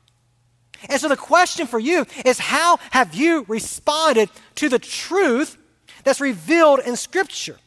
And 0.89 0.99
so 0.99 1.07
the 1.07 1.17
question 1.17 1.67
for 1.67 1.79
you 1.79 2.05
is 2.25 2.39
how 2.39 2.77
have 2.91 3.13
you 3.13 3.45
responded 3.47 4.29
to 4.55 4.69
the 4.69 4.79
truth 4.79 5.57
that's 6.03 6.21
revealed 6.21 6.79
in 6.79 6.95
Scripture? 6.95 7.57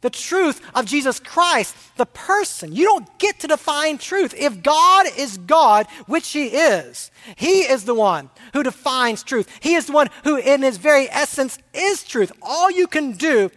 The 0.00 0.10
truth 0.10 0.60
of 0.76 0.86
Jesus 0.86 1.18
Christ, 1.18 1.74
the 1.96 2.06
person. 2.06 2.72
You 2.72 2.84
don't 2.84 3.18
get 3.18 3.40
to 3.40 3.48
define 3.48 3.98
truth. 3.98 4.32
If 4.36 4.62
God 4.62 5.06
is 5.16 5.38
God, 5.38 5.88
which 6.06 6.30
He 6.30 6.46
is, 6.46 7.10
He 7.34 7.62
is 7.62 7.84
the 7.84 7.94
one 7.94 8.30
who 8.52 8.62
defines 8.62 9.24
truth. 9.24 9.50
He 9.60 9.74
is 9.74 9.86
the 9.86 9.92
one 9.92 10.08
who, 10.22 10.36
in 10.36 10.62
His 10.62 10.76
very 10.76 11.10
essence, 11.10 11.58
is 11.74 12.04
truth. 12.04 12.30
All 12.42 12.70
you 12.70 12.86
can 12.86 13.12
do 13.12 13.50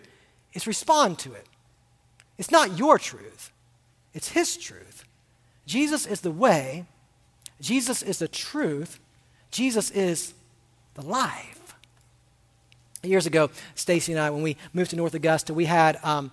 is 0.53 0.65
respond 0.65 1.19
to 1.19 1.33
it. 1.33 1.45
It's 2.39 2.51
not 2.51 2.77
your 2.77 2.97
truth, 2.97 3.51
it's 4.13 4.29
His 4.29 4.57
truth. 4.57 5.05
Jesus 5.67 6.07
is 6.07 6.21
the 6.21 6.31
way, 6.31 6.85
Jesus 7.61 8.01
is 8.01 8.17
the 8.17 8.27
truth, 8.27 8.99
Jesus 9.51 9.91
is 9.91 10.33
the 10.95 11.01
life. 11.01 11.75
Years 13.03 13.25
ago, 13.25 13.49
Stacy 13.75 14.11
and 14.11 14.21
I, 14.21 14.29
when 14.29 14.43
we 14.43 14.57
moved 14.73 14.91
to 14.91 14.95
North 14.95 15.13
Augusta, 15.13 15.53
we 15.53 15.65
had 15.65 15.99
um, 16.03 16.31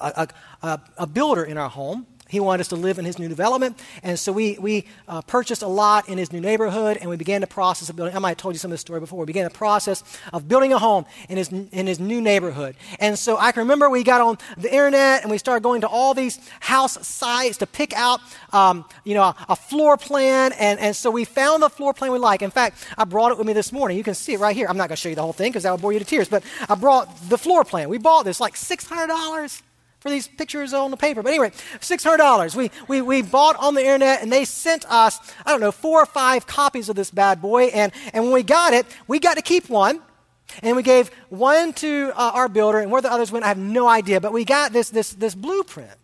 a, 0.00 0.28
a, 0.62 0.80
a 0.98 1.06
builder 1.06 1.44
in 1.44 1.58
our 1.58 1.68
home 1.68 2.06
he 2.32 2.40
wanted 2.40 2.62
us 2.62 2.68
to 2.68 2.76
live 2.76 2.98
in 2.98 3.04
his 3.04 3.18
new 3.18 3.28
development. 3.28 3.78
And 4.02 4.18
so 4.18 4.32
we, 4.32 4.56
we 4.58 4.86
uh, 5.06 5.20
purchased 5.20 5.60
a 5.60 5.66
lot 5.66 6.08
in 6.08 6.16
his 6.16 6.32
new 6.32 6.40
neighborhood 6.40 6.96
and 6.98 7.10
we 7.10 7.16
began 7.16 7.42
the 7.42 7.46
process 7.46 7.90
of 7.90 7.96
building. 7.96 8.16
I 8.16 8.20
might 8.20 8.30
have 8.30 8.38
told 8.38 8.54
you 8.54 8.58
some 8.58 8.70
of 8.70 8.72
this 8.72 8.80
story 8.80 9.00
before. 9.00 9.20
We 9.20 9.26
began 9.26 9.44
the 9.44 9.50
process 9.50 10.02
of 10.32 10.48
building 10.48 10.72
a 10.72 10.78
home 10.78 11.04
in 11.28 11.36
his, 11.36 11.52
in 11.52 11.86
his 11.86 12.00
new 12.00 12.22
neighborhood. 12.22 12.74
And 12.98 13.18
so 13.18 13.36
I 13.36 13.52
can 13.52 13.60
remember 13.60 13.90
we 13.90 14.02
got 14.02 14.22
on 14.22 14.38
the 14.56 14.72
internet 14.72 15.20
and 15.20 15.30
we 15.30 15.36
started 15.36 15.62
going 15.62 15.82
to 15.82 15.88
all 15.88 16.14
these 16.14 16.40
house 16.60 17.06
sites 17.06 17.58
to 17.58 17.66
pick 17.66 17.92
out, 17.92 18.20
um, 18.54 18.86
you 19.04 19.12
know, 19.12 19.24
a, 19.24 19.36
a, 19.50 19.56
floor 19.56 19.98
plan. 19.98 20.52
And, 20.52 20.80
and 20.80 20.96
so 20.96 21.10
we 21.10 21.26
found 21.26 21.62
the 21.62 21.68
floor 21.68 21.92
plan 21.92 22.12
we 22.12 22.18
like. 22.18 22.40
In 22.40 22.50
fact, 22.50 22.82
I 22.96 23.04
brought 23.04 23.32
it 23.32 23.36
with 23.36 23.46
me 23.46 23.52
this 23.52 23.72
morning. 23.72 23.98
You 23.98 24.04
can 24.04 24.14
see 24.14 24.32
it 24.32 24.40
right 24.40 24.56
here. 24.56 24.68
I'm 24.70 24.78
not 24.78 24.88
going 24.88 24.96
to 24.96 25.02
show 25.02 25.10
you 25.10 25.16
the 25.16 25.22
whole 25.22 25.34
thing 25.34 25.50
because 25.50 25.64
that 25.64 25.72
would 25.72 25.82
bore 25.82 25.92
you 25.92 25.98
to 25.98 26.04
tears. 26.06 26.30
But 26.30 26.44
I 26.66 26.76
brought 26.76 27.14
the 27.28 27.36
floor 27.36 27.62
plan. 27.62 27.90
We 27.90 27.98
bought 27.98 28.24
this 28.24 28.40
like 28.40 28.54
$600 28.54 29.62
for 30.02 30.10
these 30.10 30.26
pictures 30.26 30.74
on 30.74 30.90
the 30.90 30.96
paper. 30.96 31.22
But 31.22 31.28
anyway, 31.30 31.50
$600. 31.50 32.56
We, 32.56 32.72
we, 32.88 33.02
we 33.02 33.22
bought 33.22 33.54
on 33.56 33.74
the 33.74 33.82
internet 33.82 34.20
and 34.20 34.32
they 34.32 34.44
sent 34.44 34.84
us, 34.90 35.20
I 35.46 35.52
don't 35.52 35.60
know, 35.60 35.70
four 35.70 36.02
or 36.02 36.06
five 36.06 36.44
copies 36.44 36.88
of 36.88 36.96
this 36.96 37.12
bad 37.12 37.40
boy. 37.40 37.66
And, 37.66 37.92
and 38.12 38.24
when 38.24 38.32
we 38.32 38.42
got 38.42 38.72
it, 38.72 38.84
we 39.06 39.20
got 39.20 39.36
to 39.36 39.42
keep 39.42 39.70
one. 39.70 40.02
And 40.60 40.76
we 40.76 40.82
gave 40.82 41.08
one 41.30 41.72
to 41.74 42.12
uh, 42.14 42.32
our 42.34 42.48
builder, 42.48 42.80
and 42.80 42.90
where 42.90 43.00
the 43.00 43.10
others 43.10 43.32
went, 43.32 43.42
I 43.44 43.48
have 43.48 43.56
no 43.56 43.88
idea. 43.88 44.20
But 44.20 44.34
we 44.34 44.44
got 44.44 44.72
this, 44.72 44.90
this, 44.90 45.12
this 45.14 45.34
blueprint. 45.34 45.94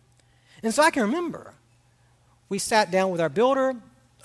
And 0.63 0.73
so 0.73 0.81
I 0.81 0.89
can 0.89 1.03
remember 1.03 1.53
we 2.47 2.57
sat 2.57 2.89
down 2.89 3.11
with 3.11 3.21
our 3.21 3.29
builder 3.29 3.75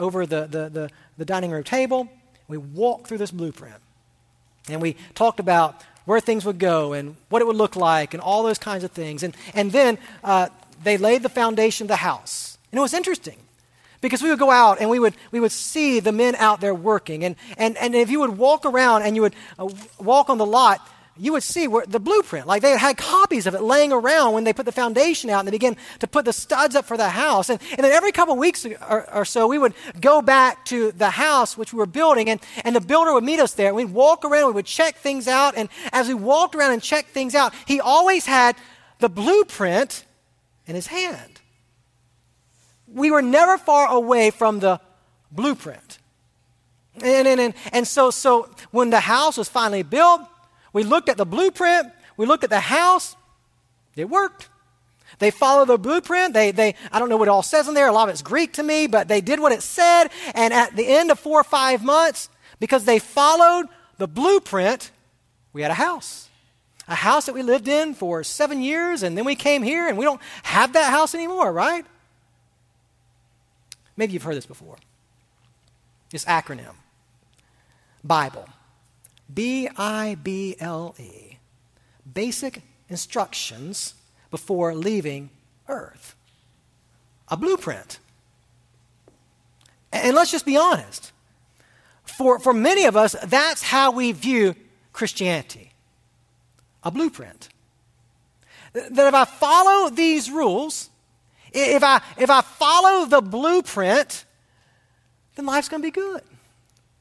over 0.01 0.25
the, 0.25 0.47
the, 0.47 0.69
the, 0.71 0.91
the 1.19 1.25
dining 1.27 1.51
room 1.51 1.65
table. 1.65 2.09
We 2.49 2.57
walked 2.57 3.09
through 3.09 3.19
this 3.19 3.33
blueprint. 3.33 3.77
And 4.71 4.81
we 4.81 4.97
talked 5.15 5.41
about 5.41 5.83
where 6.05 6.21
things 6.21 6.45
would 6.45 6.59
go 6.59 6.93
and 6.93 7.17
what 7.29 7.41
it 7.43 7.47
would 7.47 7.57
look 7.57 7.77
like 7.77 8.15
and 8.15 8.23
all 8.23 8.43
those 8.43 8.59
kinds 8.59 8.85
of 8.85 8.91
things. 8.91 9.23
And, 9.23 9.37
and 9.55 9.73
then 9.73 9.99
uh, 10.23 10.49
they 10.83 10.97
laid 10.97 11.23
the 11.23 11.29
foundation 11.29 11.85
of 11.85 11.89
the 11.89 11.97
house. 11.97 12.59
And 12.71 12.79
it 12.79 12.83
was 12.83 12.95
interesting 12.95 13.39
because 14.01 14.23
we 14.23 14.29
would 14.29 14.39
go 14.39 14.51
out 14.51 14.81
and 14.81 14.91
we 14.91 14.99
would, 14.99 15.15
we 15.31 15.41
would 15.41 15.53
see 15.53 16.01
the 16.01 16.13
men 16.13 16.35
out 16.37 16.61
there 16.61 16.75
working. 16.75 17.25
And, 17.25 17.37
and, 17.57 17.77
and 17.79 17.95
if 17.95 18.11
you 18.11 18.21
would 18.21 18.37
walk 18.37 18.67
around 18.67 19.03
and 19.03 19.17
you 19.17 19.23
would 19.23 19.35
uh, 19.59 19.69
walk 19.99 20.29
on 20.29 20.39
the 20.39 20.47
lot, 20.47 20.87
you 21.17 21.33
would 21.33 21.45
see 21.45 21.69
where 21.69 21.87
the 21.87 22.01
blueprint. 22.01 22.47
Like 22.47 22.63
they 22.63 22.77
had 22.77 22.97
copies 22.97 23.47
of 23.47 23.55
it 23.55 23.63
laying 23.63 23.93
around 23.93 24.35
when 24.35 24.45
they 24.45 24.53
put 24.53 24.67
the 24.67 24.73
foundation 24.73 25.31
out 25.31 25.41
and 25.41 25.49
they 25.49 25.53
began 25.53 25.77
to 26.01 26.09
put 26.09 26.25
the 26.25 26.33
studs 26.33 26.75
up 26.75 26.87
for 26.87 26.97
the 26.97 27.09
house. 27.09 27.51
And, 27.51 27.61
and 27.71 27.85
then 27.85 27.93
every 27.93 28.11
couple 28.11 28.37
weeks 28.37 28.67
or, 28.67 29.11
or, 29.13 29.25
so, 29.25 29.47
we 29.47 29.59
would 29.59 29.75
go 30.01 30.21
back 30.23 30.65
to 30.67 30.91
the 30.93 31.11
house 31.11 31.57
which 31.57 31.73
we 31.73 31.79
were 31.79 31.87
building, 31.87 32.29
and, 32.29 32.41
and 32.65 32.75
the 32.75 32.81
builder 32.81 33.13
would 33.13 33.25
meet 33.25 33.39
us 33.39 33.55
there. 33.55 33.73
We'd 33.73 33.91
walk 33.91 34.25
around, 34.25 34.49
we 34.49 34.53
would 34.55 34.67
check 34.67 34.97
things 34.97 35.29
out. 35.29 35.57
And 35.57 35.69
as 35.93 36.09
we 36.09 36.15
walked 36.15 36.57
around 36.57 36.73
and 36.73 36.83
checked 36.83 37.11
things 37.11 37.35
out, 37.35 37.55
he 37.67 37.81
always 37.81 38.27
had 38.27 38.57
the 38.99 39.09
blueprint 39.09 40.05
in 40.67 40.75
his 40.75 40.89
hand. 40.89 41.41
We 42.89 43.11
were 43.11 43.23
never 43.23 43.57
far 43.57 43.89
away 43.89 44.31
from 44.31 44.61
the 44.61 44.81
blueprint. 45.31 45.99
And, 46.97 47.27
and, 47.27 47.41
and, 47.41 47.55
and 47.73 47.87
so, 47.87 48.11
so 48.11 48.49
when 48.71 48.91
the 48.91 49.01
house 49.01 49.37
was 49.37 49.49
finally 49.49 49.83
built, 49.83 50.23
we 50.75 50.83
looked 50.83 51.09
at 51.09 51.17
the 51.17 51.25
blueprint, 51.25 51.91
we 52.19 52.27
looked 52.27 52.45
at 52.45 52.51
the 52.51 52.61
house, 52.61 53.17
it 53.97 54.11
worked. 54.11 54.51
They 55.19 55.31
followed 55.31 55.69
the 55.69 55.79
blueprint. 55.79 56.35
They, 56.35 56.51
they, 56.51 56.75
I 56.91 56.99
don't 56.99 57.09
know 57.09 57.17
what 57.17 57.29
it 57.29 57.31
all 57.31 57.43
says 57.43 57.69
in 57.69 57.75
there. 57.75 57.87
A 57.87 57.93
lot 57.93 58.09
of 58.09 58.13
it's 58.13 58.23
Greek 58.23 58.55
to 58.55 58.63
me, 58.63 58.87
but 58.87 59.09
they 59.09 59.21
did 59.21 59.39
what 59.39 59.53
it 59.53 59.63
said. 59.63 60.09
And 60.35 60.53
at 60.53 60.75
the 60.75 60.87
end 60.87 61.11
of 61.11 61.19
four 61.19 61.41
or 61.41 61.45
five 61.45 61.85
months, 61.85 62.29
because 62.59 62.85
they 62.85 62.99
followed 62.99 63.67
the 63.99 64.09
blueprint, 64.09 64.91
we 65.53 65.63
had 65.63 65.71
a 65.71 65.75
house. 65.75 66.29
A 66.89 66.95
house 66.95 67.27
that 67.27 67.35
we 67.35 67.43
lived 67.43 67.69
in 67.69 67.95
for 67.95 68.25
seven 68.25 68.61
years, 68.61 69.03
and 69.03 69.17
then 69.17 69.25
we 69.25 69.37
came 69.37 69.63
here, 69.63 69.89
and 69.89 69.97
we 69.97 70.05
don't 70.05 70.21
have 70.43 70.75
that 70.75 70.91
house 70.91 71.15
anymore, 71.15 71.53
right? 71.53 71.87
Maybe 73.97 74.13
you've 74.13 74.23
heard 74.23 74.37
this 74.37 74.47
before. 74.47 74.77
This 76.11 76.25
acronym 76.25 76.75
Bible. 78.03 78.49
B 79.35 79.69
I 79.77 80.17
B 80.23 80.57
L 80.61 80.95
E. 80.99 81.39
Basic 82.13 82.63
instructions 82.89 83.95
before 84.31 84.75
leaving 84.75 85.31
Earth. 85.69 86.15
A 87.29 87.37
blueprint. 87.37 87.99
And 89.93 90.15
let's 90.15 90.31
just 90.31 90.47
be 90.47 90.57
honest. 90.57 91.13
For, 92.05 92.39
for 92.39 92.53
many 92.53 92.85
of 92.85 92.97
us, 92.97 93.17
that's 93.25 93.63
how 93.63 93.91
we 93.91 94.13
view 94.13 94.55
Christianity 94.93 95.75
a 96.85 96.91
blueprint. 96.91 97.49
That 98.75 99.09
if 99.09 99.15
I 99.15 99.25
follow 99.25 99.89
these 99.89 100.31
rules, 100.31 100.91
if 101.53 101.83
I, 101.83 102.03
if 102.19 102.29
I 102.29 102.43
follow 102.43 103.07
the 103.07 103.21
blueprint, 103.21 104.25
then 105.35 105.47
life's 105.47 105.69
going 105.69 105.83
to 105.83 105.87
be 105.87 105.91
good. 105.91 106.23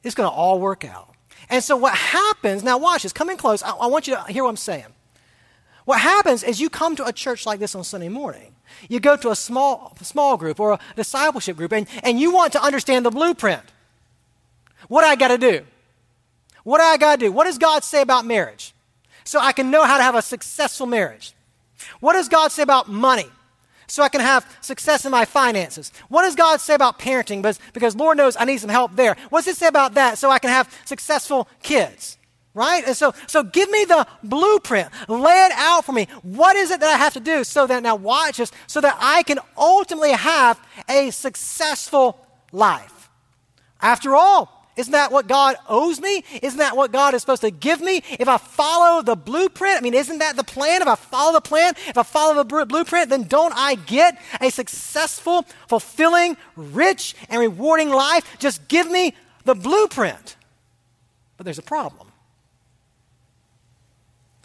It's 0.02 0.14
going 0.14 0.28
to 0.28 0.34
all 0.34 0.58
work 0.58 0.84
out. 0.84 1.13
And 1.48 1.62
so 1.62 1.76
what 1.76 1.94
happens, 1.94 2.62
now 2.62 2.78
watch 2.78 3.02
this, 3.02 3.12
come 3.12 3.30
in 3.30 3.36
close. 3.36 3.62
I, 3.62 3.70
I 3.70 3.86
want 3.86 4.06
you 4.06 4.14
to 4.14 4.22
hear 4.32 4.44
what 4.44 4.50
I'm 4.50 4.56
saying. 4.56 4.86
What 5.84 6.00
happens 6.00 6.42
is 6.42 6.60
you 6.60 6.70
come 6.70 6.96
to 6.96 7.04
a 7.04 7.12
church 7.12 7.44
like 7.44 7.60
this 7.60 7.74
on 7.74 7.84
Sunday 7.84 8.08
morning. 8.08 8.54
You 8.88 9.00
go 9.00 9.16
to 9.16 9.30
a 9.30 9.36
small, 9.36 9.96
small 10.00 10.36
group 10.36 10.58
or 10.58 10.72
a 10.72 10.80
discipleship 10.96 11.56
group, 11.56 11.72
and, 11.72 11.86
and 12.02 12.18
you 12.18 12.32
want 12.32 12.52
to 12.54 12.62
understand 12.62 13.04
the 13.04 13.10
blueprint. 13.10 13.62
What 14.88 15.02
do 15.02 15.08
I 15.08 15.16
got 15.16 15.28
to 15.28 15.38
do? 15.38 15.64
What 16.62 16.78
do 16.78 16.84
I 16.84 16.96
got 16.96 17.18
to 17.18 17.26
do? 17.26 17.32
What 17.32 17.44
does 17.44 17.58
God 17.58 17.84
say 17.84 18.00
about 18.00 18.24
marriage? 18.24 18.74
So 19.24 19.38
I 19.38 19.52
can 19.52 19.70
know 19.70 19.84
how 19.84 19.98
to 19.98 20.02
have 20.02 20.14
a 20.14 20.22
successful 20.22 20.86
marriage. 20.86 21.34
What 22.00 22.14
does 22.14 22.28
God 22.28 22.52
say 22.52 22.62
about 22.62 22.88
money? 22.88 23.28
So 23.86 24.02
I 24.02 24.08
can 24.08 24.20
have 24.20 24.46
success 24.60 25.04
in 25.04 25.10
my 25.10 25.24
finances. 25.24 25.92
What 26.08 26.22
does 26.22 26.34
God 26.34 26.60
say 26.60 26.74
about 26.74 26.98
parenting? 26.98 27.42
Because, 27.42 27.58
because 27.72 27.96
Lord 27.96 28.16
knows 28.16 28.36
I 28.38 28.44
need 28.44 28.58
some 28.58 28.70
help 28.70 28.96
there. 28.96 29.16
What 29.30 29.44
does 29.44 29.54
it 29.54 29.58
say 29.58 29.66
about 29.66 29.94
that? 29.94 30.18
So 30.18 30.30
I 30.30 30.38
can 30.38 30.50
have 30.50 30.72
successful 30.84 31.48
kids 31.62 32.18
right? 32.54 32.84
And 32.86 32.96
so, 32.96 33.12
so 33.26 33.42
give 33.42 33.68
me 33.68 33.84
the 33.84 34.06
blueprint. 34.22 34.88
Lay 35.08 35.46
it 35.46 35.52
out 35.56 35.84
for 35.84 35.92
me. 35.92 36.06
What 36.22 36.56
is 36.56 36.70
it 36.70 36.80
that 36.80 36.88
I 36.88 36.96
have 36.96 37.12
to 37.14 37.20
do 37.20 37.44
so 37.44 37.66
that 37.66 37.82
now 37.82 37.96
watch 37.96 38.36
this, 38.36 38.52
so 38.68 38.80
that 38.80 38.96
I 39.00 39.24
can 39.24 39.40
ultimately 39.58 40.12
have 40.12 40.60
a 40.88 41.10
successful 41.10 42.24
life. 42.52 43.10
After 43.80 44.14
all, 44.14 44.63
isn't 44.76 44.92
that 44.92 45.12
what 45.12 45.28
God 45.28 45.56
owes 45.68 46.00
me? 46.00 46.24
Isn't 46.42 46.58
that 46.58 46.76
what 46.76 46.90
God 46.90 47.14
is 47.14 47.20
supposed 47.20 47.42
to 47.42 47.50
give 47.50 47.80
me? 47.80 48.02
If 48.18 48.26
I 48.26 48.38
follow 48.38 49.02
the 49.02 49.14
blueprint, 49.14 49.78
I 49.78 49.80
mean, 49.80 49.94
isn't 49.94 50.18
that 50.18 50.36
the 50.36 50.42
plan? 50.42 50.82
If 50.82 50.88
I 50.88 50.96
follow 50.96 51.32
the 51.32 51.40
plan, 51.40 51.74
if 51.86 51.96
I 51.96 52.02
follow 52.02 52.42
the 52.42 52.66
blueprint, 52.66 53.08
then 53.08 53.24
don't 53.24 53.54
I 53.54 53.76
get 53.76 54.20
a 54.40 54.50
successful, 54.50 55.46
fulfilling, 55.68 56.36
rich, 56.56 57.14
and 57.28 57.40
rewarding 57.40 57.90
life? 57.90 58.36
Just 58.40 58.66
give 58.66 58.90
me 58.90 59.14
the 59.44 59.54
blueprint. 59.54 60.36
But 61.36 61.44
there's 61.44 61.58
a 61.58 61.62
problem. 61.62 62.08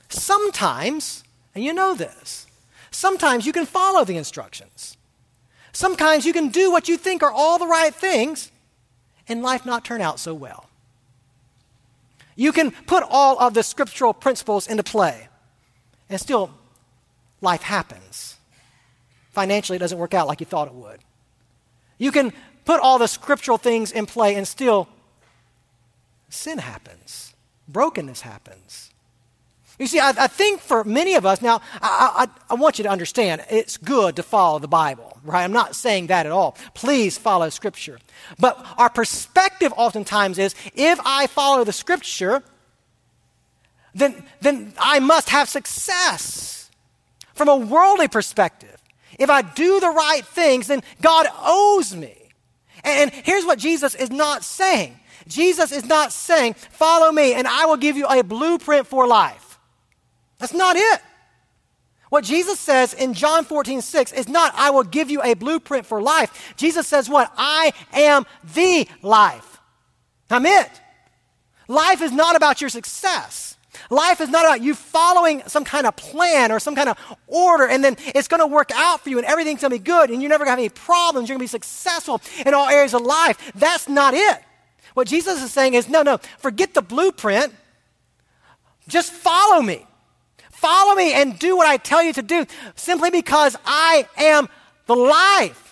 Sometimes, 0.09 1.23
and 1.55 1.63
you 1.63 1.73
know 1.73 1.95
this, 1.95 2.45
sometimes 2.91 3.47
you 3.47 3.53
can 3.53 3.65
follow 3.65 4.03
the 4.05 4.17
instructions. 4.17 4.95
Sometimes 5.71 6.25
you 6.25 6.33
can 6.33 6.49
do 6.49 6.71
what 6.71 6.87
you 6.87 6.97
think 6.97 7.23
are 7.23 7.31
all 7.31 7.57
the 7.57 7.67
right 7.67 7.93
things 7.93 8.51
and 9.29 9.41
life 9.41 9.65
not 9.65 9.85
turn 9.85 10.01
out 10.01 10.19
so 10.19 10.33
well. 10.33 10.65
You 12.35 12.51
can 12.51 12.71
put 12.71 13.03
all 13.09 13.39
of 13.39 13.53
the 13.53 13.63
scriptural 13.63 14.13
principles 14.13 14.67
into 14.67 14.83
play, 14.83 15.27
and 16.09 16.19
still, 16.19 16.51
life 17.41 17.61
happens. 17.61 18.37
Financially, 19.31 19.75
it 19.75 19.79
doesn't 19.79 19.97
work 19.97 20.13
out 20.13 20.27
like 20.27 20.39
you 20.39 20.45
thought 20.45 20.67
it 20.67 20.73
would. 20.73 20.99
You 21.97 22.11
can 22.11 22.33
put 22.65 22.79
all 22.79 22.97
the 22.97 23.07
scriptural 23.07 23.57
things 23.57 23.91
in 23.91 24.05
play, 24.05 24.35
and 24.35 24.47
still, 24.47 24.87
sin 26.29 26.57
happens, 26.57 27.33
brokenness 27.67 28.21
happens. 28.21 28.91
You 29.79 29.87
see, 29.87 29.99
I, 29.99 30.09
I, 30.09 30.27
think 30.27 30.59
for 30.59 30.83
many 30.83 31.15
of 31.15 31.25
us, 31.25 31.41
now, 31.41 31.61
I, 31.81 32.27
I, 32.27 32.53
I, 32.53 32.55
want 32.55 32.77
you 32.77 32.83
to 32.83 32.89
understand 32.89 33.45
it's 33.49 33.77
good 33.77 34.17
to 34.17 34.23
follow 34.23 34.59
the 34.59 34.67
Bible, 34.67 35.17
right? 35.23 35.45
I'm 35.45 35.53
not 35.53 35.73
saying 35.73 36.07
that 36.07 36.25
at 36.25 36.33
all. 36.33 36.57
Please 36.73 37.17
follow 37.17 37.49
Scripture. 37.49 37.97
But 38.37 38.63
our 38.77 38.89
perspective 38.89 39.73
oftentimes 39.77 40.37
is 40.37 40.53
if 40.75 40.99
I 41.05 41.27
follow 41.27 41.63
the 41.63 41.71
Scripture, 41.71 42.43
then, 43.95 44.21
then 44.41 44.73
I 44.77 44.99
must 44.99 45.29
have 45.29 45.47
success 45.47 46.69
from 47.33 47.47
a 47.47 47.55
worldly 47.55 48.09
perspective. 48.09 48.75
If 49.17 49.29
I 49.29 49.41
do 49.41 49.79
the 49.79 49.91
right 49.91 50.25
things, 50.25 50.67
then 50.67 50.83
God 51.01 51.27
owes 51.41 51.95
me. 51.95 52.17
And, 52.83 53.13
and 53.13 53.25
here's 53.25 53.45
what 53.45 53.59
Jesus 53.59 53.95
is 53.95 54.11
not 54.11 54.43
saying 54.43 54.99
Jesus 55.25 55.71
is 55.71 55.85
not 55.85 56.11
saying, 56.11 56.55
Follow 56.55 57.13
me, 57.13 57.33
and 57.33 57.47
I 57.47 57.65
will 57.65 57.77
give 57.77 57.95
you 57.95 58.07
a 58.07 58.23
blueprint 58.23 58.85
for 58.85 59.07
life. 59.07 59.48
That's 60.39 60.53
not 60.53 60.75
it. 60.75 61.01
What 62.09 62.23
Jesus 62.23 62.59
says 62.59 62.93
in 62.93 63.13
John 63.13 63.45
14, 63.45 63.81
6 63.81 64.13
is 64.13 64.27
not, 64.27 64.53
I 64.55 64.71
will 64.71 64.83
give 64.83 65.11
you 65.11 65.21
a 65.21 65.35
blueprint 65.35 65.85
for 65.85 66.01
life. 66.01 66.53
Jesus 66.57 66.87
says, 66.87 67.07
What? 67.07 67.31
I 67.37 67.71
am 67.93 68.25
the 68.55 68.87
life. 69.03 69.59
I'm 70.29 70.45
it. 70.45 70.69
Life 71.67 72.01
is 72.01 72.11
not 72.11 72.35
about 72.35 72.61
your 72.61 72.69
success. 72.69 73.57
Life 73.91 74.21
is 74.21 74.29
not 74.29 74.45
about 74.45 74.61
you 74.61 74.73
following 74.73 75.43
some 75.45 75.63
kind 75.63 75.85
of 75.85 75.95
plan 75.95 76.51
or 76.51 76.59
some 76.59 76.75
kind 76.75 76.89
of 76.89 76.97
order, 77.27 77.67
and 77.67 77.83
then 77.83 77.95
it's 78.15 78.27
going 78.27 78.39
to 78.39 78.47
work 78.47 78.71
out 78.73 79.01
for 79.01 79.09
you, 79.09 79.19
and 79.19 79.25
everything's 79.25 79.61
going 79.61 79.71
to 79.71 79.77
be 79.77 79.83
good, 79.83 80.09
and 80.09 80.21
you're 80.21 80.29
never 80.29 80.45
going 80.45 80.57
to 80.57 80.63
have 80.63 80.65
any 80.65 80.69
problems. 80.69 81.29
You're 81.29 81.37
going 81.37 81.47
to 81.47 81.51
be 81.51 81.57
successful 81.57 82.21
in 82.45 82.53
all 82.55 82.67
areas 82.67 82.93
of 82.95 83.01
life. 83.01 83.51
That's 83.55 83.87
not 83.87 84.15
it. 84.15 84.39
What 84.95 85.07
Jesus 85.07 85.41
is 85.41 85.51
saying 85.51 85.75
is, 85.75 85.87
no, 85.87 86.01
no, 86.01 86.17
forget 86.39 86.73
the 86.73 86.81
blueprint. 86.81 87.53
Just 88.87 89.11
follow 89.11 89.61
me. 89.61 89.85
Follow 90.59 90.93
me 90.93 91.13
and 91.13 91.39
do 91.39 91.55
what 91.55 91.67
I 91.67 91.77
tell 91.77 92.03
you 92.03 92.11
to 92.11 92.21
do 92.21 92.45
simply 92.75 93.11
because 93.11 93.55
I 93.65 94.05
am 94.17 94.49
the 94.87 94.95
life. 94.95 95.68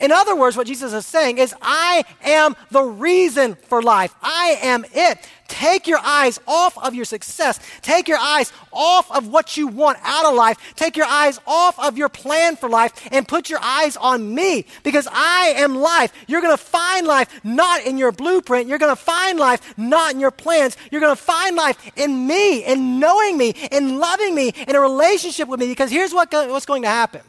In 0.00 0.12
other 0.12 0.36
words, 0.36 0.56
what 0.56 0.66
Jesus 0.66 0.92
is 0.92 1.06
saying 1.06 1.38
is, 1.38 1.54
I 1.62 2.04
am 2.22 2.56
the 2.70 2.82
reason 2.82 3.54
for 3.54 3.82
life. 3.82 4.14
I 4.22 4.58
am 4.62 4.84
it. 4.92 5.18
Take 5.52 5.86
your 5.86 5.98
eyes 5.98 6.40
off 6.48 6.78
of 6.78 6.94
your 6.94 7.04
success. 7.04 7.60
Take 7.82 8.08
your 8.08 8.16
eyes 8.16 8.50
off 8.72 9.10
of 9.10 9.28
what 9.28 9.54
you 9.56 9.66
want 9.66 9.98
out 10.02 10.24
of 10.24 10.34
life. 10.34 10.56
Take 10.76 10.96
your 10.96 11.04
eyes 11.04 11.38
off 11.46 11.78
of 11.78 11.98
your 11.98 12.08
plan 12.08 12.56
for 12.56 12.70
life 12.70 12.92
and 13.12 13.28
put 13.28 13.50
your 13.50 13.58
eyes 13.62 13.98
on 13.98 14.34
me 14.34 14.64
because 14.82 15.06
I 15.12 15.52
am 15.58 15.76
life. 15.76 16.10
You're 16.26 16.40
going 16.40 16.56
to 16.56 16.62
find 16.62 17.06
life 17.06 17.44
not 17.44 17.84
in 17.84 17.98
your 17.98 18.12
blueprint. 18.12 18.66
You're 18.66 18.78
going 18.78 18.96
to 18.96 19.00
find 19.00 19.38
life 19.38 19.76
not 19.76 20.14
in 20.14 20.20
your 20.20 20.30
plans. 20.30 20.78
You're 20.90 21.02
going 21.02 21.14
to 21.14 21.22
find 21.22 21.54
life 21.54 21.76
in 21.96 22.26
me, 22.26 22.64
in 22.64 22.98
knowing 22.98 23.36
me, 23.36 23.50
in 23.70 23.98
loving 23.98 24.34
me, 24.34 24.54
in 24.66 24.74
a 24.74 24.80
relationship 24.80 25.48
with 25.48 25.60
me 25.60 25.66
because 25.66 25.90
here's 25.90 26.14
what, 26.14 26.32
what's 26.32 26.66
going 26.66 26.82
to 26.82 26.88
happen 26.88 27.20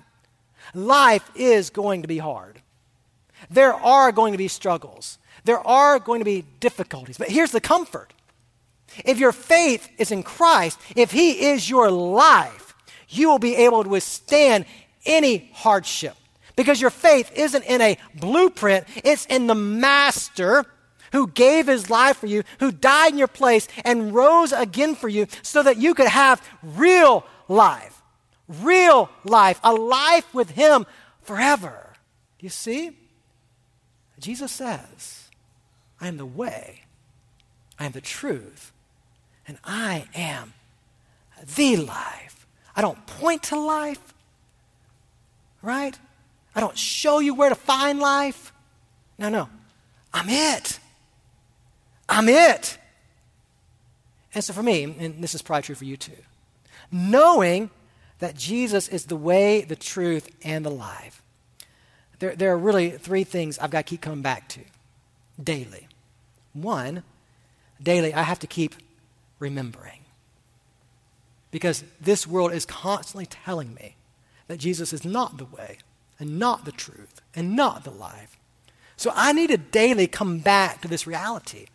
life 0.73 1.29
is 1.35 1.69
going 1.69 2.01
to 2.01 2.07
be 2.07 2.17
hard. 2.17 2.61
There 3.49 3.73
are 3.73 4.11
going 4.11 4.31
to 4.31 4.37
be 4.37 4.47
struggles. 4.47 5.17
There 5.45 5.59
are 5.59 5.99
going 5.99 6.19
to 6.19 6.25
be 6.25 6.45
difficulties. 6.59 7.17
But 7.17 7.29
here's 7.29 7.51
the 7.51 7.61
comfort 7.61 8.13
if 9.03 9.17
your 9.17 9.31
faith 9.31 9.89
is 9.97 10.11
in 10.11 10.21
Christ, 10.21 10.79
if 10.95 11.11
He 11.11 11.47
is 11.47 11.69
your 11.69 11.89
life, 11.89 12.75
you 13.09 13.29
will 13.29 13.39
be 13.39 13.55
able 13.55 13.83
to 13.83 13.89
withstand 13.89 14.65
any 15.05 15.49
hardship. 15.53 16.15
Because 16.55 16.79
your 16.79 16.91
faith 16.91 17.31
isn't 17.35 17.63
in 17.65 17.81
a 17.81 17.97
blueprint, 18.15 18.85
it's 19.03 19.25
in 19.25 19.47
the 19.47 19.55
Master 19.55 20.65
who 21.13 21.27
gave 21.27 21.67
his 21.67 21.89
life 21.89 22.17
for 22.17 22.27
you, 22.27 22.43
who 22.59 22.71
died 22.71 23.13
in 23.13 23.17
your 23.17 23.27
place 23.27 23.67
and 23.85 24.13
rose 24.13 24.51
again 24.51 24.95
for 24.95 25.07
you 25.07 25.27
so 25.41 25.63
that 25.63 25.77
you 25.77 25.93
could 25.93 26.07
have 26.07 26.45
real 26.61 27.25
life. 27.47 28.02
Real 28.61 29.09
life, 29.23 29.59
a 29.63 29.73
life 29.73 30.33
with 30.33 30.51
him 30.51 30.85
forever. 31.21 31.93
You 32.39 32.49
see? 32.49 32.91
Jesus 34.19 34.51
says, 34.51 35.29
I 35.99 36.07
am 36.07 36.17
the 36.17 36.25
way, 36.25 36.81
I 37.79 37.85
am 37.85 37.91
the 37.91 38.01
truth, 38.01 38.71
and 39.47 39.57
I 39.63 40.05
am 40.13 40.53
the 41.55 41.77
life. 41.77 42.45
I 42.75 42.81
don't 42.81 43.05
point 43.05 43.43
to 43.43 43.59
life, 43.59 44.13
right? 45.61 45.97
I 46.55 46.59
don't 46.59 46.77
show 46.77 47.19
you 47.19 47.33
where 47.33 47.49
to 47.49 47.55
find 47.55 47.99
life. 47.99 48.53
No, 49.17 49.29
no. 49.29 49.49
I'm 50.13 50.29
it. 50.29 50.79
I'm 52.07 52.29
it. 52.29 52.77
And 54.33 54.43
so 54.43 54.53
for 54.53 54.63
me, 54.63 54.83
and 54.83 55.23
this 55.23 55.35
is 55.35 55.41
probably 55.41 55.63
true 55.63 55.75
for 55.75 55.85
you 55.85 55.97
too, 55.97 56.11
knowing 56.91 57.69
that 58.23 58.35
Jesus 58.35 58.87
is 58.87 59.05
the 59.05 59.15
way, 59.15 59.61
the 59.61 59.75
truth, 59.75 60.29
and 60.43 60.65
the 60.65 60.71
life 60.71 61.23
there, 62.23 62.35
there 62.37 62.53
are 62.53 62.57
really 62.57 62.91
three 62.91 63.25
things 63.25 63.59
I've 63.59 63.69
got 63.69 63.85
to 63.85 63.89
keep 63.89 63.99
coming 63.99 64.21
back 64.21 64.47
to 64.49 64.61
daily. 65.43 65.89
One, 66.53 67.03
daily, 67.81 68.13
I 68.13 68.23
have 68.23 68.39
to 68.39 68.47
keep 68.47 68.75
remembering. 69.39 69.99
Because 71.51 71.83
this 71.99 72.25
world 72.25 72.53
is 72.53 72.65
constantly 72.65 73.25
telling 73.25 73.73
me 73.73 73.97
that 74.47 74.57
Jesus 74.57 74.93
is 74.93 75.03
not 75.03 75.37
the 75.37 75.43
way, 75.43 75.79
and 76.17 76.39
not 76.39 76.63
the 76.63 76.71
truth, 76.71 77.21
and 77.35 77.57
not 77.57 77.83
the 77.83 77.91
life. 77.91 78.37
So 78.95 79.11
I 79.13 79.33
need 79.33 79.49
to 79.49 79.57
daily 79.57 80.07
come 80.07 80.39
back 80.39 80.81
to 80.81 80.87
this 80.87 81.05
reality. 81.05 81.65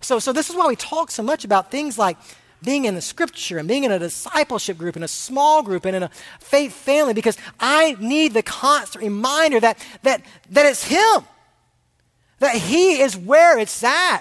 So, 0.00 0.18
so 0.18 0.32
this 0.32 0.48
is 0.48 0.56
why 0.56 0.68
we 0.68 0.76
talk 0.76 1.10
so 1.10 1.22
much 1.22 1.44
about 1.44 1.70
things 1.70 1.98
like 1.98 2.16
being 2.62 2.84
in 2.84 2.94
the 2.94 3.00
scripture 3.00 3.58
and 3.58 3.68
being 3.68 3.84
in 3.84 3.92
a 3.92 3.98
discipleship 3.98 4.78
group, 4.78 4.96
in 4.96 5.02
a 5.02 5.08
small 5.08 5.62
group, 5.62 5.84
and 5.84 5.94
in 5.94 6.02
a 6.02 6.10
faith 6.40 6.72
family, 6.72 7.14
because 7.14 7.36
I 7.60 7.96
need 8.00 8.34
the 8.34 8.42
constant 8.42 9.04
reminder 9.04 9.60
that, 9.60 9.78
that, 10.02 10.22
that 10.50 10.66
it's 10.66 10.84
Him. 10.84 11.24
that 12.40 12.56
He 12.56 13.00
is 13.00 13.16
where 13.16 13.58
it's 13.58 13.82
at. 13.82 14.20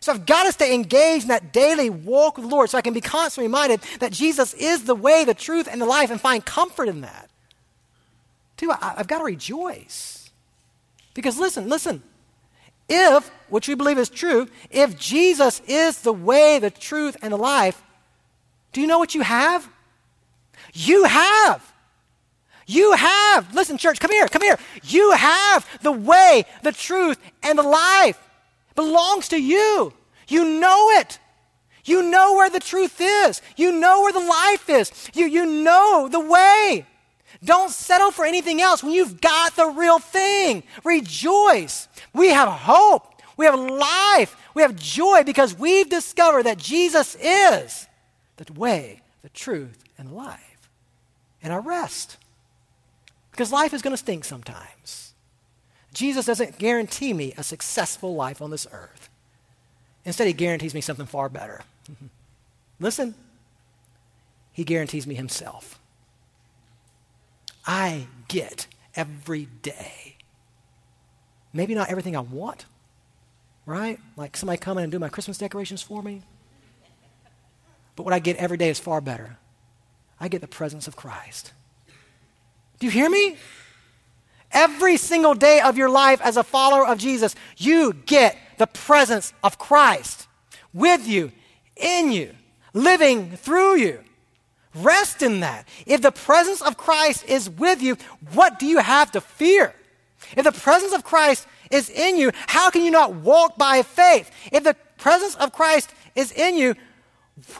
So 0.00 0.12
I've 0.12 0.26
got 0.26 0.44
to 0.44 0.52
stay 0.52 0.74
engaged 0.74 1.24
in 1.24 1.28
that 1.28 1.52
daily 1.52 1.90
walk 1.90 2.36
with 2.36 2.48
the 2.48 2.54
Lord 2.54 2.70
so 2.70 2.78
I 2.78 2.82
can 2.82 2.94
be 2.94 3.00
constantly 3.00 3.48
reminded 3.48 3.80
that 4.00 4.12
Jesus 4.12 4.54
is 4.54 4.84
the 4.84 4.94
way, 4.94 5.24
the 5.24 5.34
truth, 5.34 5.68
and 5.70 5.80
the 5.80 5.86
life 5.86 6.10
and 6.10 6.20
find 6.20 6.44
comfort 6.44 6.88
in 6.88 7.00
that. 7.00 7.28
Two, 8.56 8.70
I, 8.70 8.94
I've 8.98 9.08
got 9.08 9.18
to 9.18 9.24
rejoice. 9.24 10.30
Because 11.14 11.38
listen, 11.38 11.68
listen. 11.68 12.02
If, 12.88 13.30
which 13.48 13.68
we 13.68 13.74
believe 13.74 13.98
is 13.98 14.08
true, 14.08 14.48
if 14.70 14.98
Jesus 14.98 15.60
is 15.66 16.02
the 16.02 16.12
way, 16.12 16.58
the 16.58 16.70
truth, 16.70 17.16
and 17.22 17.32
the 17.32 17.36
life, 17.36 17.82
do 18.72 18.80
you 18.80 18.86
know 18.86 18.98
what 18.98 19.14
you 19.14 19.22
have? 19.22 19.68
You 20.72 21.04
have. 21.04 21.72
You 22.66 22.92
have. 22.92 23.54
Listen, 23.54 23.78
church, 23.78 24.00
come 24.00 24.10
here, 24.10 24.26
come 24.28 24.42
here. 24.42 24.58
You 24.82 25.12
have 25.12 25.66
the 25.82 25.92
way, 25.92 26.44
the 26.62 26.72
truth, 26.72 27.18
and 27.42 27.58
the 27.58 27.62
life. 27.62 28.20
Belongs 28.74 29.28
to 29.28 29.40
you. 29.40 29.92
You 30.28 30.44
know 30.60 30.90
it. 30.90 31.18
You 31.84 32.02
know 32.02 32.34
where 32.34 32.50
the 32.50 32.60
truth 32.60 33.00
is. 33.00 33.40
You 33.56 33.72
know 33.72 34.02
where 34.02 34.12
the 34.12 34.20
life 34.20 34.68
is. 34.68 35.10
You, 35.14 35.26
you 35.26 35.46
know 35.46 36.08
the 36.10 36.20
way. 36.20 36.84
Don't 37.44 37.70
settle 37.70 38.10
for 38.10 38.24
anything 38.24 38.60
else 38.60 38.82
when 38.82 38.92
you've 38.92 39.20
got 39.20 39.56
the 39.56 39.66
real 39.66 39.98
thing. 39.98 40.62
Rejoice. 40.84 41.88
We 42.12 42.28
have 42.28 42.48
hope. 42.48 43.20
We 43.36 43.44
have 43.44 43.58
life. 43.58 44.36
We 44.54 44.62
have 44.62 44.76
joy 44.76 45.22
because 45.24 45.56
we've 45.56 45.88
discovered 45.88 46.44
that 46.44 46.58
Jesus 46.58 47.14
is 47.20 47.86
the 48.36 48.52
way, 48.52 49.02
the 49.22 49.28
truth, 49.30 49.84
and 49.98 50.12
life. 50.12 50.70
And 51.42 51.52
our 51.52 51.60
rest. 51.60 52.16
Because 53.30 53.52
life 53.52 53.74
is 53.74 53.82
going 53.82 53.92
to 53.92 53.98
stink 53.98 54.24
sometimes. 54.24 55.12
Jesus 55.92 56.26
doesn't 56.26 56.58
guarantee 56.58 57.12
me 57.12 57.32
a 57.36 57.42
successful 57.42 58.14
life 58.14 58.42
on 58.42 58.50
this 58.50 58.66
earth. 58.72 59.08
Instead, 60.04 60.26
he 60.26 60.32
guarantees 60.32 60.74
me 60.74 60.80
something 60.80 61.06
far 61.06 61.28
better. 61.28 61.62
Listen, 62.80 63.14
he 64.52 64.64
guarantees 64.64 65.06
me 65.06 65.14
himself. 65.14 65.78
I 67.66 68.06
get 68.28 68.66
every 68.94 69.48
day. 69.62 70.16
Maybe 71.52 71.74
not 71.74 71.90
everything 71.90 72.16
I 72.16 72.20
want, 72.20 72.66
right? 73.64 73.98
Like 74.16 74.36
somebody 74.36 74.58
come 74.58 74.78
in 74.78 74.84
and 74.84 74.92
do 74.92 74.98
my 74.98 75.08
Christmas 75.08 75.38
decorations 75.38 75.82
for 75.82 76.02
me. 76.02 76.22
But 77.96 78.04
what 78.04 78.12
I 78.12 78.18
get 78.18 78.36
every 78.36 78.58
day 78.58 78.68
is 78.68 78.78
far 78.78 79.00
better. 79.00 79.38
I 80.20 80.28
get 80.28 80.40
the 80.40 80.46
presence 80.46 80.86
of 80.86 80.96
Christ. 80.96 81.52
Do 82.78 82.86
you 82.86 82.92
hear 82.92 83.08
me? 83.08 83.36
Every 84.52 84.96
single 84.96 85.34
day 85.34 85.60
of 85.60 85.76
your 85.76 85.88
life 85.88 86.20
as 86.22 86.36
a 86.36 86.44
follower 86.44 86.86
of 86.86 86.98
Jesus, 86.98 87.34
you 87.56 87.92
get 87.92 88.36
the 88.58 88.66
presence 88.66 89.32
of 89.42 89.58
Christ 89.58 90.28
with 90.72 91.06
you, 91.08 91.32
in 91.76 92.12
you, 92.12 92.34
living 92.72 93.32
through 93.36 93.76
you. 93.76 94.00
Rest 94.76 95.22
in 95.22 95.40
that. 95.40 95.66
If 95.86 96.02
the 96.02 96.12
presence 96.12 96.60
of 96.60 96.76
Christ 96.76 97.24
is 97.26 97.48
with 97.48 97.80
you, 97.80 97.96
what 98.32 98.58
do 98.58 98.66
you 98.66 98.78
have 98.78 99.10
to 99.12 99.20
fear? 99.20 99.74
If 100.36 100.44
the 100.44 100.52
presence 100.52 100.92
of 100.92 101.04
Christ 101.04 101.46
is 101.70 101.88
in 101.88 102.16
you, 102.16 102.30
how 102.46 102.70
can 102.70 102.84
you 102.84 102.90
not 102.90 103.14
walk 103.14 103.56
by 103.56 103.82
faith? 103.82 104.30
If 104.52 104.64
the 104.64 104.74
presence 104.98 105.34
of 105.36 105.52
Christ 105.52 105.94
is 106.14 106.32
in 106.32 106.56
you, 106.56 106.74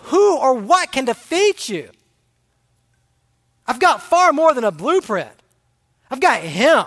who 0.04 0.38
or 0.38 0.54
what 0.54 0.92
can 0.92 1.04
defeat 1.04 1.68
you? 1.68 1.90
I've 3.66 3.80
got 3.80 4.02
far 4.02 4.32
more 4.32 4.54
than 4.54 4.64
a 4.64 4.70
blueprint. 4.70 5.30
I've 6.10 6.20
got 6.20 6.40
Him. 6.40 6.84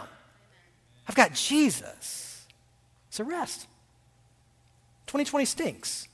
I've 1.08 1.16
got 1.16 1.34
Jesus. 1.34 2.46
So 3.10 3.24
rest. 3.24 3.68
2020 5.08 5.46
stinks. 5.46 6.08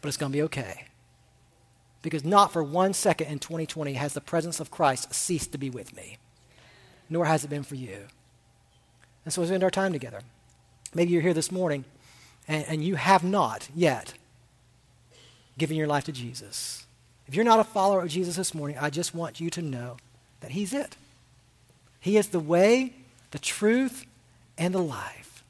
But 0.00 0.08
it's 0.08 0.16
going 0.16 0.32
to 0.32 0.36
be 0.36 0.42
okay. 0.42 0.86
Because 2.04 2.22
not 2.22 2.52
for 2.52 2.62
one 2.62 2.92
second 2.92 3.28
in 3.28 3.38
2020 3.38 3.94
has 3.94 4.12
the 4.12 4.20
presence 4.20 4.60
of 4.60 4.70
Christ 4.70 5.14
ceased 5.14 5.52
to 5.52 5.58
be 5.58 5.70
with 5.70 5.96
me, 5.96 6.18
nor 7.08 7.24
has 7.24 7.44
it 7.44 7.48
been 7.48 7.62
for 7.62 7.76
you. 7.76 7.96
And 9.24 9.32
so 9.32 9.40
we 9.40 9.50
end 9.50 9.64
our 9.64 9.70
time 9.70 9.94
together, 9.94 10.20
maybe 10.94 11.12
you're 11.12 11.22
here 11.22 11.32
this 11.32 11.50
morning 11.50 11.86
and, 12.46 12.66
and 12.68 12.84
you 12.84 12.96
have 12.96 13.24
not 13.24 13.70
yet 13.74 14.12
given 15.56 15.78
your 15.78 15.86
life 15.86 16.04
to 16.04 16.12
Jesus. 16.12 16.84
If 17.26 17.34
you're 17.34 17.42
not 17.42 17.58
a 17.58 17.64
follower 17.64 18.02
of 18.02 18.10
Jesus 18.10 18.36
this 18.36 18.52
morning, 18.52 18.76
I 18.78 18.90
just 18.90 19.14
want 19.14 19.40
you 19.40 19.48
to 19.48 19.62
know 19.62 19.96
that 20.40 20.50
He's 20.50 20.74
it. 20.74 20.98
He 22.00 22.18
is 22.18 22.28
the 22.28 22.38
way, 22.38 22.92
the 23.30 23.38
truth, 23.38 24.04
and 24.58 24.74
the 24.74 24.82
life. 24.82 25.42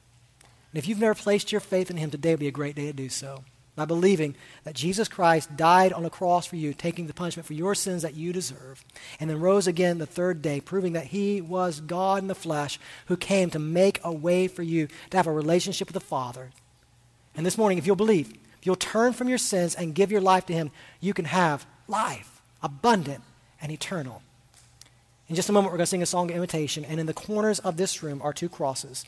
And 0.71 0.77
if 0.77 0.87
you've 0.87 1.01
never 1.01 1.15
placed 1.15 1.51
your 1.51 1.59
faith 1.59 1.91
in 1.91 1.97
Him, 1.97 2.11
today 2.11 2.31
would 2.31 2.39
be 2.39 2.47
a 2.47 2.51
great 2.51 2.77
day 2.77 2.85
to 2.85 2.93
do 2.93 3.09
so 3.09 3.43
by 3.75 3.85
believing 3.85 4.35
that 4.63 4.73
Jesus 4.73 5.07
Christ 5.07 5.57
died 5.57 5.91
on 5.91 6.05
a 6.05 6.09
cross 6.09 6.45
for 6.45 6.55
you, 6.55 6.73
taking 6.73 7.07
the 7.07 7.13
punishment 7.13 7.45
for 7.45 7.53
your 7.53 7.75
sins 7.75 8.03
that 8.03 8.15
you 8.15 8.31
deserve, 8.31 8.83
and 9.19 9.29
then 9.29 9.39
rose 9.39 9.67
again 9.67 9.97
the 9.97 10.05
third 10.05 10.41
day, 10.41 10.61
proving 10.61 10.93
that 10.93 11.07
he 11.07 11.41
was 11.41 11.81
God 11.81 12.21
in 12.21 12.27
the 12.27 12.35
flesh 12.35 12.79
who 13.07 13.17
came 13.17 13.49
to 13.49 13.59
make 13.59 13.99
a 14.03 14.13
way 14.13 14.47
for 14.47 14.63
you 14.63 14.87
to 15.09 15.17
have 15.17 15.27
a 15.27 15.31
relationship 15.31 15.89
with 15.89 15.93
the 15.93 15.99
Father. 15.99 16.51
And 17.35 17.45
this 17.45 17.57
morning, 17.57 17.77
if 17.77 17.85
you'll 17.85 17.97
believe, 17.97 18.31
if 18.31 18.65
you'll 18.65 18.77
turn 18.77 19.11
from 19.11 19.27
your 19.27 19.37
sins 19.37 19.75
and 19.75 19.93
give 19.93 20.11
your 20.11 20.21
life 20.21 20.45
to 20.45 20.53
him, 20.53 20.71
you 21.01 21.13
can 21.13 21.25
have 21.25 21.65
life, 21.87 22.41
abundant 22.63 23.23
and 23.61 23.71
eternal. 23.71 24.21
In 25.27 25.35
just 25.35 25.49
a 25.49 25.51
moment, 25.51 25.73
we're 25.73 25.77
going 25.77 25.85
to 25.85 25.87
sing 25.87 26.03
a 26.03 26.05
song 26.05 26.29
of 26.29 26.35
invitation, 26.35 26.85
and 26.85 26.99
in 26.99 27.07
the 27.07 27.13
corners 27.13 27.59
of 27.59 27.75
this 27.75 28.01
room 28.01 28.21
are 28.21 28.31
two 28.31 28.47
crosses. 28.47 29.05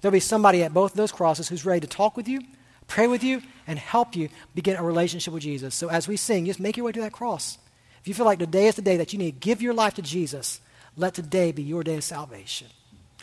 There'll 0.00 0.12
be 0.12 0.20
somebody 0.20 0.62
at 0.64 0.74
both 0.74 0.92
of 0.92 0.96
those 0.96 1.12
crosses 1.12 1.48
who's 1.48 1.64
ready 1.64 1.80
to 1.80 1.86
talk 1.86 2.16
with 2.16 2.26
you 2.26 2.40
pray 2.90 3.06
with 3.06 3.24
you, 3.24 3.40
and 3.66 3.78
help 3.78 4.16
you 4.16 4.28
begin 4.54 4.76
a 4.76 4.82
relationship 4.82 5.32
with 5.32 5.44
Jesus. 5.44 5.76
So 5.76 5.88
as 5.88 6.08
we 6.08 6.16
sing, 6.16 6.46
just 6.46 6.58
make 6.58 6.76
your 6.76 6.84
way 6.84 6.92
to 6.92 7.00
that 7.02 7.12
cross. 7.12 7.56
If 8.00 8.08
you 8.08 8.14
feel 8.14 8.26
like 8.26 8.40
today 8.40 8.66
is 8.66 8.74
the 8.74 8.82
day 8.82 8.96
that 8.96 9.12
you 9.12 9.18
need 9.18 9.40
to 9.40 9.46
give 9.46 9.62
your 9.62 9.74
life 9.74 9.94
to 9.94 10.02
Jesus, 10.02 10.60
let 10.96 11.14
today 11.14 11.52
be 11.52 11.62
your 11.62 11.84
day 11.84 11.96
of 11.96 12.04
salvation. 12.04 12.66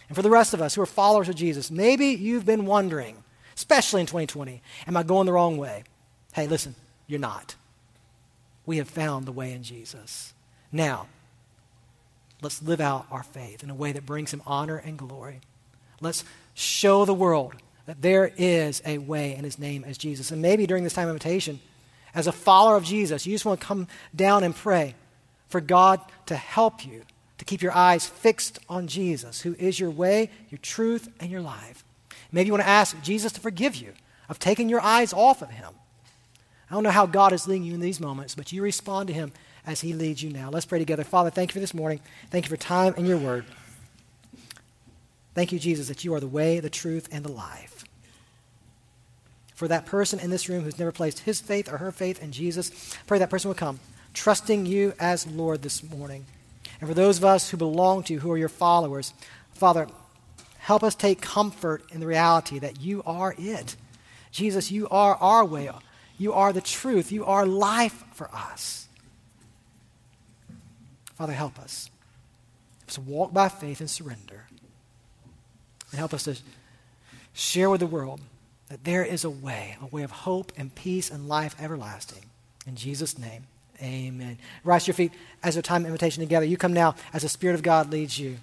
And 0.07 0.15
for 0.15 0.21
the 0.21 0.29
rest 0.29 0.53
of 0.53 0.61
us 0.61 0.75
who 0.75 0.81
are 0.81 0.85
followers 0.85 1.27
of 1.27 1.35
Jesus, 1.35 1.69
maybe 1.69 2.07
you've 2.07 2.45
been 2.45 2.65
wondering, 2.65 3.23
especially 3.57 3.99
in 3.99 4.07
2020, 4.07 4.61
am 4.87 4.95
I 4.95 5.03
going 5.03 5.25
the 5.25 5.33
wrong 5.33 5.57
way? 5.57 5.83
Hey, 6.33 6.47
listen, 6.47 6.73
you're 7.05 7.19
not. 7.19 7.55
We 8.65 8.77
have 8.77 8.89
found 8.89 9.25
the 9.25 9.33
way 9.33 9.51
in 9.51 9.63
Jesus. 9.63 10.33
Now, 10.71 11.07
let's 12.41 12.61
live 12.61 12.79
out 12.79 13.05
our 13.11 13.23
faith 13.23 13.63
in 13.63 13.69
a 13.69 13.75
way 13.75 13.91
that 13.91 14.05
brings 14.05 14.33
him 14.33 14.41
honor 14.45 14.77
and 14.77 14.97
glory. 14.97 15.41
Let's 15.99 16.23
show 16.53 17.03
the 17.03 17.13
world 17.13 17.55
that 17.87 18.01
there 18.01 18.31
is 18.37 18.81
a 18.85 18.99
way, 18.99 19.33
and 19.33 19.43
his 19.43 19.57
name 19.57 19.83
is 19.83 19.97
Jesus. 19.97 20.29
And 20.29 20.41
maybe 20.41 20.67
during 20.67 20.83
this 20.83 20.93
time 20.93 21.07
of 21.07 21.15
invitation, 21.15 21.59
as 22.13 22.27
a 22.27 22.31
follower 22.31 22.75
of 22.75 22.83
Jesus, 22.83 23.25
you 23.25 23.33
just 23.33 23.45
want 23.45 23.59
to 23.59 23.65
come 23.65 23.87
down 24.15 24.43
and 24.43 24.55
pray 24.55 24.93
for 25.49 25.61
God 25.61 25.99
to 26.27 26.35
help 26.35 26.85
you 26.85 27.03
to 27.37 27.45
keep 27.45 27.61
your 27.61 27.71
eyes 27.71 28.05
fixed 28.05 28.59
on 28.67 28.87
Jesus, 28.87 29.41
who 29.41 29.55
is 29.59 29.79
your 29.79 29.91
way, 29.91 30.29
your 30.49 30.59
truth, 30.59 31.09
and 31.19 31.31
your 31.31 31.41
life. 31.41 31.83
Maybe 32.31 32.47
you 32.47 32.53
want 32.53 32.63
to 32.63 32.69
ask 32.69 33.01
Jesus 33.01 33.31
to 33.33 33.39
forgive 33.39 33.75
you 33.75 33.93
of 34.27 34.39
taking 34.39 34.69
your 34.69 34.81
eyes 34.81 35.13
off 35.13 35.41
of 35.41 35.49
him. 35.49 35.73
I 36.69 36.73
don't 36.73 36.83
know 36.83 36.89
how 36.89 37.05
God 37.05 37.31
is 37.31 37.47
leading 37.47 37.63
you 37.63 37.73
in 37.73 37.79
these 37.79 38.01
moments, 38.01 38.35
but 38.35 38.51
you 38.51 38.61
respond 38.61 39.07
to 39.07 39.13
him 39.13 39.31
as 39.65 39.81
he 39.81 39.93
leads 39.93 40.21
you 40.21 40.31
now. 40.31 40.49
Let's 40.49 40.65
pray 40.65 40.79
together. 40.79 41.05
Father, 41.05 41.29
thank 41.29 41.51
you 41.51 41.53
for 41.53 41.59
this 41.59 41.73
morning. 41.73 42.01
Thank 42.29 42.45
you 42.45 42.49
for 42.49 42.57
time 42.57 42.93
and 42.97 43.07
your 43.07 43.17
word. 43.17 43.45
Thank 45.37 45.51
you, 45.51 45.59
Jesus, 45.59 45.87
that 45.87 46.03
you 46.03 46.15
are 46.15 46.19
the 46.19 46.27
way, 46.27 46.59
the 46.59 46.67
truth, 46.67 47.09
and 47.11 47.23
the 47.23 47.31
life 47.31 47.85
for 49.53 49.67
that 49.67 49.85
person 49.85 50.19
in 50.19 50.31
this 50.31 50.49
room 50.49 50.63
who's 50.63 50.79
never 50.79 50.91
placed 50.91 51.19
his 51.19 51.39
faith 51.39 51.71
or 51.71 51.77
her 51.77 51.91
faith 51.91 52.23
in 52.23 52.31
Jesus. 52.31 52.95
Pray 53.05 53.19
that 53.19 53.29
person 53.29 53.47
will 53.47 53.55
come, 53.55 53.79
trusting 54.15 54.65
you 54.65 54.93
as 54.99 55.27
Lord 55.27 55.61
this 55.61 55.83
morning. 55.83 56.25
And 56.81 56.89
for 56.89 56.95
those 56.95 57.19
of 57.19 57.25
us 57.25 57.51
who 57.51 57.57
belong 57.57 58.01
to 58.03 58.13
you, 58.13 58.19
who 58.19 58.31
are 58.31 58.37
your 58.37 58.49
followers, 58.49 59.13
Father, 59.53 59.87
help 60.57 60.81
us 60.81 60.95
take 60.95 61.21
comfort 61.21 61.83
in 61.91 61.99
the 61.99 62.07
reality 62.07 62.57
that 62.57 62.81
you 62.81 63.03
are 63.05 63.35
it. 63.37 63.75
Jesus, 64.31 64.71
you 64.71 64.87
are 64.89 65.17
our 65.17 65.45
way. 65.45 65.69
You 66.17 66.33
are 66.33 66.51
the 66.51 66.61
truth. 66.61 67.11
You 67.11 67.25
are 67.25 67.45
life 67.45 68.03
for 68.13 68.27
us. 68.33 68.87
Father, 71.13 71.33
help 71.33 71.59
us. 71.59 71.91
Help 72.79 72.89
us 72.89 72.97
walk 72.97 73.33
by 73.33 73.49
faith 73.49 73.81
and 73.81 73.89
surrender. 73.89 74.45
And 75.91 75.99
help 75.99 76.13
us 76.13 76.23
to 76.23 76.37
share 77.33 77.69
with 77.69 77.79
the 77.79 77.87
world 77.87 78.21
that 78.69 78.83
there 78.83 79.03
is 79.03 79.23
a 79.23 79.29
way, 79.29 79.77
a 79.81 79.85
way 79.85 80.03
of 80.03 80.11
hope 80.11 80.51
and 80.57 80.73
peace 80.75 81.09
and 81.09 81.27
life 81.27 81.55
everlasting. 81.59 82.25
In 82.65 82.75
Jesus' 82.75 83.17
name, 83.17 83.43
amen. 83.81 84.37
Rise 84.63 84.83
to 84.85 84.89
your 84.89 84.95
feet 84.95 85.13
as 85.41 85.55
a 85.55 85.61
time 85.61 85.83
of 85.83 85.87
invitation 85.87 86.21
together. 86.21 86.45
You 86.45 86.57
come 86.57 86.73
now 86.73 86.95
as 87.13 87.21
the 87.21 87.29
Spirit 87.29 87.53
of 87.53 87.63
God 87.63 87.91
leads 87.91 88.19
you. 88.19 88.37